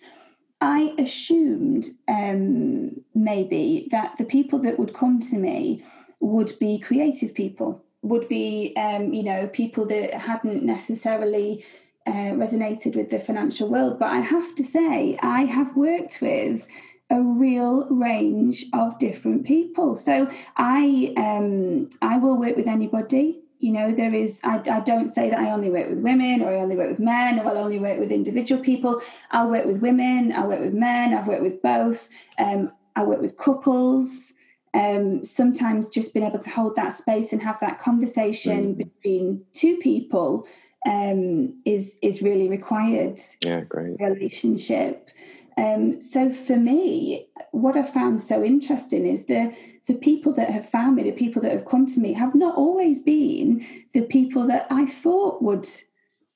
I 0.60 0.94
assumed 1.00 1.86
um, 2.08 3.02
maybe 3.16 3.88
that 3.92 4.18
the 4.18 4.26
people 4.26 4.60
that 4.60 4.78
would 4.78 4.94
come 4.94 5.20
to 5.22 5.38
me 5.38 5.84
would 6.20 6.58
be 6.60 6.78
creative 6.78 7.34
people, 7.34 7.84
would 8.04 8.30
be, 8.30 8.74
um, 8.78 9.12
you 9.12 9.24
know, 9.24 9.48
people 9.48 9.88
that 9.88 10.14
hadn't 10.14 10.64
necessarily 10.64 11.66
uh, 12.06 12.34
resonated 12.44 12.96
with 12.96 13.10
the 13.10 13.20
financial 13.20 13.70
world. 13.70 13.98
But 13.98 14.12
I 14.12 14.20
have 14.20 14.54
to 14.56 14.64
say, 14.64 15.18
I 15.22 15.46
have 15.46 15.76
worked 15.76 16.22
with 16.22 16.68
a 17.10 17.20
real 17.20 17.88
range 17.90 18.66
of 18.72 18.98
different 19.00 19.46
people. 19.46 19.98
So 19.98 20.32
I 20.56 21.14
um, 21.18 21.90
I 22.02 22.18
will 22.18 22.38
work 22.38 22.56
with 22.56 22.68
anybody 22.68 23.42
you 23.62 23.72
know 23.72 23.92
there 23.92 24.14
is 24.14 24.40
I, 24.44 24.62
I 24.70 24.80
don't 24.82 25.10
say 25.10 25.30
that 25.30 25.40
i 25.40 25.52
only 25.52 25.70
work 25.70 25.90
with 25.90 26.00
women 26.00 26.42
or 26.42 26.50
i 26.50 26.56
only 26.56 26.76
work 26.76 26.90
with 26.90 27.00
men 27.00 27.40
or 27.40 27.48
i'll 27.48 27.58
only 27.58 27.80
work 27.80 28.00
with 28.00 28.12
individual 28.12 28.62
people. 28.62 29.02
I'll 29.32 29.50
work 29.50 29.66
with 29.66 29.78
women 29.78 30.34
i'll 30.34 30.48
work 30.48 30.60
with 30.60 30.74
men 30.74 31.14
i've 31.14 31.28
worked 31.28 31.44
with 31.44 31.62
both. 31.62 32.10
Um, 32.38 32.72
i 32.96 33.04
work 33.04 33.22
with 33.22 33.38
couples. 33.38 34.34
Um, 34.74 35.22
sometimes 35.22 35.90
just 35.90 36.14
being 36.14 36.26
able 36.26 36.40
to 36.40 36.50
hold 36.50 36.78
that 36.78 36.94
space 36.94 37.34
and 37.34 37.42
have 37.42 37.60
that 37.60 37.82
conversation 37.82 38.74
mm. 38.74 38.78
between 38.78 39.44
two 39.54 39.76
people 39.78 40.48
um, 40.86 41.62
is 41.66 42.00
is 42.02 42.22
really 42.22 42.48
required. 42.48 43.20
Yeah 43.44 43.62
great. 43.62 44.00
Relationship. 44.00 45.10
Um, 45.58 46.02
so 46.02 46.32
for 46.32 46.56
me 46.56 47.28
what 47.52 47.76
i 47.76 47.84
found 47.84 48.22
so 48.22 48.42
interesting 48.42 49.06
is 49.06 49.26
the 49.26 49.54
the 49.92 49.98
people 50.00 50.32
that 50.34 50.50
have 50.50 50.68
found 50.70 50.96
me, 50.96 51.04
the 51.04 51.12
people 51.12 51.42
that 51.42 51.52
have 51.52 51.66
come 51.66 51.86
to 51.86 52.00
me, 52.00 52.14
have 52.14 52.34
not 52.34 52.56
always 52.56 53.02
been 53.02 53.66
the 53.94 54.02
people 54.02 54.48
that 54.48 54.68
I 54.70 54.86
thought 54.86 55.42
would 55.42 55.68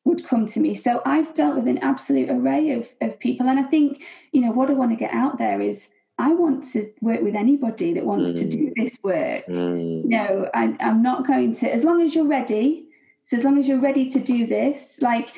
would 0.03 0.23
come 0.25 0.45
to 0.45 0.59
me. 0.59 0.75
So 0.75 1.01
I've 1.03 1.33
dealt 1.33 1.55
with 1.55 1.67
an 1.67 1.79
absolute 1.79 2.29
array 2.29 2.71
of, 2.71 2.87
of 3.01 3.19
people. 3.19 3.47
And 3.47 3.59
I 3.59 3.63
think, 3.63 4.03
you 4.33 4.41
know, 4.41 4.51
what 4.51 4.69
I 4.69 4.73
want 4.73 4.91
to 4.91 4.97
get 4.97 5.11
out 5.11 5.39
there 5.39 5.59
is 5.59 5.89
I 6.19 6.31
want 6.33 6.63
to 6.73 6.91
work 7.01 7.21
with 7.21 7.35
anybody 7.35 7.93
that 7.93 8.05
wants 8.05 8.29
mm. 8.29 8.35
to 8.39 8.47
do 8.47 8.63
mm. 8.67 8.73
this 8.75 8.97
work. 9.01 9.47
Mm. 9.47 10.05
No, 10.05 10.47
I, 10.53 10.75
I'm 10.79 11.01
not 11.01 11.25
going 11.25 11.55
to, 11.55 11.73
as 11.73 11.83
long 11.83 12.01
as 12.01 12.13
you're 12.13 12.27
ready. 12.27 12.85
So 13.23 13.35
as 13.37 13.43
long 13.43 13.57
as 13.57 13.67
you're 13.67 13.79
ready 13.79 14.07
to 14.11 14.19
do 14.19 14.45
this, 14.45 14.99
like, 15.01 15.33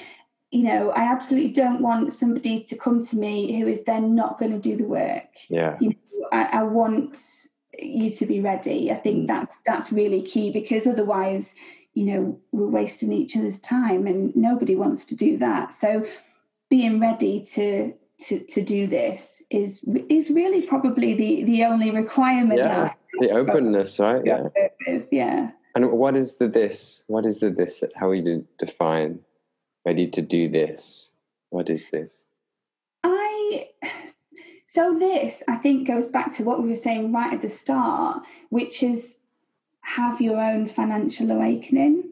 you 0.51 0.63
know, 0.63 0.91
I 0.91 1.03
absolutely 1.03 1.51
don't 1.51 1.81
want 1.81 2.11
somebody 2.11 2.61
to 2.63 2.75
come 2.75 3.05
to 3.05 3.15
me 3.15 3.57
who 3.57 3.67
is 3.67 3.85
then 3.85 4.15
not 4.15 4.37
going 4.37 4.51
to 4.51 4.59
do 4.59 4.75
the 4.75 4.83
work. 4.83 5.29
Yeah. 5.47 5.77
You 5.79 5.89
know, 5.91 6.27
I, 6.33 6.59
I 6.59 6.63
want 6.63 7.17
you 7.79 8.09
to 8.11 8.25
be 8.25 8.39
ready. 8.39 8.91
I 8.91 8.95
think 8.95 9.23
mm. 9.23 9.27
that's 9.27 9.55
that's 9.65 9.91
really 9.91 10.21
key 10.21 10.51
because 10.51 10.87
otherwise, 10.87 11.55
you 11.93 12.05
know, 12.05 12.39
we're 12.51 12.67
wasting 12.67 13.11
each 13.11 13.35
other's 13.35 13.59
time 13.59 14.07
and 14.07 14.35
nobody 14.35 14.75
wants 14.75 15.05
to 15.05 15.15
do 15.15 15.37
that. 15.37 15.73
So 15.73 16.05
being 16.69 16.99
ready 16.99 17.43
to 17.53 17.93
to, 18.19 18.39
to 18.39 18.61
do 18.63 18.87
this 18.87 19.43
is 19.49 19.81
is 20.09 20.29
really 20.29 20.63
probably 20.63 21.13
the 21.13 21.43
the 21.43 21.63
only 21.63 21.91
requirement. 21.91 22.59
Yeah, 22.59 22.93
the 23.19 23.31
openness, 23.31 23.99
right? 23.99 24.21
Yeah. 24.25 24.47
yeah. 25.11 25.51
And 25.75 25.91
what 25.91 26.15
is 26.15 26.37
the 26.37 26.47
this? 26.47 27.03
What 27.07 27.25
is 27.25 27.39
the 27.39 27.51
this? 27.51 27.79
That 27.79 27.91
How 27.95 28.11
you 28.11 28.47
define 28.57 29.19
ready 29.85 30.07
to 30.07 30.21
do 30.21 30.49
this? 30.49 31.13
What 31.49 31.69
is 31.69 31.89
this? 31.91 32.25
I 33.03 33.69
so, 34.77 34.95
this 34.99 35.41
I 35.47 35.55
think 35.55 35.87
goes 35.87 36.05
back 36.05 36.35
to 36.35 36.43
what 36.43 36.61
we 36.61 36.69
were 36.69 36.75
saying 36.75 37.11
right 37.11 37.33
at 37.33 37.41
the 37.41 37.49
start, 37.49 38.21
which 38.49 38.83
is 38.83 39.15
have 39.81 40.21
your 40.21 40.39
own 40.39 40.67
financial 40.67 41.31
awakening. 41.31 42.03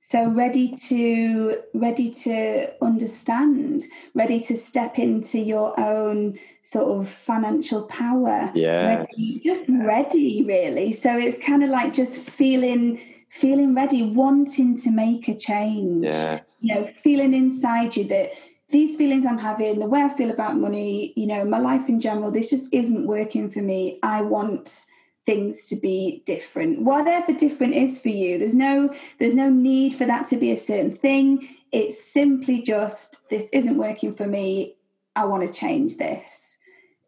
So 0.00 0.26
ready 0.26 0.74
to 0.88 1.58
ready 1.74 2.10
to 2.24 2.72
understand, 2.82 3.82
ready 4.14 4.40
to 4.44 4.56
step 4.56 4.98
into 4.98 5.38
your 5.38 5.78
own 5.78 6.38
sort 6.62 6.88
of 6.88 7.10
financial 7.10 7.82
power. 7.82 8.50
Yeah, 8.54 9.04
just 9.42 9.66
ready, 9.68 10.42
really. 10.42 10.94
So 10.94 11.18
it's 11.18 11.36
kind 11.36 11.62
of 11.62 11.68
like 11.68 11.92
just 11.92 12.18
feeling 12.18 12.98
feeling 13.28 13.74
ready, 13.74 14.02
wanting 14.02 14.78
to 14.78 14.90
make 14.90 15.28
a 15.28 15.36
change. 15.36 16.04
Yes. 16.04 16.60
You 16.62 16.74
know, 16.76 16.90
feeling 17.02 17.34
inside 17.34 17.94
you 17.94 18.04
that 18.04 18.30
these 18.70 18.96
feelings 18.96 19.26
I'm 19.26 19.38
having, 19.38 19.78
the 19.78 19.86
way 19.86 20.02
I 20.02 20.08
feel 20.14 20.30
about 20.30 20.56
money, 20.56 21.12
you 21.16 21.26
know, 21.26 21.44
my 21.44 21.58
life 21.58 21.88
in 21.88 22.00
general, 22.00 22.30
this 22.30 22.50
just 22.50 22.72
isn't 22.72 23.06
working 23.06 23.50
for 23.50 23.60
me. 23.60 23.98
I 24.02 24.22
want 24.22 24.86
things 25.26 25.66
to 25.66 25.76
be 25.76 26.22
different. 26.26 26.82
Whatever 26.82 27.32
different 27.32 27.74
is 27.74 28.00
for 28.00 28.08
you, 28.08 28.38
there's 28.38 28.54
no 28.54 28.94
there's 29.18 29.34
no 29.34 29.48
need 29.48 29.94
for 29.94 30.06
that 30.06 30.26
to 30.28 30.36
be 30.36 30.50
a 30.50 30.56
certain 30.56 30.96
thing. 30.96 31.48
It's 31.72 32.02
simply 32.02 32.62
just 32.62 33.28
this 33.30 33.48
isn't 33.52 33.76
working 33.76 34.14
for 34.14 34.26
me. 34.26 34.76
I 35.16 35.24
want 35.24 35.46
to 35.46 35.52
change 35.52 35.96
this. 35.96 36.56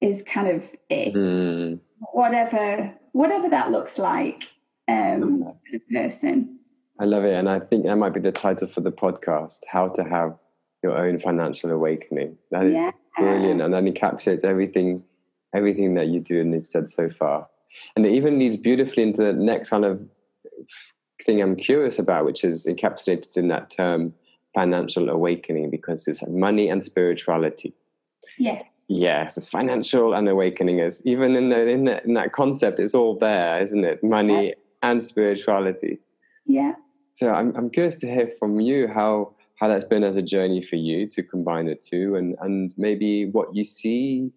Is 0.00 0.22
kind 0.22 0.48
of 0.48 0.70
it. 0.90 1.14
Mm. 1.14 1.80
Whatever 2.12 2.94
whatever 3.12 3.48
that 3.48 3.70
looks 3.70 3.98
like 3.98 4.44
um 4.88 5.54
the 5.72 5.80
person. 5.92 6.59
I 6.98 7.04
love 7.04 7.24
it. 7.24 7.34
And 7.34 7.48
I 7.48 7.61
think 7.61 7.84
that 7.84 7.96
might 7.96 8.14
be 8.14 8.20
the 8.20 8.32
title 8.32 8.68
for 8.68 8.80
the 8.80 8.92
podcast, 8.92 9.61
How 9.68 9.88
to 9.88 10.04
Have 10.04 10.38
your 10.87 10.97
own 11.05 11.18
financial 11.18 11.70
awakening. 11.78 12.30
That 12.53 12.64
is 12.66 12.74
yeah. 12.74 12.93
brilliant, 13.18 13.61
and 13.62 13.72
that 13.74 13.84
encapsulates 13.84 14.45
everything, 14.45 15.03
everything 15.55 15.95
that 15.99 16.09
you 16.12 16.20
do 16.20 16.41
and 16.41 16.53
you've 16.55 16.72
said 16.74 16.89
so 16.99 17.05
far. 17.20 17.39
And 17.95 18.07
it 18.07 18.12
even 18.18 18.39
leads 18.39 18.57
beautifully 18.68 19.03
into 19.03 19.22
the 19.22 19.32
next 19.32 19.70
kind 19.70 19.84
of 19.84 19.95
thing 21.24 21.43
I'm 21.43 21.57
curious 21.57 21.99
about, 21.99 22.24
which 22.28 22.43
is 22.51 22.66
encapsulated 22.66 23.37
in 23.37 23.49
that 23.49 23.70
term 23.70 24.14
financial 24.55 25.11
awakening, 25.11 25.70
because 25.70 26.09
it's 26.09 26.22
money 26.26 26.66
and 26.72 26.84
spirituality. 26.84 27.72
Yes. 28.39 28.62
Yes, 28.89 29.49
financial 29.49 30.14
and 30.14 30.28
awakening 30.28 30.78
is 30.78 31.03
even 31.05 31.34
in 31.34 31.49
the, 31.49 31.61
in, 31.68 31.84
the, 31.87 32.05
in 32.05 32.14
that 32.14 32.32
concept, 32.32 32.78
it's 32.78 32.95
all 32.95 33.18
there, 33.18 33.61
isn't 33.61 33.84
it? 33.84 34.05
Money 34.05 34.49
yeah. 34.49 34.55
and 34.89 35.05
spirituality. 35.05 35.99
Yeah. 36.47 36.74
So 37.12 37.24
I'm 37.39 37.49
I'm 37.57 37.70
curious 37.70 37.99
to 38.03 38.07
hear 38.07 38.28
from 38.39 38.61
you 38.61 38.87
how 38.99 39.34
how 39.57 39.68
that's 39.68 39.84
been 39.84 40.04
as 40.04 40.16
a 40.16 40.22
journey 40.22 40.62
for 40.62 40.76
you 40.76 41.07
to 41.09 41.22
combine 41.22 41.66
the 41.66 41.74
two 41.74 42.14
and 42.14 42.36
and 42.40 42.74
maybe 42.76 43.26
what 43.26 43.54
you 43.54 43.64
see 43.64 44.30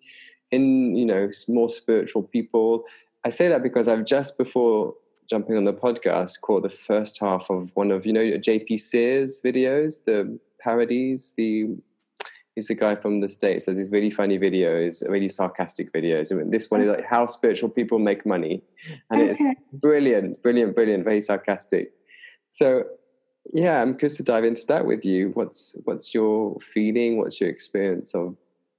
in 0.52 0.96
you 0.96 1.06
know 1.06 1.30
more 1.48 1.70
spiritual 1.70 2.24
people. 2.24 2.84
I 3.26 3.30
say 3.30 3.50
that 3.50 3.64
because 3.64 3.88
I've 3.88 4.06
just 4.06 4.38
before 4.38 4.94
jumping 5.30 5.58
on 5.58 5.66
the 5.66 5.74
podcast 5.74 6.42
caught 6.42 6.64
the 6.64 6.70
first 6.70 7.20
half 7.20 7.50
of 7.50 7.70
one 7.76 7.92
of 7.92 8.06
you 8.06 8.14
know 8.14 8.22
JP 8.22 8.80
Sears 8.80 9.40
videos, 9.44 10.04
the 10.06 10.40
parodies, 10.60 11.34
the 11.38 11.78
he's 12.56 12.70
a 12.70 12.76
guy 12.76 12.96
from 12.96 13.22
the 13.22 13.30
states 13.30 13.66
does 13.66 13.78
these 13.78 13.92
really 13.92 14.12
funny 14.12 14.38
videos 14.38 15.08
really 15.10 15.30
sarcastic 15.30 15.94
videos 15.94 16.30
and 16.32 16.52
this 16.52 16.70
one 16.70 16.82
is 16.82 16.90
like 16.90 17.06
how 17.06 17.26
spiritual 17.26 17.70
people 17.70 18.00
make 18.00 18.26
money 18.26 18.62
and 19.10 19.30
okay. 19.30 19.32
it's 19.32 19.62
brilliant 19.74 20.42
brilliant 20.42 20.76
brilliant 20.76 21.04
very 21.04 21.22
sarcastic 21.22 21.94
so 22.52 22.84
yeah 23.54 23.82
i'm 23.82 23.98
curious 23.98 24.18
to 24.18 24.24
dive 24.24 24.44
into 24.44 24.66
that 24.68 24.86
with 24.86 25.04
you 25.04 25.30
what's 25.34 25.76
what's 25.86 26.14
your 26.14 26.58
feeling 26.74 27.18
what's 27.18 27.40
your 27.40 27.50
experience 27.50 28.14
of 28.14 28.36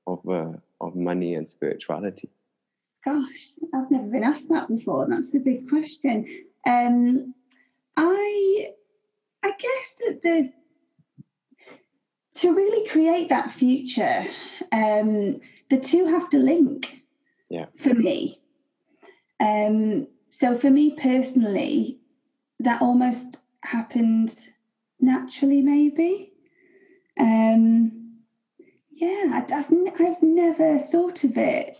of 0.06 0.20
uh, 0.28 0.52
of 0.80 0.94
money 0.94 1.34
and 1.34 1.48
spirituality 1.48 2.28
gosh 3.04 3.50
i've 3.74 3.90
never 3.90 4.06
been 4.06 4.24
asked 4.24 4.48
that 4.48 4.68
before 4.68 5.06
that's 5.08 5.34
a 5.34 5.38
big 5.38 5.68
question 5.68 6.26
um 6.66 7.34
i 7.96 8.68
i 9.42 9.50
guess 9.58 9.94
that 10.00 10.22
the 10.22 10.52
to 12.40 12.54
really 12.54 12.88
create 12.88 13.28
that 13.28 13.50
future, 13.50 14.26
um, 14.72 15.40
the 15.68 15.78
two 15.78 16.06
have 16.06 16.30
to 16.30 16.38
link. 16.38 17.02
Yeah. 17.50 17.66
For 17.76 17.92
me. 17.92 18.40
Um, 19.40 20.06
so 20.30 20.56
for 20.56 20.70
me 20.70 20.92
personally, 20.92 21.98
that 22.60 22.80
almost 22.80 23.38
happened 23.62 24.34
naturally, 25.00 25.60
maybe. 25.60 26.32
Um, 27.18 28.18
yeah, 28.92 29.30
I, 29.32 29.54
have 29.54 29.72
I've 29.98 30.22
never 30.22 30.78
thought 30.78 31.24
of 31.24 31.36
it. 31.36 31.78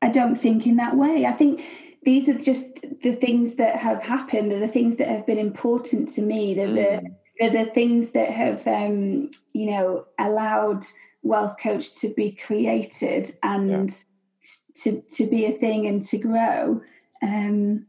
I 0.00 0.08
don't 0.08 0.36
think 0.36 0.66
in 0.66 0.76
that 0.76 0.96
way. 0.96 1.26
I 1.26 1.32
think 1.32 1.64
these 2.02 2.28
are 2.28 2.38
just 2.38 2.66
the 3.02 3.14
things 3.14 3.56
that 3.56 3.76
have 3.76 4.02
happened. 4.02 4.50
They're 4.50 4.60
the 4.60 4.68
things 4.68 4.96
that 4.96 5.08
have 5.08 5.26
been 5.26 5.38
important 5.38 6.10
to 6.14 6.22
me. 6.22 6.54
They're 6.54 6.68
mm. 6.68 7.02
the 7.02 7.10
they're 7.38 7.64
the 7.64 7.70
things 7.70 8.10
that 8.10 8.30
have 8.30 8.66
um, 8.66 9.30
you 9.52 9.70
know 9.70 10.06
allowed 10.18 10.84
wealth 11.22 11.56
coach 11.60 11.94
to 12.00 12.08
be 12.08 12.32
created 12.32 13.30
and 13.42 13.90
yeah. 13.90 14.82
to 14.82 15.02
to 15.16 15.26
be 15.26 15.46
a 15.46 15.52
thing 15.52 15.86
and 15.86 16.04
to 16.04 16.18
grow 16.18 16.82
um, 17.22 17.86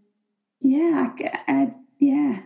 yeah 0.62 1.12
I, 1.20 1.52
I, 1.52 1.74
yeah 2.00 2.40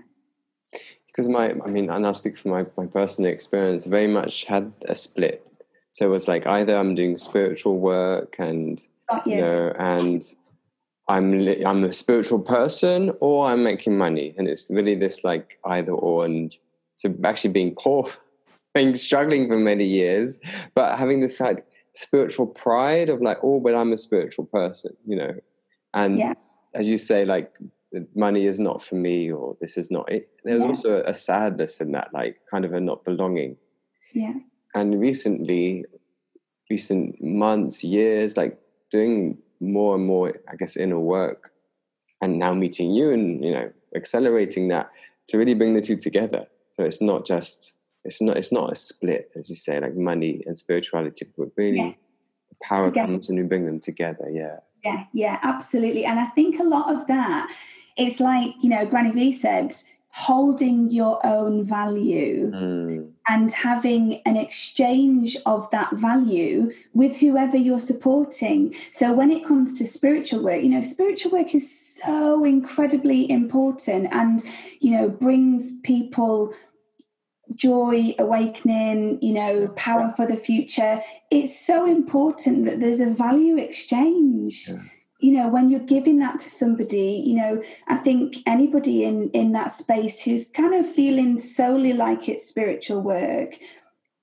because 1.12 1.28
my 1.28 1.52
i 1.66 1.68
mean 1.68 1.90
and 1.90 2.06
i'll 2.06 2.14
speak 2.14 2.38
from 2.38 2.52
my, 2.52 2.66
my 2.78 2.86
personal 2.86 3.32
experience 3.32 3.86
very 3.86 4.08
much 4.08 4.46
had 4.46 4.72
a 4.88 4.96
split 4.96 5.46
so 5.92 6.06
it 6.06 6.10
was 6.10 6.28
like 6.28 6.46
either 6.48 6.76
i'm 6.76 6.96
doing 6.96 7.18
spiritual 7.18 7.78
work 7.78 8.36
and 8.40 8.82
you 9.26 9.38
know 9.38 9.74
and 9.80 10.36
i'm 11.08 11.48
i'm 11.66 11.84
a 11.84 11.92
spiritual 11.92 12.40
person 12.40 13.12
or 13.20 13.48
i'm 13.50 13.64
making 13.64 13.98
money 13.98 14.34
and 14.38 14.48
it's 14.48 14.70
really 14.70 14.96
this 14.96 15.24
like 15.24 15.58
either 15.66 15.92
or 15.92 16.26
and 16.26 16.58
so 17.00 17.16
actually 17.24 17.52
being 17.52 17.76
poor, 17.76 18.12
being 18.76 18.94
struggling 18.94 19.48
for 19.48 19.58
many 19.58 19.86
years, 19.86 20.42
but 20.76 20.98
having 21.00 21.22
this 21.22 21.40
like 21.40 21.66
spiritual 21.94 22.46
pride 22.46 23.08
of 23.10 23.22
like, 23.22 23.38
oh, 23.42 23.62
but 23.62 23.74
I'm 23.74 23.94
a 23.94 23.98
spiritual 23.98 24.46
person, 24.46 24.98
you 25.08 25.16
know. 25.16 25.34
And 25.94 26.20
yeah. 26.20 26.34
as 26.76 26.88
you 26.88 26.98
say, 26.98 27.24
like 27.24 27.58
money 28.16 28.46
is 28.46 28.60
not 28.60 28.84
for 28.84 28.96
me, 28.96 29.32
or 29.32 29.58
this 29.62 29.78
is 29.78 29.90
not 29.90 30.12
it. 30.12 30.30
There's 30.44 30.62
yeah. 30.62 30.68
also 30.68 31.04
a 31.04 31.14
sadness 31.14 31.82
in 31.82 31.92
that, 31.94 32.14
like 32.14 32.38
kind 32.50 32.66
of 32.66 32.74
a 32.74 32.80
not 32.80 33.04
belonging. 33.04 33.58
Yeah. 34.14 34.34
And 34.76 35.00
recently, 35.00 35.86
recent 36.70 37.22
months, 37.22 37.84
years, 37.84 38.38
like 38.38 38.60
doing 38.92 39.38
more 39.60 39.96
and 39.96 40.06
more, 40.06 40.34
I 40.52 40.56
guess, 40.56 40.78
inner 40.78 41.00
work, 41.00 41.52
and 42.22 42.38
now 42.38 42.54
meeting 42.54 42.92
you 42.92 43.12
and 43.12 43.44
you 43.44 43.52
know 43.52 43.72
accelerating 43.96 44.68
that 44.68 44.92
to 45.30 45.38
really 45.38 45.56
bring 45.56 45.74
the 45.74 45.82
two 45.82 45.96
together 45.96 46.46
so 46.80 46.86
it's 46.86 47.02
not 47.02 47.26
just 47.26 47.76
it's 48.06 48.22
not 48.22 48.38
it's 48.38 48.54
not 48.54 48.72
a 48.72 48.76
split, 48.76 49.32
as 49.38 49.50
you 49.50 49.58
say, 49.58 49.82
like 49.82 49.98
money 49.98 50.42
and 50.46 50.58
spirituality, 50.58 51.28
but 51.38 51.50
really 51.58 51.78
yeah. 51.78 51.92
power 52.64 52.86
together. 52.86 53.08
comes 53.08 53.30
and 53.30 53.38
we 53.38 53.44
bring 53.44 53.66
them 53.66 53.82
together. 53.82 54.30
Yeah. 54.32 54.60
Yeah, 54.86 55.04
yeah, 55.12 55.40
absolutely. 55.44 56.06
And 56.06 56.18
I 56.18 56.28
think 56.28 56.58
a 56.58 56.64
lot 56.64 56.96
of 56.96 57.06
that 57.08 57.52
it's 57.98 58.20
like, 58.20 58.54
you 58.62 58.70
know, 58.70 58.86
Granny 58.86 59.12
V 59.12 59.32
said, 59.32 59.74
holding 60.12 60.90
your 60.90 61.24
own 61.26 61.64
value 61.64 62.52
mm. 62.52 63.12
and 63.28 63.52
having 63.52 64.22
an 64.26 64.36
exchange 64.36 65.38
of 65.46 65.70
that 65.70 65.94
value 65.94 66.72
with 66.94 67.16
whoever 67.18 67.56
you're 67.56 67.80
supporting. 67.80 68.76
So 68.92 69.14
when 69.14 69.32
it 69.32 69.46
comes 69.46 69.78
to 69.78 69.86
spiritual 69.86 70.44
work, 70.44 70.62
you 70.62 70.70
know, 70.70 70.82
spiritual 70.82 71.32
work 71.32 71.54
is 71.54 71.98
so 72.04 72.44
incredibly 72.44 73.30
important 73.30 74.08
and, 74.12 74.44
you 74.80 74.92
know, 74.92 75.10
brings 75.10 75.80
people 75.82 76.54
joy, 77.54 78.14
awakening, 78.18 79.22
you 79.22 79.34
know, 79.34 79.68
power 79.70 80.14
for 80.16 80.26
the 80.26 80.38
future. 80.38 81.02
It's 81.32 81.66
so 81.66 81.86
important 81.86 82.66
that 82.66 82.80
there's 82.80 83.00
a 83.00 83.10
value 83.10 83.58
exchange. 83.58 84.70
Yeah. 84.70 84.82
You 85.20 85.34
know, 85.34 85.50
when 85.50 85.70
you're 85.70 85.82
giving 85.82 86.20
that 86.20 86.40
to 86.42 86.50
somebody, 86.50 87.24
you 87.26 87.36
know, 87.36 87.62
I 87.88 87.98
think 87.98 88.38
anybody 88.46 89.04
in 89.04 89.30
in 89.32 89.52
that 89.52 89.72
space 89.72 90.22
who's 90.22 90.50
kind 90.50 90.74
of 90.74 90.90
feeling 90.90 91.42
solely 91.42 91.94
like 91.94 92.30
it's 92.30 92.48
spiritual 92.48 93.02
work 93.02 93.58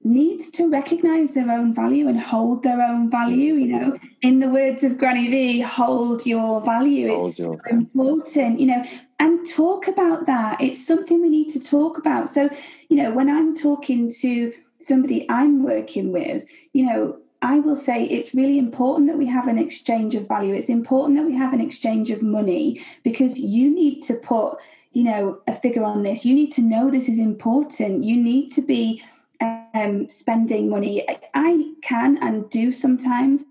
needs 0.02 0.50
to 0.50 0.70
recognize 0.70 1.32
their 1.32 1.50
own 1.50 1.74
value 1.74 2.06
and 2.08 2.20
hold 2.20 2.62
their 2.62 2.80
own 2.80 3.10
value. 3.10 3.54
You 3.54 3.66
know, 3.66 3.98
in 4.22 4.40
the 4.40 4.48
words 4.48 4.84
of 4.84 4.98
Granny 4.98 5.28
V, 5.28 5.60
hold 5.60 6.24
your 6.24 6.60
value. 6.60 7.08
Hold 7.08 7.30
it's 7.30 7.38
your 7.38 7.60
so 7.64 7.70
important, 7.70 8.60
you 8.60 8.66
know, 8.66 8.84
and 9.18 9.46
talk 9.48 9.88
about 9.88 10.26
that. 10.26 10.60
It's 10.60 10.84
something 10.86 11.20
we 11.20 11.28
need 11.28 11.50
to 11.50 11.60
talk 11.60 11.98
about. 11.98 12.28
So, 12.28 12.48
you 12.88 12.96
know, 12.96 13.12
when 13.12 13.28
I'm 13.28 13.56
talking 13.56 14.12
to 14.20 14.52
somebody 14.78 15.26
I'm 15.28 15.64
working 15.64 16.12
with, 16.12 16.44
you 16.72 16.86
know, 16.86 17.18
I 17.42 17.58
will 17.58 17.76
say 17.76 18.04
it's 18.04 18.34
really 18.34 18.58
important 18.58 19.08
that 19.08 19.18
we 19.18 19.26
have 19.26 19.48
an 19.48 19.58
exchange 19.58 20.14
of 20.14 20.26
value. 20.26 20.54
It's 20.54 20.68
important 20.68 21.18
that 21.18 21.26
we 21.26 21.36
have 21.36 21.52
an 21.52 21.60
exchange 21.60 22.10
of 22.10 22.22
money 22.22 22.84
because 23.02 23.38
you 23.38 23.72
need 23.72 24.02
to 24.04 24.14
put, 24.14 24.56
you 24.92 25.04
know, 25.04 25.40
a 25.46 25.54
figure 25.54 25.84
on 25.84 26.02
this. 26.02 26.24
You 26.24 26.34
need 26.34 26.52
to 26.52 26.62
know 26.62 26.90
this 26.90 27.08
is 27.08 27.18
important. 27.18 28.04
You 28.04 28.16
need 28.16 28.50
to 28.52 28.62
be 28.62 29.02
um, 29.40 30.08
spending 30.08 30.70
money. 30.70 31.06
I 31.34 31.72
can 31.82 32.18
and 32.22 32.48
do 32.50 32.72
sometimes 32.72 33.44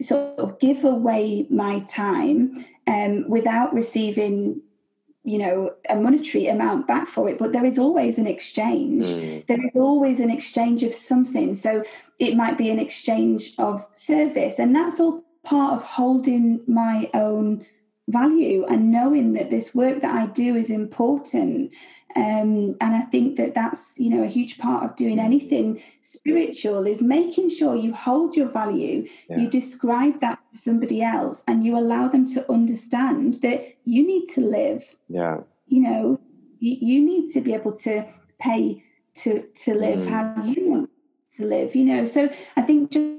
sort 0.00 0.38
of 0.38 0.58
give 0.58 0.84
away 0.84 1.46
my 1.50 1.80
time 1.80 2.64
um, 2.86 3.28
without 3.28 3.72
receiving 3.74 4.60
you 5.24 5.38
know 5.38 5.72
a 5.88 5.96
monetary 5.96 6.46
amount 6.46 6.86
back 6.86 7.08
for 7.08 7.30
it 7.30 7.38
but 7.38 7.52
there 7.52 7.64
is 7.64 7.78
always 7.78 8.18
an 8.18 8.26
exchange 8.26 9.06
mm. 9.06 9.46
there 9.46 9.64
is 9.64 9.70
always 9.74 10.20
an 10.20 10.30
exchange 10.30 10.82
of 10.82 10.92
something 10.92 11.54
so 11.54 11.82
it 12.18 12.36
might 12.36 12.58
be 12.58 12.70
an 12.70 12.78
exchange 12.78 13.52
of 13.58 13.86
service 13.94 14.58
and 14.58 14.74
that's 14.74 15.00
all 15.00 15.24
part 15.44 15.74
of 15.74 15.82
holding 15.82 16.60
my 16.66 17.10
own 17.14 17.64
value 18.08 18.64
and 18.66 18.90
knowing 18.90 19.32
that 19.32 19.50
this 19.50 19.74
work 19.74 20.02
that 20.02 20.14
I 20.14 20.26
do 20.26 20.56
is 20.56 20.70
important 20.70 21.72
um, 22.16 22.76
and 22.80 22.94
I 22.94 23.02
think 23.02 23.36
that 23.38 23.54
that's 23.54 23.94
you 23.96 24.10
know 24.10 24.22
a 24.22 24.28
huge 24.28 24.58
part 24.58 24.84
of 24.84 24.94
doing 24.94 25.18
anything 25.18 25.82
spiritual 26.00 26.86
is 26.86 27.02
making 27.02 27.50
sure 27.50 27.74
you 27.74 27.92
hold 27.92 28.36
your 28.36 28.48
value, 28.48 29.08
yeah. 29.28 29.38
you 29.38 29.50
describe 29.50 30.20
that 30.20 30.38
to 30.52 30.58
somebody 30.58 31.02
else, 31.02 31.42
and 31.48 31.64
you 31.64 31.76
allow 31.76 32.06
them 32.06 32.32
to 32.34 32.50
understand 32.50 33.34
that 33.42 33.74
you 33.84 34.06
need 34.06 34.28
to 34.28 34.42
live. 34.42 34.94
Yeah, 35.08 35.38
you 35.66 35.82
know, 35.82 36.20
you, 36.60 36.76
you 36.80 37.04
need 37.04 37.32
to 37.32 37.40
be 37.40 37.52
able 37.52 37.72
to 37.78 38.06
pay 38.38 38.84
to 39.16 39.42
to 39.64 39.74
live 39.74 40.04
mm. 40.04 40.08
how 40.08 40.44
you 40.44 40.63
to 41.36 41.44
live. 41.44 41.74
You 41.74 41.84
know, 41.84 42.04
so 42.04 42.28
I 42.56 42.62
think 42.62 42.90
just, 42.90 43.18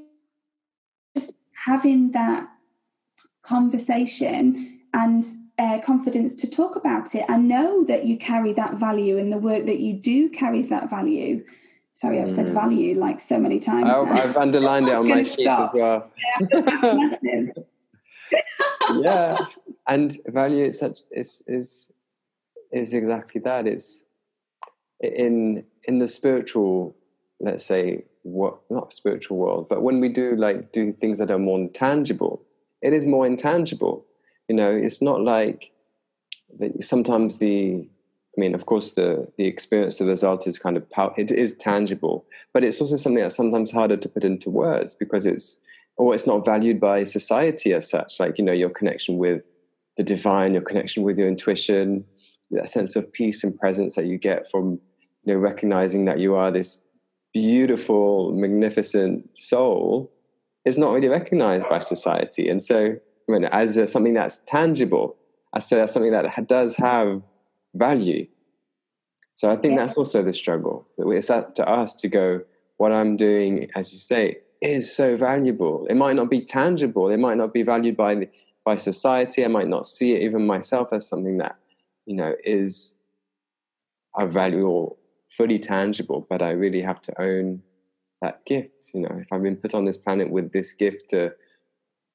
just 1.18 1.32
having 1.66 2.12
that 2.12 2.48
conversation 3.44 4.80
and 4.94 5.26
uh, 5.58 5.80
confidence 5.80 6.36
to 6.36 6.48
talk 6.48 6.76
about 6.76 7.16
it 7.16 7.26
and 7.30 7.48
know 7.48 7.84
that 7.86 8.06
you 8.06 8.18
carry 8.18 8.54
that 8.54 8.76
value 8.76 9.18
and 9.18 9.32
the 9.32 9.38
work 9.38 9.66
that 9.66 9.80
you 9.80 9.94
do 9.94 10.30
carries 10.30 10.70
that 10.70 10.90
value. 10.90 11.44
Sorry, 11.94 12.20
I've 12.20 12.32
said 12.32 12.48
mm. 12.48 12.54
value 12.54 13.00
like 13.00 13.22
so 13.22 13.40
many 13.40 13.60
times. 13.60 13.90
Oh, 13.90 14.06
I've 14.06 14.36
underlined 14.36 14.90
it 14.90 14.94
on 14.94 15.08
my 15.16 15.24
sheet 15.24 15.44
stop. 15.44 15.74
as 15.74 15.80
well. 15.80 16.12
Yeah, 17.22 17.48
yeah, 19.00 19.38
and 19.88 20.18
value 20.28 20.66
is 20.66 20.78
such 20.78 21.00
is 21.12 21.42
is 21.48 21.94
is 22.74 22.94
exactly 22.94 23.40
that. 23.42 23.66
It's 23.66 24.04
in 25.00 25.64
in 25.86 26.00
the 26.00 26.08
spiritual, 26.10 26.98
let's 27.40 27.66
say, 27.66 28.06
what 28.24 28.60
not 28.70 28.94
spiritual 28.94 29.38
world, 29.38 29.68
but 29.70 29.82
when 29.84 30.00
we 30.00 30.10
do 30.10 30.36
like 30.36 30.72
do 30.72 30.92
things 30.92 31.20
that 31.20 31.32
are 31.32 31.40
more 31.40 31.68
tangible 31.74 32.42
it 32.82 32.94
is 32.94 33.06
more 33.06 33.26
intangible 33.26 34.06
you 34.48 34.56
know 34.56 34.70
it's 34.70 35.02
not 35.02 35.22
like 35.22 35.72
the, 36.60 36.72
sometimes 36.82 37.40
the 37.40 37.88
I 38.38 38.42
mean, 38.42 38.54
of 38.54 38.66
course, 38.66 38.92
the 38.92 39.32
the 39.38 39.46
experience, 39.46 39.98
the 39.98 40.06
result 40.06 40.46
is 40.46 40.60
kind 40.60 40.76
of 40.76 40.90
pow- 40.90 41.14
it 41.16 41.32
is 41.32 41.54
tangible, 41.54 42.26
but 42.54 42.66
it's 42.66 42.82
also 42.82 42.98
something 42.98 43.22
that's 43.22 43.36
sometimes 43.36 43.72
harder 43.72 43.96
to 43.96 44.10
put 44.10 44.26
into 44.26 44.50
words 44.50 44.94
because 44.94 45.26
it's 45.26 45.60
or 45.96 46.14
it's 46.14 46.28
not 46.28 46.44
valued 46.44 46.80
by 46.82 47.06
society 47.06 47.74
as 47.74 47.90
such. 47.90 48.20
Like, 48.20 48.38
you 48.38 48.44
know, 48.44 48.52
your 48.52 48.70
connection 48.70 49.18
with 49.18 49.46
the 49.96 50.04
divine, 50.04 50.54
your 50.54 50.64
connection 50.64 51.04
with 51.04 51.18
your 51.18 51.30
intuition, 51.30 52.04
that 52.52 52.70
sense 52.70 52.98
of 52.98 53.12
peace 53.14 53.46
and 53.46 53.58
presence 53.58 53.96
that 53.96 54.06
you 54.06 54.18
get 54.18 54.52
from, 54.52 54.82
you 55.24 55.34
know, 55.34 55.40
recognizing 55.40 56.04
that 56.04 56.20
you 56.20 56.36
are 56.36 56.52
this 56.52 56.82
beautiful, 57.36 58.32
magnificent 58.32 59.30
soul 59.38 60.10
is 60.64 60.78
not 60.78 60.94
really 60.94 61.10
recognized 61.10 61.68
by 61.68 61.80
society. 61.80 62.48
And 62.48 62.64
so, 62.64 62.96
I 63.28 63.32
mean, 63.32 63.44
as 63.44 63.78
something 63.92 64.14
that's 64.14 64.40
tangible, 64.48 65.18
I 65.54 65.60
say 65.60 65.82
as 65.82 65.90
to 65.90 65.94
something 65.96 66.14
that 66.14 66.48
does 66.48 66.78
have 66.78 67.22
value. 67.74 68.26
So 69.34 69.52
I 69.52 69.58
think 69.58 69.76
yeah. 69.76 69.82
that's 69.82 69.96
also 69.96 70.24
the 70.24 70.32
struggle. 70.32 70.88
It's 70.98 71.30
up 71.30 71.56
to 71.56 71.68
us 71.70 71.94
to 71.96 72.08
go, 72.08 72.42
what 72.78 72.94
I'm 72.94 73.18
doing, 73.18 73.70
as 73.76 73.92
you 73.92 74.00
say, 74.00 74.38
is 74.62 74.96
so 74.96 75.18
valuable. 75.18 75.88
It 75.90 75.96
might 75.96 76.16
not 76.16 76.30
be 76.30 76.40
tangible. 76.40 77.10
It 77.10 77.18
might 77.18 77.36
not 77.36 77.54
be 77.54 77.64
valued 77.64 77.98
by 77.98 78.16
the, 78.16 78.30
by 78.64 78.78
society. 78.78 79.44
I 79.44 79.50
might 79.50 79.68
not 79.68 79.86
see 79.86 80.14
it 80.14 80.22
even 80.22 80.48
myself 80.48 80.94
as 80.94 81.06
something 81.06 81.38
that 81.40 81.58
you 82.06 82.16
know 82.16 82.34
is 82.46 82.98
a 84.18 84.26
value 84.26 84.68
or 84.68 84.96
fully 85.38 85.60
tangible. 85.60 86.26
But 86.30 86.42
I 86.42 86.52
really 86.52 86.82
have 86.82 87.02
to 87.04 87.22
own 87.22 87.62
that 88.22 88.46
gift. 88.46 88.92
You 88.94 89.02
know, 89.02 89.18
if 89.20 89.28
I've 89.32 89.44
been 89.44 89.58
put 89.58 89.74
on 89.74 89.86
this 89.86 89.98
planet 89.98 90.30
with 90.30 90.52
this 90.52 90.72
gift 90.72 91.10
to 91.12 91.34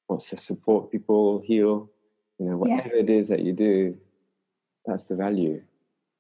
what's 0.07 0.31
to 0.31 0.37
support 0.37 0.91
people, 0.91 1.43
heal, 1.45 1.91
you 2.39 2.47
know, 2.47 2.57
whatever 2.57 2.95
yeah. 2.95 3.03
it 3.03 3.11
is 3.11 3.29
that 3.29 3.41
you 3.41 3.53
do, 3.53 3.97
that's 4.87 5.07
the 5.07 5.17
value. 5.17 5.63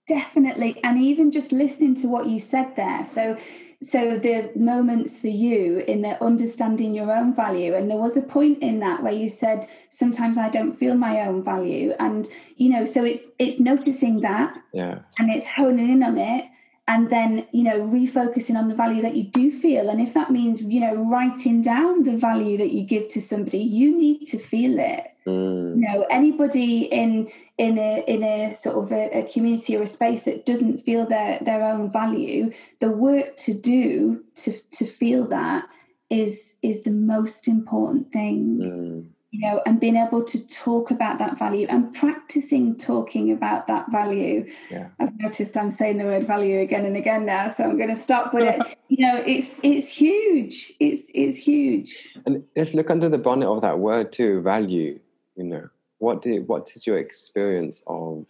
Definitely, 0.06 0.80
and 0.82 1.00
even 1.00 1.30
just 1.30 1.52
listening 1.52 1.94
to 2.00 2.08
what 2.08 2.26
you 2.26 2.40
said 2.40 2.74
there. 2.74 3.06
So 3.06 3.36
so 3.82 4.18
the 4.18 4.50
moments 4.54 5.18
for 5.18 5.28
you 5.28 5.78
in 5.88 6.02
the 6.02 6.22
understanding 6.22 6.92
your 6.92 7.10
own 7.10 7.34
value 7.34 7.74
and 7.74 7.90
there 7.90 7.96
was 7.96 8.14
a 8.14 8.20
point 8.20 8.62
in 8.62 8.78
that 8.80 9.02
where 9.02 9.12
you 9.12 9.28
said 9.28 9.66
sometimes 9.88 10.36
i 10.36 10.50
don't 10.50 10.74
feel 10.74 10.94
my 10.94 11.22
own 11.22 11.42
value 11.42 11.94
and 11.98 12.28
you 12.56 12.68
know 12.68 12.84
so 12.84 13.04
it's 13.04 13.22
it's 13.38 13.58
noticing 13.58 14.20
that 14.20 14.54
yeah 14.74 14.98
and 15.18 15.30
it's 15.30 15.46
honing 15.46 15.90
in 15.90 16.02
on 16.02 16.18
it 16.18 16.44
and 16.90 17.08
then 17.08 17.46
you 17.52 17.62
know 17.62 17.78
refocusing 17.80 18.56
on 18.56 18.66
the 18.66 18.74
value 18.74 19.00
that 19.00 19.14
you 19.14 19.22
do 19.22 19.50
feel. 19.52 19.88
And 19.88 20.00
if 20.00 20.12
that 20.14 20.30
means 20.30 20.60
you 20.60 20.80
know 20.80 20.94
writing 20.94 21.62
down 21.62 22.02
the 22.02 22.16
value 22.16 22.58
that 22.58 22.72
you 22.72 22.82
give 22.82 23.08
to 23.10 23.20
somebody 23.20 23.58
you 23.58 23.96
need 23.96 24.26
to 24.26 24.38
feel 24.38 24.78
it. 24.78 25.04
Mm. 25.26 25.76
you 25.76 25.82
know 25.86 26.06
anybody 26.10 26.84
in 26.84 27.30
in 27.58 27.78
a 27.78 28.02
in 28.08 28.22
a 28.24 28.54
sort 28.54 28.76
of 28.82 28.90
a, 28.90 29.18
a, 29.18 29.22
community 29.30 29.76
or 29.76 29.82
a 29.82 29.86
space 29.86 30.22
that 30.22 30.46
doesn't 30.46 30.78
feel 30.78 31.04
their 31.06 31.38
their 31.42 31.62
own 31.62 31.92
value 31.92 32.50
the 32.78 32.88
work 32.88 33.36
to 33.36 33.52
do 33.52 34.24
to 34.36 34.58
to 34.72 34.86
feel 34.86 35.26
that 35.26 35.68
is 36.08 36.54
is 36.62 36.82
the 36.82 36.90
most 36.90 37.46
important 37.46 38.10
thing. 38.12 38.40
Mm 38.62 39.19
you 39.30 39.40
know, 39.40 39.62
and 39.64 39.78
being 39.78 39.96
able 39.96 40.24
to 40.24 40.44
talk 40.48 40.90
about 40.90 41.18
that 41.18 41.38
value 41.38 41.66
and 41.70 41.94
practicing 41.94 42.76
talking 42.76 43.30
about 43.30 43.68
that 43.68 43.90
value. 43.90 44.50
Yeah. 44.70 44.88
I've 44.98 45.16
noticed 45.20 45.56
I'm 45.56 45.70
saying 45.70 45.98
the 45.98 46.04
word 46.04 46.26
value 46.26 46.60
again 46.60 46.84
and 46.84 46.96
again 46.96 47.26
now, 47.26 47.48
so 47.48 47.64
I'm 47.64 47.76
going 47.76 47.90
to 47.90 47.96
stop. 47.96 48.32
But 48.32 48.42
it, 48.42 48.78
you 48.88 49.06
know, 49.06 49.22
it's 49.24 49.56
it's 49.62 49.88
huge. 49.88 50.72
It's 50.80 51.02
it's 51.14 51.38
huge. 51.38 52.12
And 52.26 52.42
let's 52.56 52.74
look 52.74 52.90
under 52.90 53.08
the 53.08 53.18
bonnet 53.18 53.46
of 53.46 53.62
that 53.62 53.78
word 53.78 54.12
too, 54.12 54.42
value. 54.42 54.98
You 55.36 55.44
know, 55.44 55.68
what 55.98 56.22
do 56.22 56.42
what 56.42 56.72
is 56.74 56.86
your 56.86 56.98
experience 56.98 57.82
of 57.86 58.26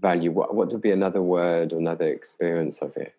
value? 0.00 0.30
What 0.30 0.54
what 0.54 0.70
would 0.70 0.82
be 0.82 0.90
another 0.90 1.22
word, 1.22 1.72
or 1.72 1.78
another 1.78 2.08
experience 2.08 2.80
of 2.80 2.94
it? 2.98 3.14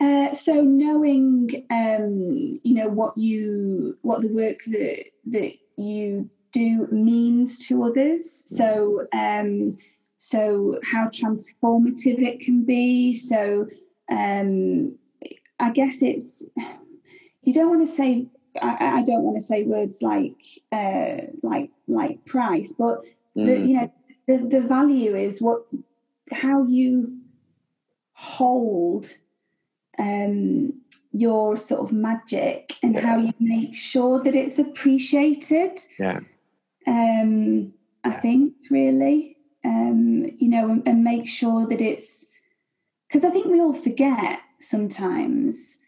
Uh, 0.00 0.34
so 0.34 0.60
knowing, 0.60 1.64
um, 1.70 2.60
you 2.64 2.74
know, 2.74 2.88
what 2.88 3.16
you 3.16 3.96
what 4.02 4.22
the 4.22 4.28
work 4.28 4.58
that 4.66 5.04
that 5.26 5.52
you 5.76 6.28
do 6.54 6.86
means 6.90 7.58
to 7.66 7.84
others. 7.84 8.44
So, 8.46 9.06
um, 9.12 9.76
so 10.16 10.78
how 10.82 11.08
transformative 11.08 12.22
it 12.22 12.40
can 12.40 12.64
be. 12.64 13.12
So, 13.12 13.66
um, 14.10 14.96
I 15.58 15.70
guess 15.70 16.00
it's 16.00 16.44
you 17.42 17.52
don't 17.52 17.68
want 17.68 17.86
to 17.86 17.92
say 17.92 18.26
I, 18.62 18.98
I 18.98 19.02
don't 19.02 19.22
want 19.22 19.36
to 19.36 19.42
say 19.42 19.64
words 19.64 20.00
like 20.00 20.36
uh, 20.72 21.26
like 21.42 21.70
like 21.88 22.24
price, 22.24 22.72
but 22.72 23.02
mm. 23.36 23.46
the, 23.46 23.58
you 23.58 23.74
know 23.76 23.92
the, 24.26 24.38
the 24.48 24.60
value 24.60 25.16
is 25.16 25.42
what 25.42 25.66
how 26.30 26.64
you 26.64 27.18
hold 28.12 29.06
um, 29.98 30.72
your 31.12 31.56
sort 31.56 31.80
of 31.80 31.92
magic 31.92 32.76
and 32.82 32.94
yeah. 32.94 33.00
how 33.00 33.18
you 33.18 33.34
make 33.40 33.74
sure 33.74 34.22
that 34.22 34.34
it's 34.34 34.58
appreciated. 34.58 35.80
Yeah 35.98 36.20
um, 36.86 37.72
I 38.02 38.10
think, 38.10 38.54
really. 38.70 39.36
Um, 39.64 40.30
you 40.38 40.48
know, 40.48 40.70
and, 40.70 40.82
and 40.86 41.04
make 41.04 41.26
sure 41.26 41.66
that 41.66 41.80
it's 41.80 42.26
because 43.08 43.24
I 43.24 43.30
think 43.30 43.46
we 43.46 43.60
all 43.60 43.72
forget 43.72 44.40
sometimes 44.58 45.78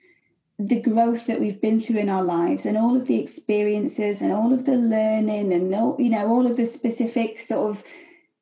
the 0.59 0.81
growth 0.81 1.27
that 1.27 1.41
we've 1.41 1.61
been 1.61 1.81
through 1.81 1.99
in 1.99 2.09
our 2.09 2.23
lives 2.23 2.65
and 2.65 2.79
all 2.79 2.97
of 2.97 3.07
the 3.07 3.21
experiences 3.21 4.21
and 4.21 4.33
all 4.33 4.53
of 4.53 4.65
the 4.65 4.77
learning 4.77 5.53
and 5.53 5.75
all, 5.75 5.97
you 5.99 6.09
know 6.09 6.29
all 6.29 6.47
of 6.47 6.57
the 6.57 6.67
specific 6.67 7.39
sort 7.39 7.71
of 7.71 7.85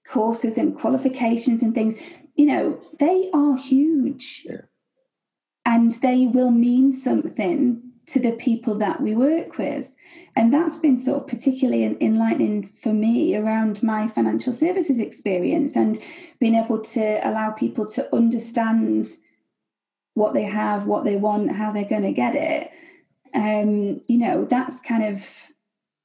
courses 0.06 0.56
and 0.56 0.78
qualifications 0.78 1.62
and 1.62 1.74
things 1.74 1.94
you 2.36 2.46
know 2.46 2.80
they 3.00 3.30
are 3.34 3.56
huge 3.56 4.42
yeah. 4.44 4.58
and 5.64 5.92
they 6.02 6.26
will 6.26 6.52
mean 6.52 6.92
something 6.92 7.83
to 8.06 8.20
the 8.20 8.32
people 8.32 8.74
that 8.76 9.00
we 9.00 9.14
work 9.14 9.58
with 9.58 9.90
and 10.36 10.52
that's 10.52 10.76
been 10.76 10.98
sort 10.98 11.22
of 11.22 11.28
particularly 11.28 11.96
enlightening 12.00 12.70
for 12.82 12.92
me 12.92 13.36
around 13.36 13.82
my 13.82 14.08
financial 14.08 14.52
services 14.52 14.98
experience 14.98 15.76
and 15.76 15.98
being 16.40 16.56
able 16.56 16.80
to 16.80 17.28
allow 17.28 17.50
people 17.52 17.86
to 17.86 18.14
understand 18.14 19.06
what 20.14 20.34
they 20.34 20.42
have, 20.42 20.86
what 20.86 21.04
they 21.04 21.16
want, 21.16 21.52
how 21.52 21.72
they're 21.72 21.84
going 21.84 22.02
to 22.02 22.12
get 22.12 22.34
it. 22.34 22.70
Um, 23.32 24.00
you 24.08 24.18
know, 24.18 24.44
that's 24.44 24.80
kind 24.80 25.04
of 25.04 25.28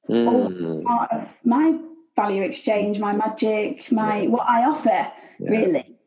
mm. 0.08 0.84
part 0.84 1.10
of 1.12 1.34
my 1.44 1.78
value 2.14 2.42
exchange, 2.42 2.98
my 2.98 3.12
magic, 3.12 3.90
my 3.90 4.22
yeah. 4.22 4.28
what 4.28 4.48
I 4.48 4.64
offer, 4.64 5.12
yeah. 5.38 5.50
really. 5.50 5.98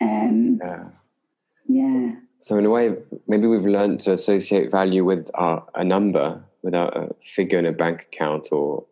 Um, 0.00 0.60
yeah. 0.62 0.84
yeah. 1.68 2.12
So 2.42 2.58
in 2.58 2.66
a 2.66 2.70
way, 2.70 2.96
maybe 3.28 3.46
we've 3.46 3.64
learned 3.64 4.00
to 4.00 4.12
associate 4.12 4.72
value 4.72 5.04
with 5.04 5.30
our, 5.34 5.64
a 5.76 5.84
number 5.84 6.42
without 6.64 6.96
a 6.96 7.14
figure 7.22 7.58
in 7.58 7.66
a 7.66 7.72
bank 7.72 8.08
account 8.12 8.48
or 8.50 8.84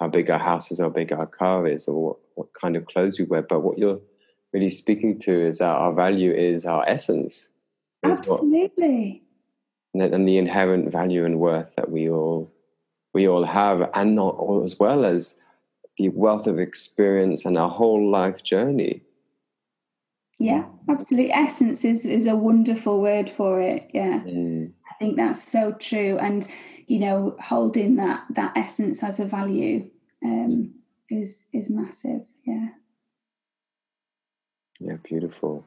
how 0.00 0.08
big 0.08 0.28
our 0.28 0.40
house 0.40 0.72
is, 0.72 0.80
how 0.80 0.88
big 0.88 1.12
our 1.12 1.26
car 1.26 1.68
is, 1.68 1.86
or 1.86 2.02
what, 2.02 2.16
what 2.34 2.48
kind 2.60 2.76
of 2.76 2.86
clothes 2.86 3.18
we 3.20 3.24
wear. 3.24 3.42
But 3.42 3.60
what 3.60 3.78
you're 3.78 4.00
really 4.52 4.68
speaking 4.68 5.20
to 5.20 5.32
is 5.46 5.58
that 5.58 5.68
our 5.68 5.92
value 5.92 6.32
is 6.32 6.66
our 6.66 6.84
essence. 6.88 7.48
Absolutely. 8.04 9.22
What, 9.92 10.12
and 10.12 10.28
the 10.28 10.38
inherent 10.38 10.90
value 10.90 11.24
and 11.24 11.38
worth 11.38 11.74
that 11.76 11.90
we 11.90 12.10
all 12.10 12.52
we 13.14 13.26
all 13.26 13.44
have, 13.44 13.88
and 13.94 14.14
not 14.14 14.36
as 14.62 14.78
well 14.78 15.06
as 15.06 15.40
the 15.96 16.10
wealth 16.10 16.46
of 16.46 16.58
experience 16.58 17.46
and 17.46 17.56
our 17.56 17.70
whole 17.70 18.10
life 18.10 18.42
journey. 18.42 19.00
Yeah, 20.38 20.66
absolutely. 20.88 21.32
Essence 21.32 21.84
is 21.84 22.04
is 22.04 22.26
a 22.26 22.36
wonderful 22.36 23.00
word 23.00 23.30
for 23.30 23.60
it. 23.60 23.90
Yeah, 23.94 24.20
mm. 24.20 24.70
I 24.90 24.94
think 24.98 25.16
that's 25.16 25.50
so 25.50 25.72
true. 25.72 26.18
And 26.18 26.46
you 26.86 26.98
know, 26.98 27.36
holding 27.40 27.96
that 27.96 28.24
that 28.30 28.52
essence 28.56 29.02
as 29.02 29.18
a 29.18 29.24
value 29.24 29.90
um, 30.24 30.74
is 31.10 31.46
is 31.52 31.70
massive. 31.70 32.22
Yeah. 32.46 32.68
Yeah, 34.78 34.96
beautiful. 35.02 35.64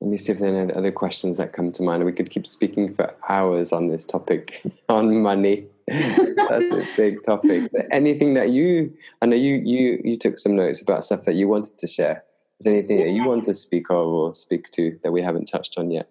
Let 0.00 0.10
me 0.10 0.16
see 0.16 0.32
if 0.32 0.38
there 0.38 0.54
are 0.54 0.60
any 0.60 0.72
other 0.72 0.92
questions 0.92 1.36
that 1.36 1.52
come 1.52 1.72
to 1.72 1.82
mind. 1.82 2.04
We 2.04 2.12
could 2.12 2.30
keep 2.30 2.46
speaking 2.46 2.94
for 2.94 3.12
hours 3.28 3.72
on 3.72 3.88
this 3.88 4.04
topic 4.04 4.62
on 4.88 5.20
money. 5.20 5.66
That's 5.90 6.64
a 6.74 6.86
big 6.96 7.24
topic. 7.24 7.70
Anything 7.90 8.34
that 8.34 8.50
you, 8.50 8.92
I 9.22 9.26
know 9.26 9.36
you, 9.36 9.56
you, 9.56 10.00
you 10.04 10.16
took 10.16 10.38
some 10.38 10.56
notes 10.56 10.80
about 10.80 11.04
stuff 11.04 11.24
that 11.24 11.34
you 11.34 11.48
wanted 11.48 11.78
to 11.78 11.86
share. 11.86 12.24
Is 12.58 12.64
there 12.64 12.74
anything 12.74 12.98
that 12.98 13.10
you 13.10 13.24
want 13.24 13.44
to 13.46 13.54
speak 13.54 13.90
of 13.90 14.06
or 14.06 14.34
speak 14.34 14.70
to 14.72 14.98
that 15.02 15.12
we 15.12 15.22
haven't 15.22 15.46
touched 15.46 15.78
on 15.78 15.90
yet? 15.90 16.08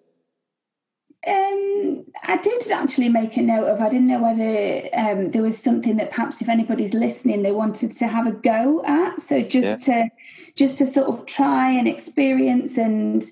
Um, 1.26 2.06
I 2.24 2.38
did 2.38 2.70
actually 2.70 3.10
make 3.10 3.36
a 3.36 3.42
note 3.42 3.66
of. 3.66 3.80
I 3.80 3.88
didn't 3.90 4.06
know 4.06 4.22
whether 4.22 4.88
um, 4.94 5.30
there 5.30 5.42
was 5.42 5.62
something 5.62 5.96
that 5.98 6.10
perhaps, 6.10 6.40
if 6.40 6.48
anybody's 6.48 6.94
listening, 6.94 7.42
they 7.42 7.52
wanted 7.52 7.92
to 7.98 8.08
have 8.08 8.26
a 8.26 8.32
go 8.32 8.82
at. 8.86 9.20
So 9.20 9.42
just 9.42 9.86
yeah. 9.86 10.04
to 10.04 10.10
just 10.56 10.78
to 10.78 10.86
sort 10.86 11.08
of 11.08 11.26
try 11.26 11.70
and 11.70 11.86
experience 11.86 12.78
and 12.78 13.22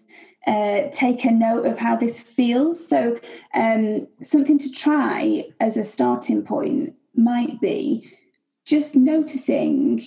uh, 0.48 0.88
take 0.90 1.26
a 1.26 1.30
note 1.30 1.66
of 1.66 1.78
how 1.78 1.94
this 1.94 2.18
feels. 2.18 2.88
So 2.88 3.20
um, 3.54 4.08
something 4.22 4.58
to 4.58 4.70
try 4.70 5.44
as 5.60 5.76
a 5.76 5.84
starting 5.84 6.42
point 6.42 6.94
might 7.14 7.60
be 7.60 8.10
just 8.64 8.94
noticing 8.94 10.02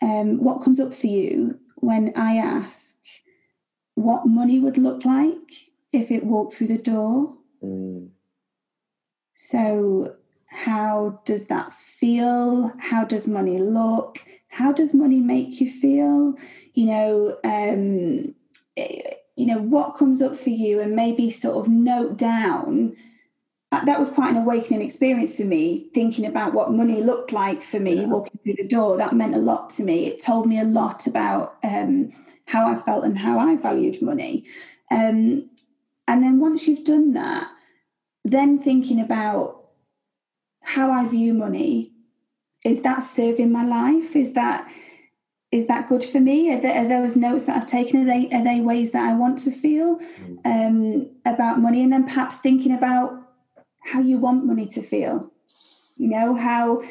um, 0.00 0.42
what 0.42 0.62
comes 0.62 0.78
up 0.78 0.94
for 0.94 1.08
you 1.08 1.58
when 1.76 2.12
I 2.14 2.36
ask 2.36 2.94
what 3.94 4.26
money 4.26 4.60
would 4.60 4.78
look 4.78 5.04
like 5.04 5.66
if 5.92 6.12
it 6.12 6.24
walked 6.24 6.54
through 6.54 6.68
the 6.68 6.78
door. 6.78 7.36
Mm. 7.62 8.10
So, 9.34 10.14
how 10.46 11.20
does 11.24 11.46
that 11.46 11.74
feel? 11.74 12.72
How 12.78 13.04
does 13.04 13.26
money 13.26 13.58
look? 13.58 14.18
How 14.48 14.72
does 14.72 14.94
money 14.94 15.20
make 15.20 15.60
you 15.60 15.70
feel? 15.70 16.34
You 16.74 16.86
know, 16.86 17.38
um, 17.44 18.34
you 19.36 19.46
know 19.46 19.58
what 19.58 19.96
comes 19.96 20.20
up 20.22 20.36
for 20.36 20.50
you, 20.50 20.80
and 20.80 20.96
maybe 20.96 21.30
sort 21.30 21.56
of 21.56 21.70
note 21.70 22.16
down. 22.16 22.96
Uh, 23.72 23.84
that 23.84 23.98
was 23.98 24.10
quite 24.10 24.30
an 24.30 24.36
awakening 24.36 24.80
experience 24.80 25.36
for 25.36 25.42
me, 25.42 25.88
thinking 25.92 26.24
about 26.24 26.54
what 26.54 26.72
money 26.72 27.02
looked 27.02 27.32
like 27.32 27.62
for 27.62 27.80
me 27.80 27.94
yeah. 27.94 28.06
walking 28.06 28.38
through 28.42 28.54
the 28.54 28.66
door. 28.66 28.96
That 28.96 29.14
meant 29.14 29.34
a 29.34 29.38
lot 29.38 29.70
to 29.70 29.82
me. 29.82 30.06
It 30.06 30.22
told 30.22 30.46
me 30.46 30.58
a 30.60 30.64
lot 30.64 31.06
about 31.06 31.56
um, 31.62 32.12
how 32.46 32.68
I 32.68 32.76
felt 32.76 33.04
and 33.04 33.18
how 33.18 33.38
I 33.38 33.56
valued 33.56 34.00
money. 34.00 34.46
Um, 34.90 35.50
and 36.08 36.22
then 36.22 36.38
once 36.38 36.66
you've 36.66 36.84
done 36.84 37.12
that, 37.14 37.48
then 38.24 38.58
thinking 38.58 39.00
about 39.00 39.66
how 40.62 40.90
I 40.90 41.06
view 41.06 41.34
money. 41.34 41.92
Is 42.64 42.82
that 42.82 43.00
serving 43.00 43.52
my 43.52 43.64
life? 43.64 44.16
Is 44.16 44.32
that 44.32 44.68
is 45.52 45.66
that 45.68 45.88
good 45.88 46.04
for 46.04 46.20
me? 46.20 46.52
Are, 46.52 46.60
there, 46.60 46.74
are 46.74 46.88
those 46.88 47.16
notes 47.16 47.44
that 47.44 47.56
I've 47.56 47.66
taken? 47.66 48.02
Are 48.02 48.06
they 48.06 48.28
are 48.30 48.42
they 48.42 48.60
ways 48.60 48.90
that 48.92 49.04
I 49.04 49.14
want 49.14 49.38
to 49.40 49.52
feel 49.52 49.98
mm. 49.98 50.38
um, 50.44 51.10
about 51.24 51.60
money? 51.60 51.82
And 51.82 51.92
then 51.92 52.04
perhaps 52.04 52.36
thinking 52.36 52.72
about 52.72 53.22
how 53.84 54.00
you 54.00 54.18
want 54.18 54.44
money 54.44 54.66
to 54.66 54.82
feel. 54.82 55.30
You 55.96 56.08
know 56.08 56.34
how 56.34 56.82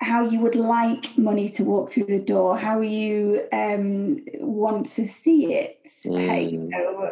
how 0.00 0.22
you 0.22 0.38
would 0.40 0.54
like 0.54 1.18
money 1.18 1.48
to 1.50 1.64
walk 1.64 1.90
through 1.90 2.04
the 2.04 2.20
door, 2.20 2.56
how 2.56 2.80
you 2.80 3.42
um, 3.52 4.24
want 4.38 4.86
to 4.86 5.08
see 5.08 5.54
it, 5.54 5.80
mm. 6.06 6.52
you 6.52 6.58
know, 6.58 7.10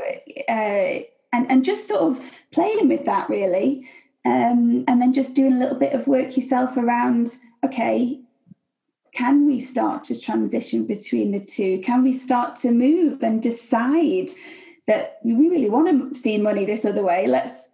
uh, 0.49 1.03
and 1.32 1.51
and 1.51 1.64
just 1.64 1.89
sort 1.89 2.03
of 2.03 2.20
playing 2.53 2.89
with 2.89 3.05
that 3.07 3.28
really, 3.28 3.89
um, 4.24 4.84
and 4.87 5.03
then 5.03 5.12
just 5.12 5.34
doing 5.34 5.55
a 5.55 5.59
little 5.59 5.78
bit 5.78 5.95
of 5.95 6.07
work 6.07 6.37
yourself 6.37 6.76
around. 6.76 7.34
Okay, 7.64 8.20
can 9.16 9.46
we 9.46 9.60
start 9.60 10.04
to 10.04 10.20
transition 10.20 10.84
between 10.84 11.32
the 11.32 11.40
two? 11.40 11.80
Can 11.80 12.02
we 12.02 12.16
start 12.16 12.56
to 12.56 12.70
move 12.70 13.22
and 13.22 13.42
decide 13.42 14.28
that 14.86 15.18
we 15.24 15.32
really 15.32 15.70
want 15.70 16.14
to 16.14 16.20
see 16.20 16.36
money 16.36 16.66
this 16.66 16.84
other 16.84 17.02
way? 17.02 17.26
Let's 17.26 17.70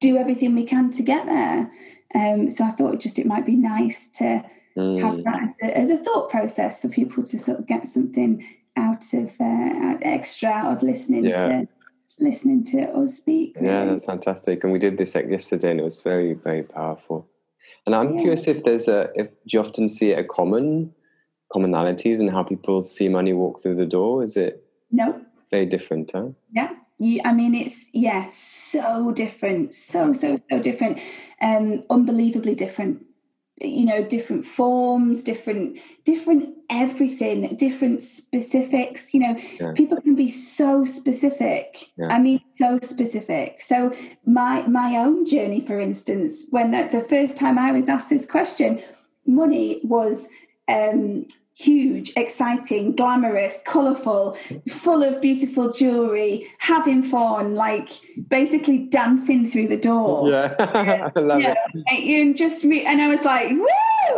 do 0.00 0.16
everything 0.16 0.54
we 0.54 0.64
can 0.64 0.90
to 0.92 1.02
get 1.02 1.26
there. 1.26 1.70
Um, 2.14 2.50
so 2.50 2.64
I 2.64 2.72
thought 2.72 2.98
just 2.98 3.18
it 3.18 3.26
might 3.26 3.46
be 3.46 3.56
nice 3.56 4.08
to 4.18 4.44
mm. 4.76 5.00
have 5.00 5.22
that 5.24 5.42
as 5.42 5.56
a, 5.62 5.78
as 5.78 5.90
a, 5.90 5.98
thought 5.98 6.28
process 6.28 6.80
for 6.80 6.88
people 6.88 7.22
to 7.22 7.38
sort 7.38 7.60
of 7.60 7.66
get 7.66 7.86
something 7.86 8.44
out 8.76 9.04
of 9.14 9.30
uh, 9.40 9.96
extra 10.02 10.50
out 10.50 10.76
of 10.76 10.82
listening 10.82 11.24
yeah. 11.24 11.48
to 11.48 11.68
listening 12.18 12.64
to 12.64 12.82
us 12.82 13.16
speak. 13.16 13.56
Yeah, 13.60 13.86
that's 13.86 14.04
fantastic. 14.04 14.64
And 14.64 14.72
we 14.72 14.78
did 14.78 14.98
this 14.98 15.14
yesterday, 15.14 15.70
and 15.70 15.80
it 15.80 15.84
was 15.84 16.00
very 16.00 16.34
very 16.34 16.64
powerful. 16.64 17.28
And 17.86 17.94
I'm 17.94 18.14
yeah. 18.14 18.22
curious 18.22 18.46
if 18.46 18.64
there's 18.64 18.88
a 18.88 19.10
if 19.14 19.28
do 19.28 19.56
you 19.56 19.60
often 19.60 19.88
see 19.88 20.12
a 20.12 20.24
common 20.24 20.94
commonalities 21.52 22.20
in 22.20 22.28
how 22.28 22.42
people 22.42 22.82
see 22.82 23.08
money 23.08 23.32
walk 23.32 23.60
through 23.60 23.76
the 23.76 23.86
door? 23.86 24.22
Is 24.22 24.36
it 24.36 24.64
no 24.90 25.20
very 25.50 25.66
different? 25.66 26.10
Huh? 26.14 26.28
Yeah, 26.52 26.70
you, 26.98 27.20
I 27.24 27.32
mean, 27.32 27.54
it's 27.54 27.88
yeah, 27.92 28.28
so 28.28 29.12
different, 29.12 29.74
so 29.74 30.12
so 30.12 30.40
so 30.50 30.58
different, 30.60 31.00
um, 31.40 31.84
unbelievably 31.90 32.54
different. 32.54 33.04
You 33.60 33.84
know, 33.84 34.02
different 34.02 34.44
forms, 34.44 35.22
different, 35.22 35.78
different 36.04 36.56
everything, 36.68 37.54
different 37.56 38.00
specifics. 38.00 39.12
You 39.14 39.20
know, 39.20 39.36
yeah. 39.60 39.72
people 39.76 40.00
can 40.00 40.14
be 40.14 40.30
so 40.30 40.84
specific. 40.84 41.90
Yeah. 41.96 42.08
I 42.08 42.18
mean, 42.18 42.40
so 42.56 42.80
specific. 42.82 43.60
So 43.60 43.94
my 44.24 44.66
my 44.66 44.96
own 44.96 45.26
journey, 45.26 45.60
for 45.60 45.78
instance, 45.78 46.44
when 46.50 46.70
the 46.70 47.06
first 47.08 47.36
time 47.36 47.58
I 47.58 47.72
was 47.72 47.88
asked 47.88 48.10
this 48.10 48.26
question, 48.26 48.82
money 49.26 49.80
was 49.84 50.28
um, 50.68 51.26
huge, 51.54 52.12
exciting, 52.16 52.96
glamorous, 52.96 53.58
colourful, 53.64 54.36
full 54.68 55.02
of 55.02 55.20
beautiful 55.20 55.70
jewelry, 55.70 56.50
having 56.58 57.02
fun, 57.02 57.54
like 57.54 57.90
basically 58.28 58.78
dancing 58.78 59.48
through 59.50 59.68
the 59.68 59.76
door. 59.76 60.30
Yeah, 60.30 60.54
I 61.16 61.20
love 61.20 61.40
you 61.40 61.48
know, 61.48 61.54
it. 61.74 62.04
You 62.04 62.34
just 62.34 62.64
me, 62.64 62.84
and 62.84 63.00
I 63.00 63.08
was 63.08 63.22
like, 63.22 63.50
woo, 63.50 63.66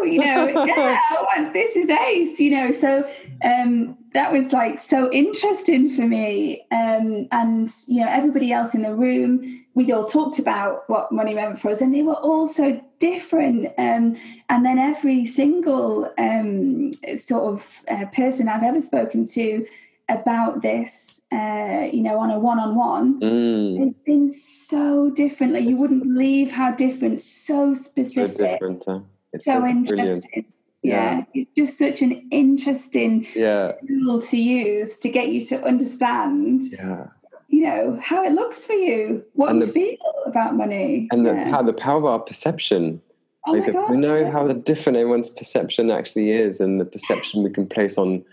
you 0.03 0.21
know, 0.21 0.65
yeah, 0.67 1.51
this 1.53 1.77
is 1.77 1.89
ace, 1.91 2.39
you 2.41 2.51
know. 2.51 2.71
So 2.71 3.09
um, 3.45 3.97
that 4.13 4.33
was 4.33 4.53
like 4.53 4.79
so 4.79 5.11
interesting 5.13 5.95
for 5.95 6.07
me, 6.07 6.65
um, 6.71 7.29
and 7.33 7.71
you 7.87 8.01
know, 8.01 8.09
everybody 8.09 8.53
else 8.53 8.75
in 8.75 8.83
the 8.83 8.95
room 8.95 9.65
we'd 9.75 9.91
all 9.91 10.05
talked 10.05 10.39
about 10.39 10.89
what 10.89 11.13
money 11.13 11.35
meant 11.35 11.59
for 11.61 11.71
us, 11.71 11.81
and 11.81 11.95
they 11.95 12.03
were 12.03 12.15
all 12.15 12.49
so 12.49 12.81
different. 13.01 13.67
Um, 13.77 14.17
and 14.49 14.65
then 14.65 14.79
every 14.79 15.27
single 15.27 16.13
um, 16.17 16.93
sort 17.19 17.55
of 17.55 17.81
uh, 17.89 18.07
person 18.07 18.49
I've 18.49 18.63
ever 18.63 18.81
spoken 18.81 19.27
to 19.29 19.67
about 20.09 20.63
this, 20.63 21.21
uh, 21.33 21.89
you 21.93 22.03
know, 22.03 22.19
on 22.19 22.31
a 22.31 22.39
one-on-one, 22.39 23.21
mm. 23.21 23.79
they've 23.79 24.05
been 24.05 24.31
so 24.31 25.11
different. 25.11 25.55
Like 25.55 25.65
you 25.65 25.77
wouldn't 25.77 26.05
believe 26.05 26.53
how 26.53 26.73
different, 26.73 27.21
so 27.21 27.75
specific, 27.75 28.37
so, 28.37 28.45
different, 28.45 28.85
huh? 28.87 29.01
It's 29.35 29.45
so, 29.45 29.61
so 29.61 29.67
interesting. 29.67 30.47
Yeah. 30.83 31.19
yeah. 31.19 31.25
it's 31.35 31.51
just 31.57 31.79
such 31.79 32.03
an 32.03 32.29
interesting 32.31 33.27
yeah. 33.35 33.73
tool 33.87 34.23
to 34.23 34.37
use 34.37 34.97
to 34.99 35.09
get 35.09 35.29
you 35.29 35.45
to 35.47 35.63
understand 35.65 36.65
yeah 36.73 37.07
you 37.49 37.63
know 37.63 37.99
how 38.03 38.25
it 38.25 38.33
looks 38.33 38.65
for 38.65 38.75
you 38.75 39.25
what 39.33 39.51
and 39.51 39.61
you 39.61 39.67
the, 39.67 39.73
feel 39.73 39.97
about 40.27 40.57
money 40.57 41.09
and 41.11 41.25
yeah. 41.25 41.45
the, 41.45 41.51
how 41.51 41.63
the 41.63 41.73
power 41.73 41.99
of 41.99 42.05
our 42.05 42.19
perception 42.19 43.01
oh 43.47 43.53
like 43.53 43.73
God, 43.73 43.91
we 43.91 43.97
know 43.97 44.31
how 44.31 44.47
different 44.49 44.99
everyone's 44.99 45.31
perception 45.31 45.91
actually 45.91 46.33
is 46.33 46.61
and 46.61 46.81
the 46.81 46.85
perception 46.85 47.43
we 47.43 47.51
can 47.51 47.67
place 47.67 47.97
on 47.97 48.25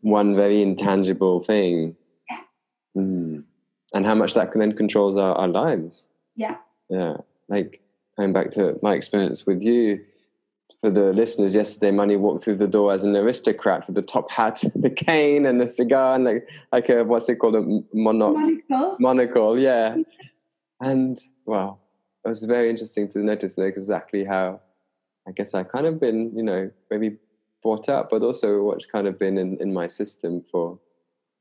one 0.00 0.36
very 0.36 0.62
intangible 0.62 1.40
thing 1.40 1.96
yeah. 2.30 2.38
Mm. 2.96 3.44
and 3.92 4.06
how 4.06 4.14
much 4.14 4.34
that 4.34 4.52
can 4.52 4.60
then 4.60 4.76
controls 4.76 5.16
our, 5.16 5.34
our 5.34 5.48
lives 5.48 6.06
yeah 6.36 6.56
yeah 6.88 7.16
like 7.48 7.80
going 8.16 8.32
back 8.32 8.50
to 8.52 8.78
my 8.82 8.94
experience 8.94 9.44
with 9.44 9.62
you 9.62 10.04
for 10.80 10.90
the 10.90 11.12
listeners 11.12 11.54
yesterday, 11.54 11.90
Money 11.90 12.16
walked 12.16 12.44
through 12.44 12.56
the 12.56 12.68
door 12.68 12.92
as 12.92 13.04
an 13.04 13.16
aristocrat 13.16 13.86
with 13.86 13.96
the 13.96 14.02
top 14.02 14.30
hat, 14.30 14.62
the 14.74 14.90
cane, 14.90 15.46
and 15.46 15.60
the 15.60 15.68
cigar, 15.68 16.14
and 16.14 16.24
like 16.24 16.48
like 16.72 16.88
a 16.88 17.04
what's 17.04 17.28
it 17.28 17.36
called 17.36 17.56
a 17.56 17.62
mono- 17.92 18.34
monocle. 18.34 18.96
Monocle, 19.00 19.58
yeah. 19.58 19.96
and 20.80 21.18
wow, 21.46 21.78
it 22.24 22.28
was 22.28 22.42
very 22.44 22.70
interesting 22.70 23.08
to 23.08 23.18
notice 23.20 23.58
exactly 23.58 24.24
how 24.24 24.60
I 25.28 25.32
guess 25.32 25.54
I 25.54 25.62
kind 25.62 25.86
of 25.86 26.00
been, 26.00 26.32
you 26.34 26.42
know, 26.42 26.70
maybe 26.90 27.16
brought 27.62 27.88
up, 27.88 28.08
but 28.10 28.22
also 28.22 28.62
what's 28.62 28.86
kind 28.86 29.06
of 29.06 29.18
been 29.18 29.36
in, 29.36 29.58
in 29.60 29.74
my 29.74 29.86
system 29.86 30.42
for 30.50 30.78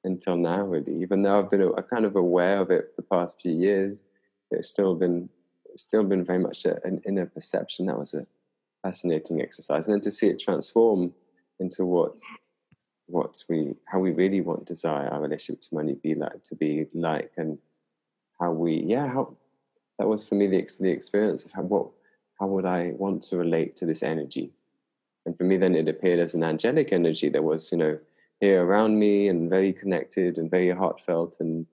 until 0.04 0.36
now, 0.36 0.64
really. 0.64 1.02
Even 1.02 1.22
though 1.22 1.40
I've 1.40 1.50
been 1.50 1.62
a, 1.62 1.84
kind 1.84 2.06
of 2.06 2.16
aware 2.16 2.60
of 2.60 2.70
it 2.70 2.92
for 2.96 3.02
the 3.02 3.08
past 3.08 3.40
few 3.42 3.52
years, 3.52 4.04
it's 4.52 4.68
still 4.68 4.96
been 4.96 5.30
it's 5.72 5.84
still 5.84 6.04
been 6.04 6.26
very 6.26 6.40
much 6.40 6.66
a, 6.66 6.84
an 6.86 7.02
inner 7.06 7.26
perception. 7.26 7.86
That 7.86 8.00
was 8.00 8.14
a 8.14 8.26
fascinating 8.88 9.42
exercise, 9.42 9.86
and 9.86 9.94
then 9.94 10.02
to 10.02 10.12
see 10.12 10.28
it 10.28 10.40
transform 10.40 11.14
into 11.60 11.86
what 11.86 12.16
what 13.08 13.34
we 13.50 13.74
how 13.86 14.00
we 14.00 14.12
really 14.12 14.42
want 14.42 14.66
desire 14.66 15.08
our 15.10 15.22
relationship 15.22 15.62
to 15.62 15.76
money 15.80 15.96
be 16.04 16.14
like 16.14 16.40
to 16.44 16.56
be 16.56 16.86
like 16.94 17.32
and 17.38 17.58
how 18.40 18.52
we 18.52 18.74
yeah 18.94 19.08
how 19.08 19.24
that 19.98 20.08
was 20.08 20.24
for 20.24 20.36
me 20.36 20.46
the, 20.48 20.62
the 20.80 20.90
experience 20.90 21.46
of 21.46 21.52
how 21.52 21.64
what 21.74 21.88
how 22.40 22.48
would 22.48 22.66
I 22.66 22.82
want 23.04 23.24
to 23.24 23.38
relate 23.38 23.76
to 23.78 23.86
this 23.86 24.04
energy? 24.04 24.52
And 25.26 25.36
for 25.38 25.44
me 25.44 25.58
then 25.58 25.76
it 25.76 25.88
appeared 25.88 26.20
as 26.20 26.36
an 26.36 26.44
angelic 26.44 26.90
energy 26.92 27.30
that 27.30 27.44
was 27.44 27.72
you 27.72 27.78
know 27.78 27.94
here 28.40 28.64
around 28.66 29.00
me 29.00 29.28
and 29.30 29.50
very 29.50 29.74
connected 29.74 30.38
and 30.38 30.52
very 30.58 30.72
heartfelt 30.72 31.38
and 31.40 31.66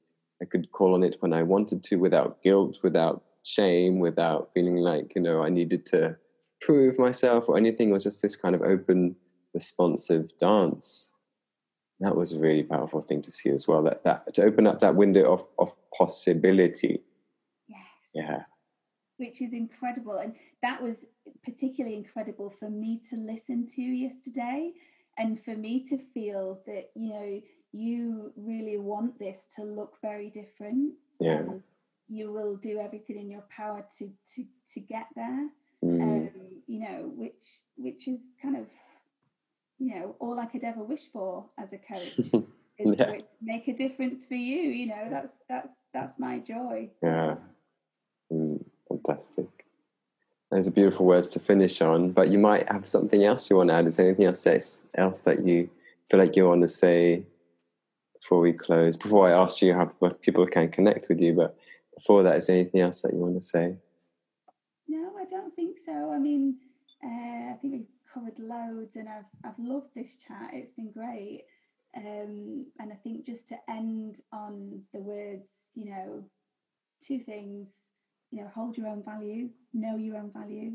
I 0.43 0.47
could 0.47 0.73
call 0.73 0.95
on 0.95 1.05
it 1.05 1.17
when 1.21 1.33
I 1.33 1.43
wanted 1.43 1.85
to 1.85 1.97
without 1.97 2.43
guilt 2.43 2.79
without 2.83 3.23
shame 3.43 3.99
without 3.99 4.51
feeling 4.55 4.79
like 4.91 5.15
you 5.15 5.23
know 5.23 5.43
I 5.43 5.51
needed 5.51 5.85
to 5.95 6.17
prove 6.65 6.99
myself 6.99 7.49
or 7.49 7.57
anything. 7.57 7.91
It 7.91 7.93
was 7.93 8.05
just 8.05 8.23
this 8.23 8.37
kind 8.37 8.55
of 8.55 8.63
open, 8.63 9.17
responsive 9.53 10.37
dance. 10.39 11.11
That 12.01 12.17
was 12.17 12.33
a 12.33 12.39
really 12.39 12.63
powerful 12.63 13.03
thing 13.03 13.23
to 13.23 13.31
see 13.31 13.51
as 13.51 13.69
well. 13.69 13.83
That 13.83 14.03
that 14.05 14.35
to 14.35 14.43
open 14.43 14.67
up 14.67 14.81
that 14.81 14.97
window 14.97 15.33
of 15.33 15.45
of 15.59 15.73
possibility. 15.97 17.03
Yes. 17.69 17.79
Yeah. 18.15 18.43
Which 19.17 19.41
is 19.41 19.53
incredible, 19.53 20.19
and 20.19 20.35
that 20.63 20.83
was 20.83 21.05
particularly 21.45 21.97
incredible 21.97 22.53
for 22.59 22.69
me 22.69 23.01
to 23.11 23.17
listen 23.17 23.69
to 23.77 23.83
yesterday, 23.83 24.73
and 25.17 25.43
for 25.45 25.55
me 25.55 25.87
to 25.89 25.99
feel 26.13 26.61
that 26.67 26.91
you 26.97 27.11
know 27.11 27.41
you 27.73 28.33
really 28.37 28.79
want 28.79 29.19
this 29.19 29.39
to 29.57 29.63
look 29.63 29.95
very 30.03 30.31
different. 30.31 30.95
Yeah. 31.21 31.39
Um, 31.39 31.63
you 32.09 32.33
will 32.33 32.57
do 32.57 32.81
everything 32.81 33.19
in 33.19 33.31
your 33.31 33.45
power 33.57 33.87
to 33.99 34.11
to 34.35 34.45
to 34.75 34.81
get 34.81 35.07
there 35.15 35.49
mm. 35.85 36.03
um, 36.03 36.31
you 36.67 36.81
know, 36.81 37.11
which 37.15 37.45
which 37.77 38.09
is 38.09 38.21
kind 38.41 38.57
of 38.57 38.67
you 39.79 39.95
know 39.95 40.17
all 40.21 40.39
I 40.39 40.47
could 40.47 40.65
ever 40.65 40.83
wish 40.83 41.03
for 41.13 41.47
as 41.59 41.73
a 41.73 41.79
coach 41.79 42.19
is 42.79 42.95
yeah. 42.99 43.07
for 43.07 43.15
it 43.15 43.29
to 43.39 43.43
make 43.43 43.69
a 43.69 43.73
difference 43.73 44.25
for 44.25 44.35
you. 44.35 44.71
You 44.71 44.87
know, 44.87 45.09
that's 45.11 45.35
that's 45.49 45.75
that's 45.93 46.19
my 46.19 46.39
joy. 46.39 46.91
Yeah, 47.03 47.37
mm, 48.33 48.65
fantastic. 48.89 49.47
those 50.51 50.69
are 50.69 50.73
beautiful 50.73 51.07
words 51.07 51.29
to 51.31 51.41
finish 51.41 51.81
on. 51.81 52.13
But 52.13 52.29
you 52.29 52.39
might 52.39 52.71
have 52.71 52.87
something 52.87 53.25
else 53.25 53.51
you 53.51 53.57
want 53.57 53.71
to 53.71 53.75
add. 53.75 53.87
Is 53.87 53.97
there 53.97 54.07
anything 54.07 54.27
else 54.27 54.47
else 54.95 55.21
that 55.21 55.45
you 55.45 55.69
feel 56.11 56.21
like 56.21 56.37
you 56.37 56.47
want 56.47 56.63
to 56.63 56.69
say 56.69 57.25
before 58.21 58.41
we 58.41 58.53
close? 58.53 58.97
Before 58.97 59.29
I 59.29 59.33
ask 59.33 59.61
you 59.63 59.75
how 59.75 59.93
people 60.23 60.47
can 60.47 60.71
connect 60.71 61.09
with 61.09 61.21
you, 61.21 61.35
but 61.35 61.57
before 61.97 62.23
that, 62.25 62.37
is 62.37 62.47
there 62.47 62.57
anything 62.57 62.81
else 62.81 63.03
that 63.03 63.13
you 63.13 63.19
want 63.19 63.35
to 63.35 63.41
say? 63.41 63.77
No, 64.89 65.13
I 65.19 65.25
don't 65.25 65.55
think 65.55 65.74
so. 65.85 66.13
I 66.13 66.19
mean, 66.19 66.57
uh, 67.05 67.53
I 67.53 67.57
think 67.61 67.73
we've 67.73 67.87
covered 68.13 68.39
loads, 68.39 68.97
and 68.97 69.09
I've 69.09 69.25
I've 69.45 69.59
loved 69.59 69.89
this 69.95 70.17
chat. 70.27 70.51
It's 70.53 70.73
been 70.73 70.91
great. 70.93 71.45
Um, 71.97 72.67
and 72.81 72.93
I 72.93 72.97
think 72.97 73.25
just 73.25 73.47
to 73.49 73.57
end 73.69 74.21
on 74.33 74.83
the 74.93 75.01
words, 75.01 75.47
you 75.75 75.91
know, 75.91 76.25
two 77.07 77.21
things, 77.21 77.69
you 78.31 78.43
know, 78.43 78.51
hold 78.53 78.77
your 78.77 78.89
own 78.89 79.03
value, 79.05 79.49
know 79.73 79.97
your 79.97 80.17
own 80.17 80.33
value, 80.33 80.73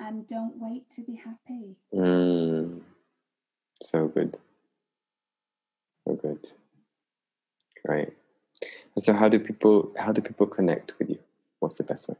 and 0.00 0.26
don't 0.26 0.54
wait 0.56 0.88
to 0.94 1.02
be 1.02 1.14
happy. 1.14 1.76
Mm, 1.94 2.80
so 3.82 4.08
good. 4.08 4.36
So 6.06 6.14
good. 6.14 6.50
Great. 7.84 8.12
And 8.94 9.04
so 9.04 9.12
how 9.12 9.28
do 9.28 9.38
people 9.38 9.92
how 9.98 10.12
do 10.12 10.22
people 10.22 10.46
connect 10.46 10.92
with 10.98 11.10
you? 11.10 11.18
What's 11.60 11.76
the 11.76 11.84
best 11.84 12.08
way? 12.08 12.16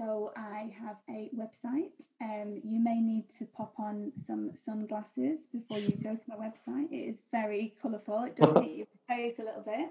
So 0.00 0.32
I 0.34 0.72
have 0.80 0.96
a 1.10 1.28
website. 1.36 1.92
Um, 2.22 2.62
you 2.64 2.80
may 2.82 3.00
need 3.00 3.28
to 3.38 3.44
pop 3.44 3.74
on 3.78 4.12
some 4.26 4.50
sunglasses 4.54 5.40
before 5.52 5.78
you 5.78 5.90
go 6.02 6.16
to 6.16 6.22
my 6.26 6.36
website. 6.36 6.90
It 6.90 7.10
is 7.10 7.18
very 7.30 7.74
colourful. 7.82 8.24
It 8.24 8.36
does 8.36 8.54
hit 8.64 8.76
your 8.78 8.86
face 9.06 9.38
a 9.38 9.42
little 9.42 9.60
bit. 9.62 9.90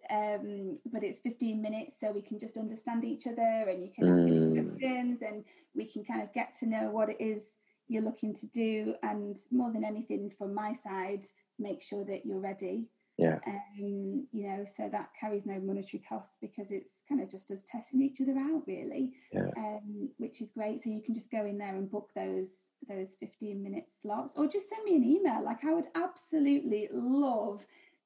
um, 0.10 0.78
but 0.92 1.04
it's 1.04 1.20
15 1.20 1.62
minutes 1.62 1.96
so 2.00 2.12
we 2.12 2.22
can 2.22 2.40
just 2.40 2.58
understand 2.58 3.04
each 3.04 3.28
other 3.28 3.66
and 3.68 3.84
you 3.84 3.90
can 3.94 4.08
ask 4.08 4.24
mm. 4.24 4.54
any 4.56 4.70
questions 4.70 5.20
and 5.22 5.44
we 5.76 5.86
can 5.86 6.04
kind 6.06 6.22
of 6.22 6.34
get 6.34 6.58
to 6.60 6.66
know 6.66 6.90
what 6.90 7.10
it 7.10 7.18
is 7.20 7.44
you're 7.88 8.04
looking 8.04 8.36
to 8.36 8.48
do. 8.48 8.96
And 9.04 9.38
more 9.52 9.72
than 9.72 9.84
anything, 9.84 10.32
from 10.38 10.54
my 10.54 10.74
side, 10.74 11.26
make 11.58 11.82
sure 11.82 12.06
that 12.06 12.26
you're 12.26 12.40
ready 12.40 12.88
yeah. 13.20 13.40
Um, 13.46 14.28
so 14.76 14.90
that 14.92 15.10
carries 15.20 15.46
no 15.46 15.60
monetary 15.60 16.04
cost 16.08 16.38
because 16.42 16.72
it's 16.72 16.92
kind 17.08 17.22
of 17.22 17.30
just 17.30 17.52
us 17.52 17.60
testing 17.70 18.02
each 18.02 18.22
other 18.22 18.36
out, 18.40 18.64
really. 18.68 19.12
Yeah. 19.34 19.50
Um, 19.58 20.10
which 20.18 20.42
is 20.42 20.52
great. 20.52 20.82
So 20.82 20.90
you 20.90 21.02
can 21.02 21.16
just 21.16 21.32
go 21.32 21.46
in 21.46 21.58
there 21.58 21.76
and 21.76 21.90
book 21.90 22.10
those 22.16 22.50
those 22.88 23.16
15 23.20 23.62
minute 23.62 23.88
slots 24.02 24.34
or 24.38 24.48
just 24.48 24.70
send 24.70 24.84
me 24.86 24.96
an 24.96 25.04
email. 25.04 25.44
Like 25.44 25.66
I 25.66 25.74
would 25.74 25.88
absolutely 25.96 26.88
love 26.92 27.62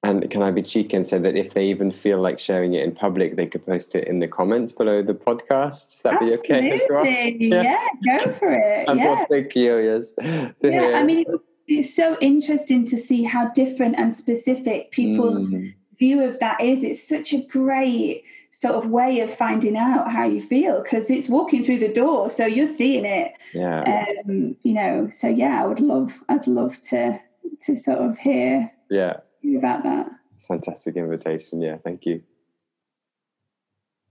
And 0.03 0.29
can 0.29 0.43
I 0.43 0.51
be 0.51 0.61
cheeky 0.61 0.97
and 0.97 1.07
say 1.07 1.17
that 1.17 1.37
if 1.37 1.53
they 1.53 1.65
even 1.67 1.89
feel 1.89 2.21
like 2.21 2.37
sharing 2.37 2.73
it 2.73 2.83
in 2.83 2.93
public, 2.93 3.37
they 3.37 3.47
could 3.47 3.65
post 3.65 3.95
it 3.95 4.05
in 4.05 4.19
the 4.19 4.27
comments 4.27 4.73
below 4.73 5.01
the 5.01 5.13
podcast? 5.13 6.01
That'd 6.01 6.19
be 6.19 6.33
okay 6.39 6.71
as 6.71 6.81
well. 6.89 7.05
Yeah, 7.05 7.87
yeah 8.01 8.19
go 8.19 8.31
for 8.33 8.51
it. 8.51 8.85
I'm 8.89 8.97
yeah. 8.97 9.25
so 9.27 9.43
curious. 9.45 10.13
yeah, 10.21 10.51
hear. 10.59 10.95
I 10.95 11.03
mean, 11.03 11.23
it's 11.67 11.95
so 11.95 12.17
interesting 12.19 12.85
to 12.87 12.97
see 12.97 13.23
how 13.23 13.49
different 13.49 13.97
and 13.97 14.13
specific 14.13 14.91
people's 14.91 15.49
mm. 15.49 15.73
view 15.97 16.21
of 16.23 16.39
that 16.39 16.61
is. 16.61 16.83
It's 16.83 17.07
such 17.07 17.33
a 17.33 17.41
great 17.41 18.23
sort 18.51 18.75
of 18.75 18.89
way 18.89 19.19
of 19.19 19.35
finding 19.35 19.75
out 19.75 20.11
how 20.11 20.25
you 20.25 20.41
feel 20.41 20.83
because 20.83 21.09
it's 21.09 21.27
walking 21.27 21.65
through 21.65 21.79
the 21.79 21.91
door, 21.91 22.29
so 22.29 22.45
you're 22.45 22.67
seeing 22.67 23.05
it. 23.05 23.33
Yeah. 23.53 24.05
Um, 24.25 24.55
you 24.63 24.73
know, 24.73 25.09
so 25.13 25.27
yeah, 25.27 25.63
I 25.63 25.65
would 25.65 25.79
love, 25.79 26.13
I'd 26.29 26.47
love 26.47 26.79
to 26.89 27.19
to 27.65 27.75
sort 27.75 27.99
of 27.99 28.17
hear. 28.17 28.71
Yeah. 28.89 29.17
About 29.57 29.83
that. 29.83 30.09
Fantastic 30.47 30.95
invitation. 30.95 31.61
Yeah, 31.61 31.77
thank 31.83 32.05
you. 32.05 32.21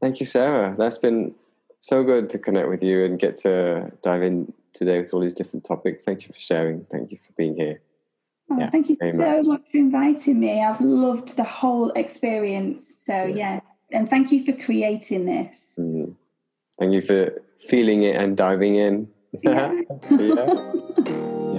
Thank 0.01 0.21
you, 0.21 0.27
Sarah. 0.27 0.75
That's 0.77 0.99
been 0.99 1.35
so 1.81 2.03
good 2.03 2.29
to 2.31 2.39
connect 2.39 2.69
with 2.69 2.83
you 2.83 3.05
and 3.05 3.19
get 3.19 3.37
to 3.39 3.91
dive 4.03 4.23
in 4.23 4.53
today 4.73 4.99
with 4.99 5.13
all 5.13 5.21
these 5.21 5.35
different 5.35 5.65
topics. 5.65 6.05
Thank 6.05 6.27
you 6.27 6.33
for 6.33 6.41
sharing. 6.41 6.85
Thank 6.91 7.11
you 7.11 7.19
for 7.19 7.33
being 7.37 7.57
here. 7.57 7.81
Oh, 8.51 8.59
yeah, 8.59 8.71
thank 8.71 8.89
you 8.89 8.97
so 9.01 9.37
much. 9.39 9.47
much. 9.47 9.63
for 9.71 9.77
inviting 9.77 10.41
me. 10.41 10.63
I've 10.63 10.81
loved 10.81 11.37
the 11.37 11.45
whole 11.45 11.91
experience. 11.91 12.93
So, 13.05 13.25
yeah, 13.25 13.35
yeah. 13.35 13.61
and 13.91 14.11
thank 14.11 14.33
you 14.33 14.45
for 14.45 14.53
creating 14.53 15.27
this. 15.27 15.75
Mm. 15.79 16.15
Thank 16.79 16.93
you 16.93 17.03
for 17.03 17.43
feeling 17.69 18.03
it 18.03 18.17
and 18.17 18.37
diving 18.37 18.77
in. 18.77 19.09
Yeah. 19.43 19.73
yeah. 20.11 21.52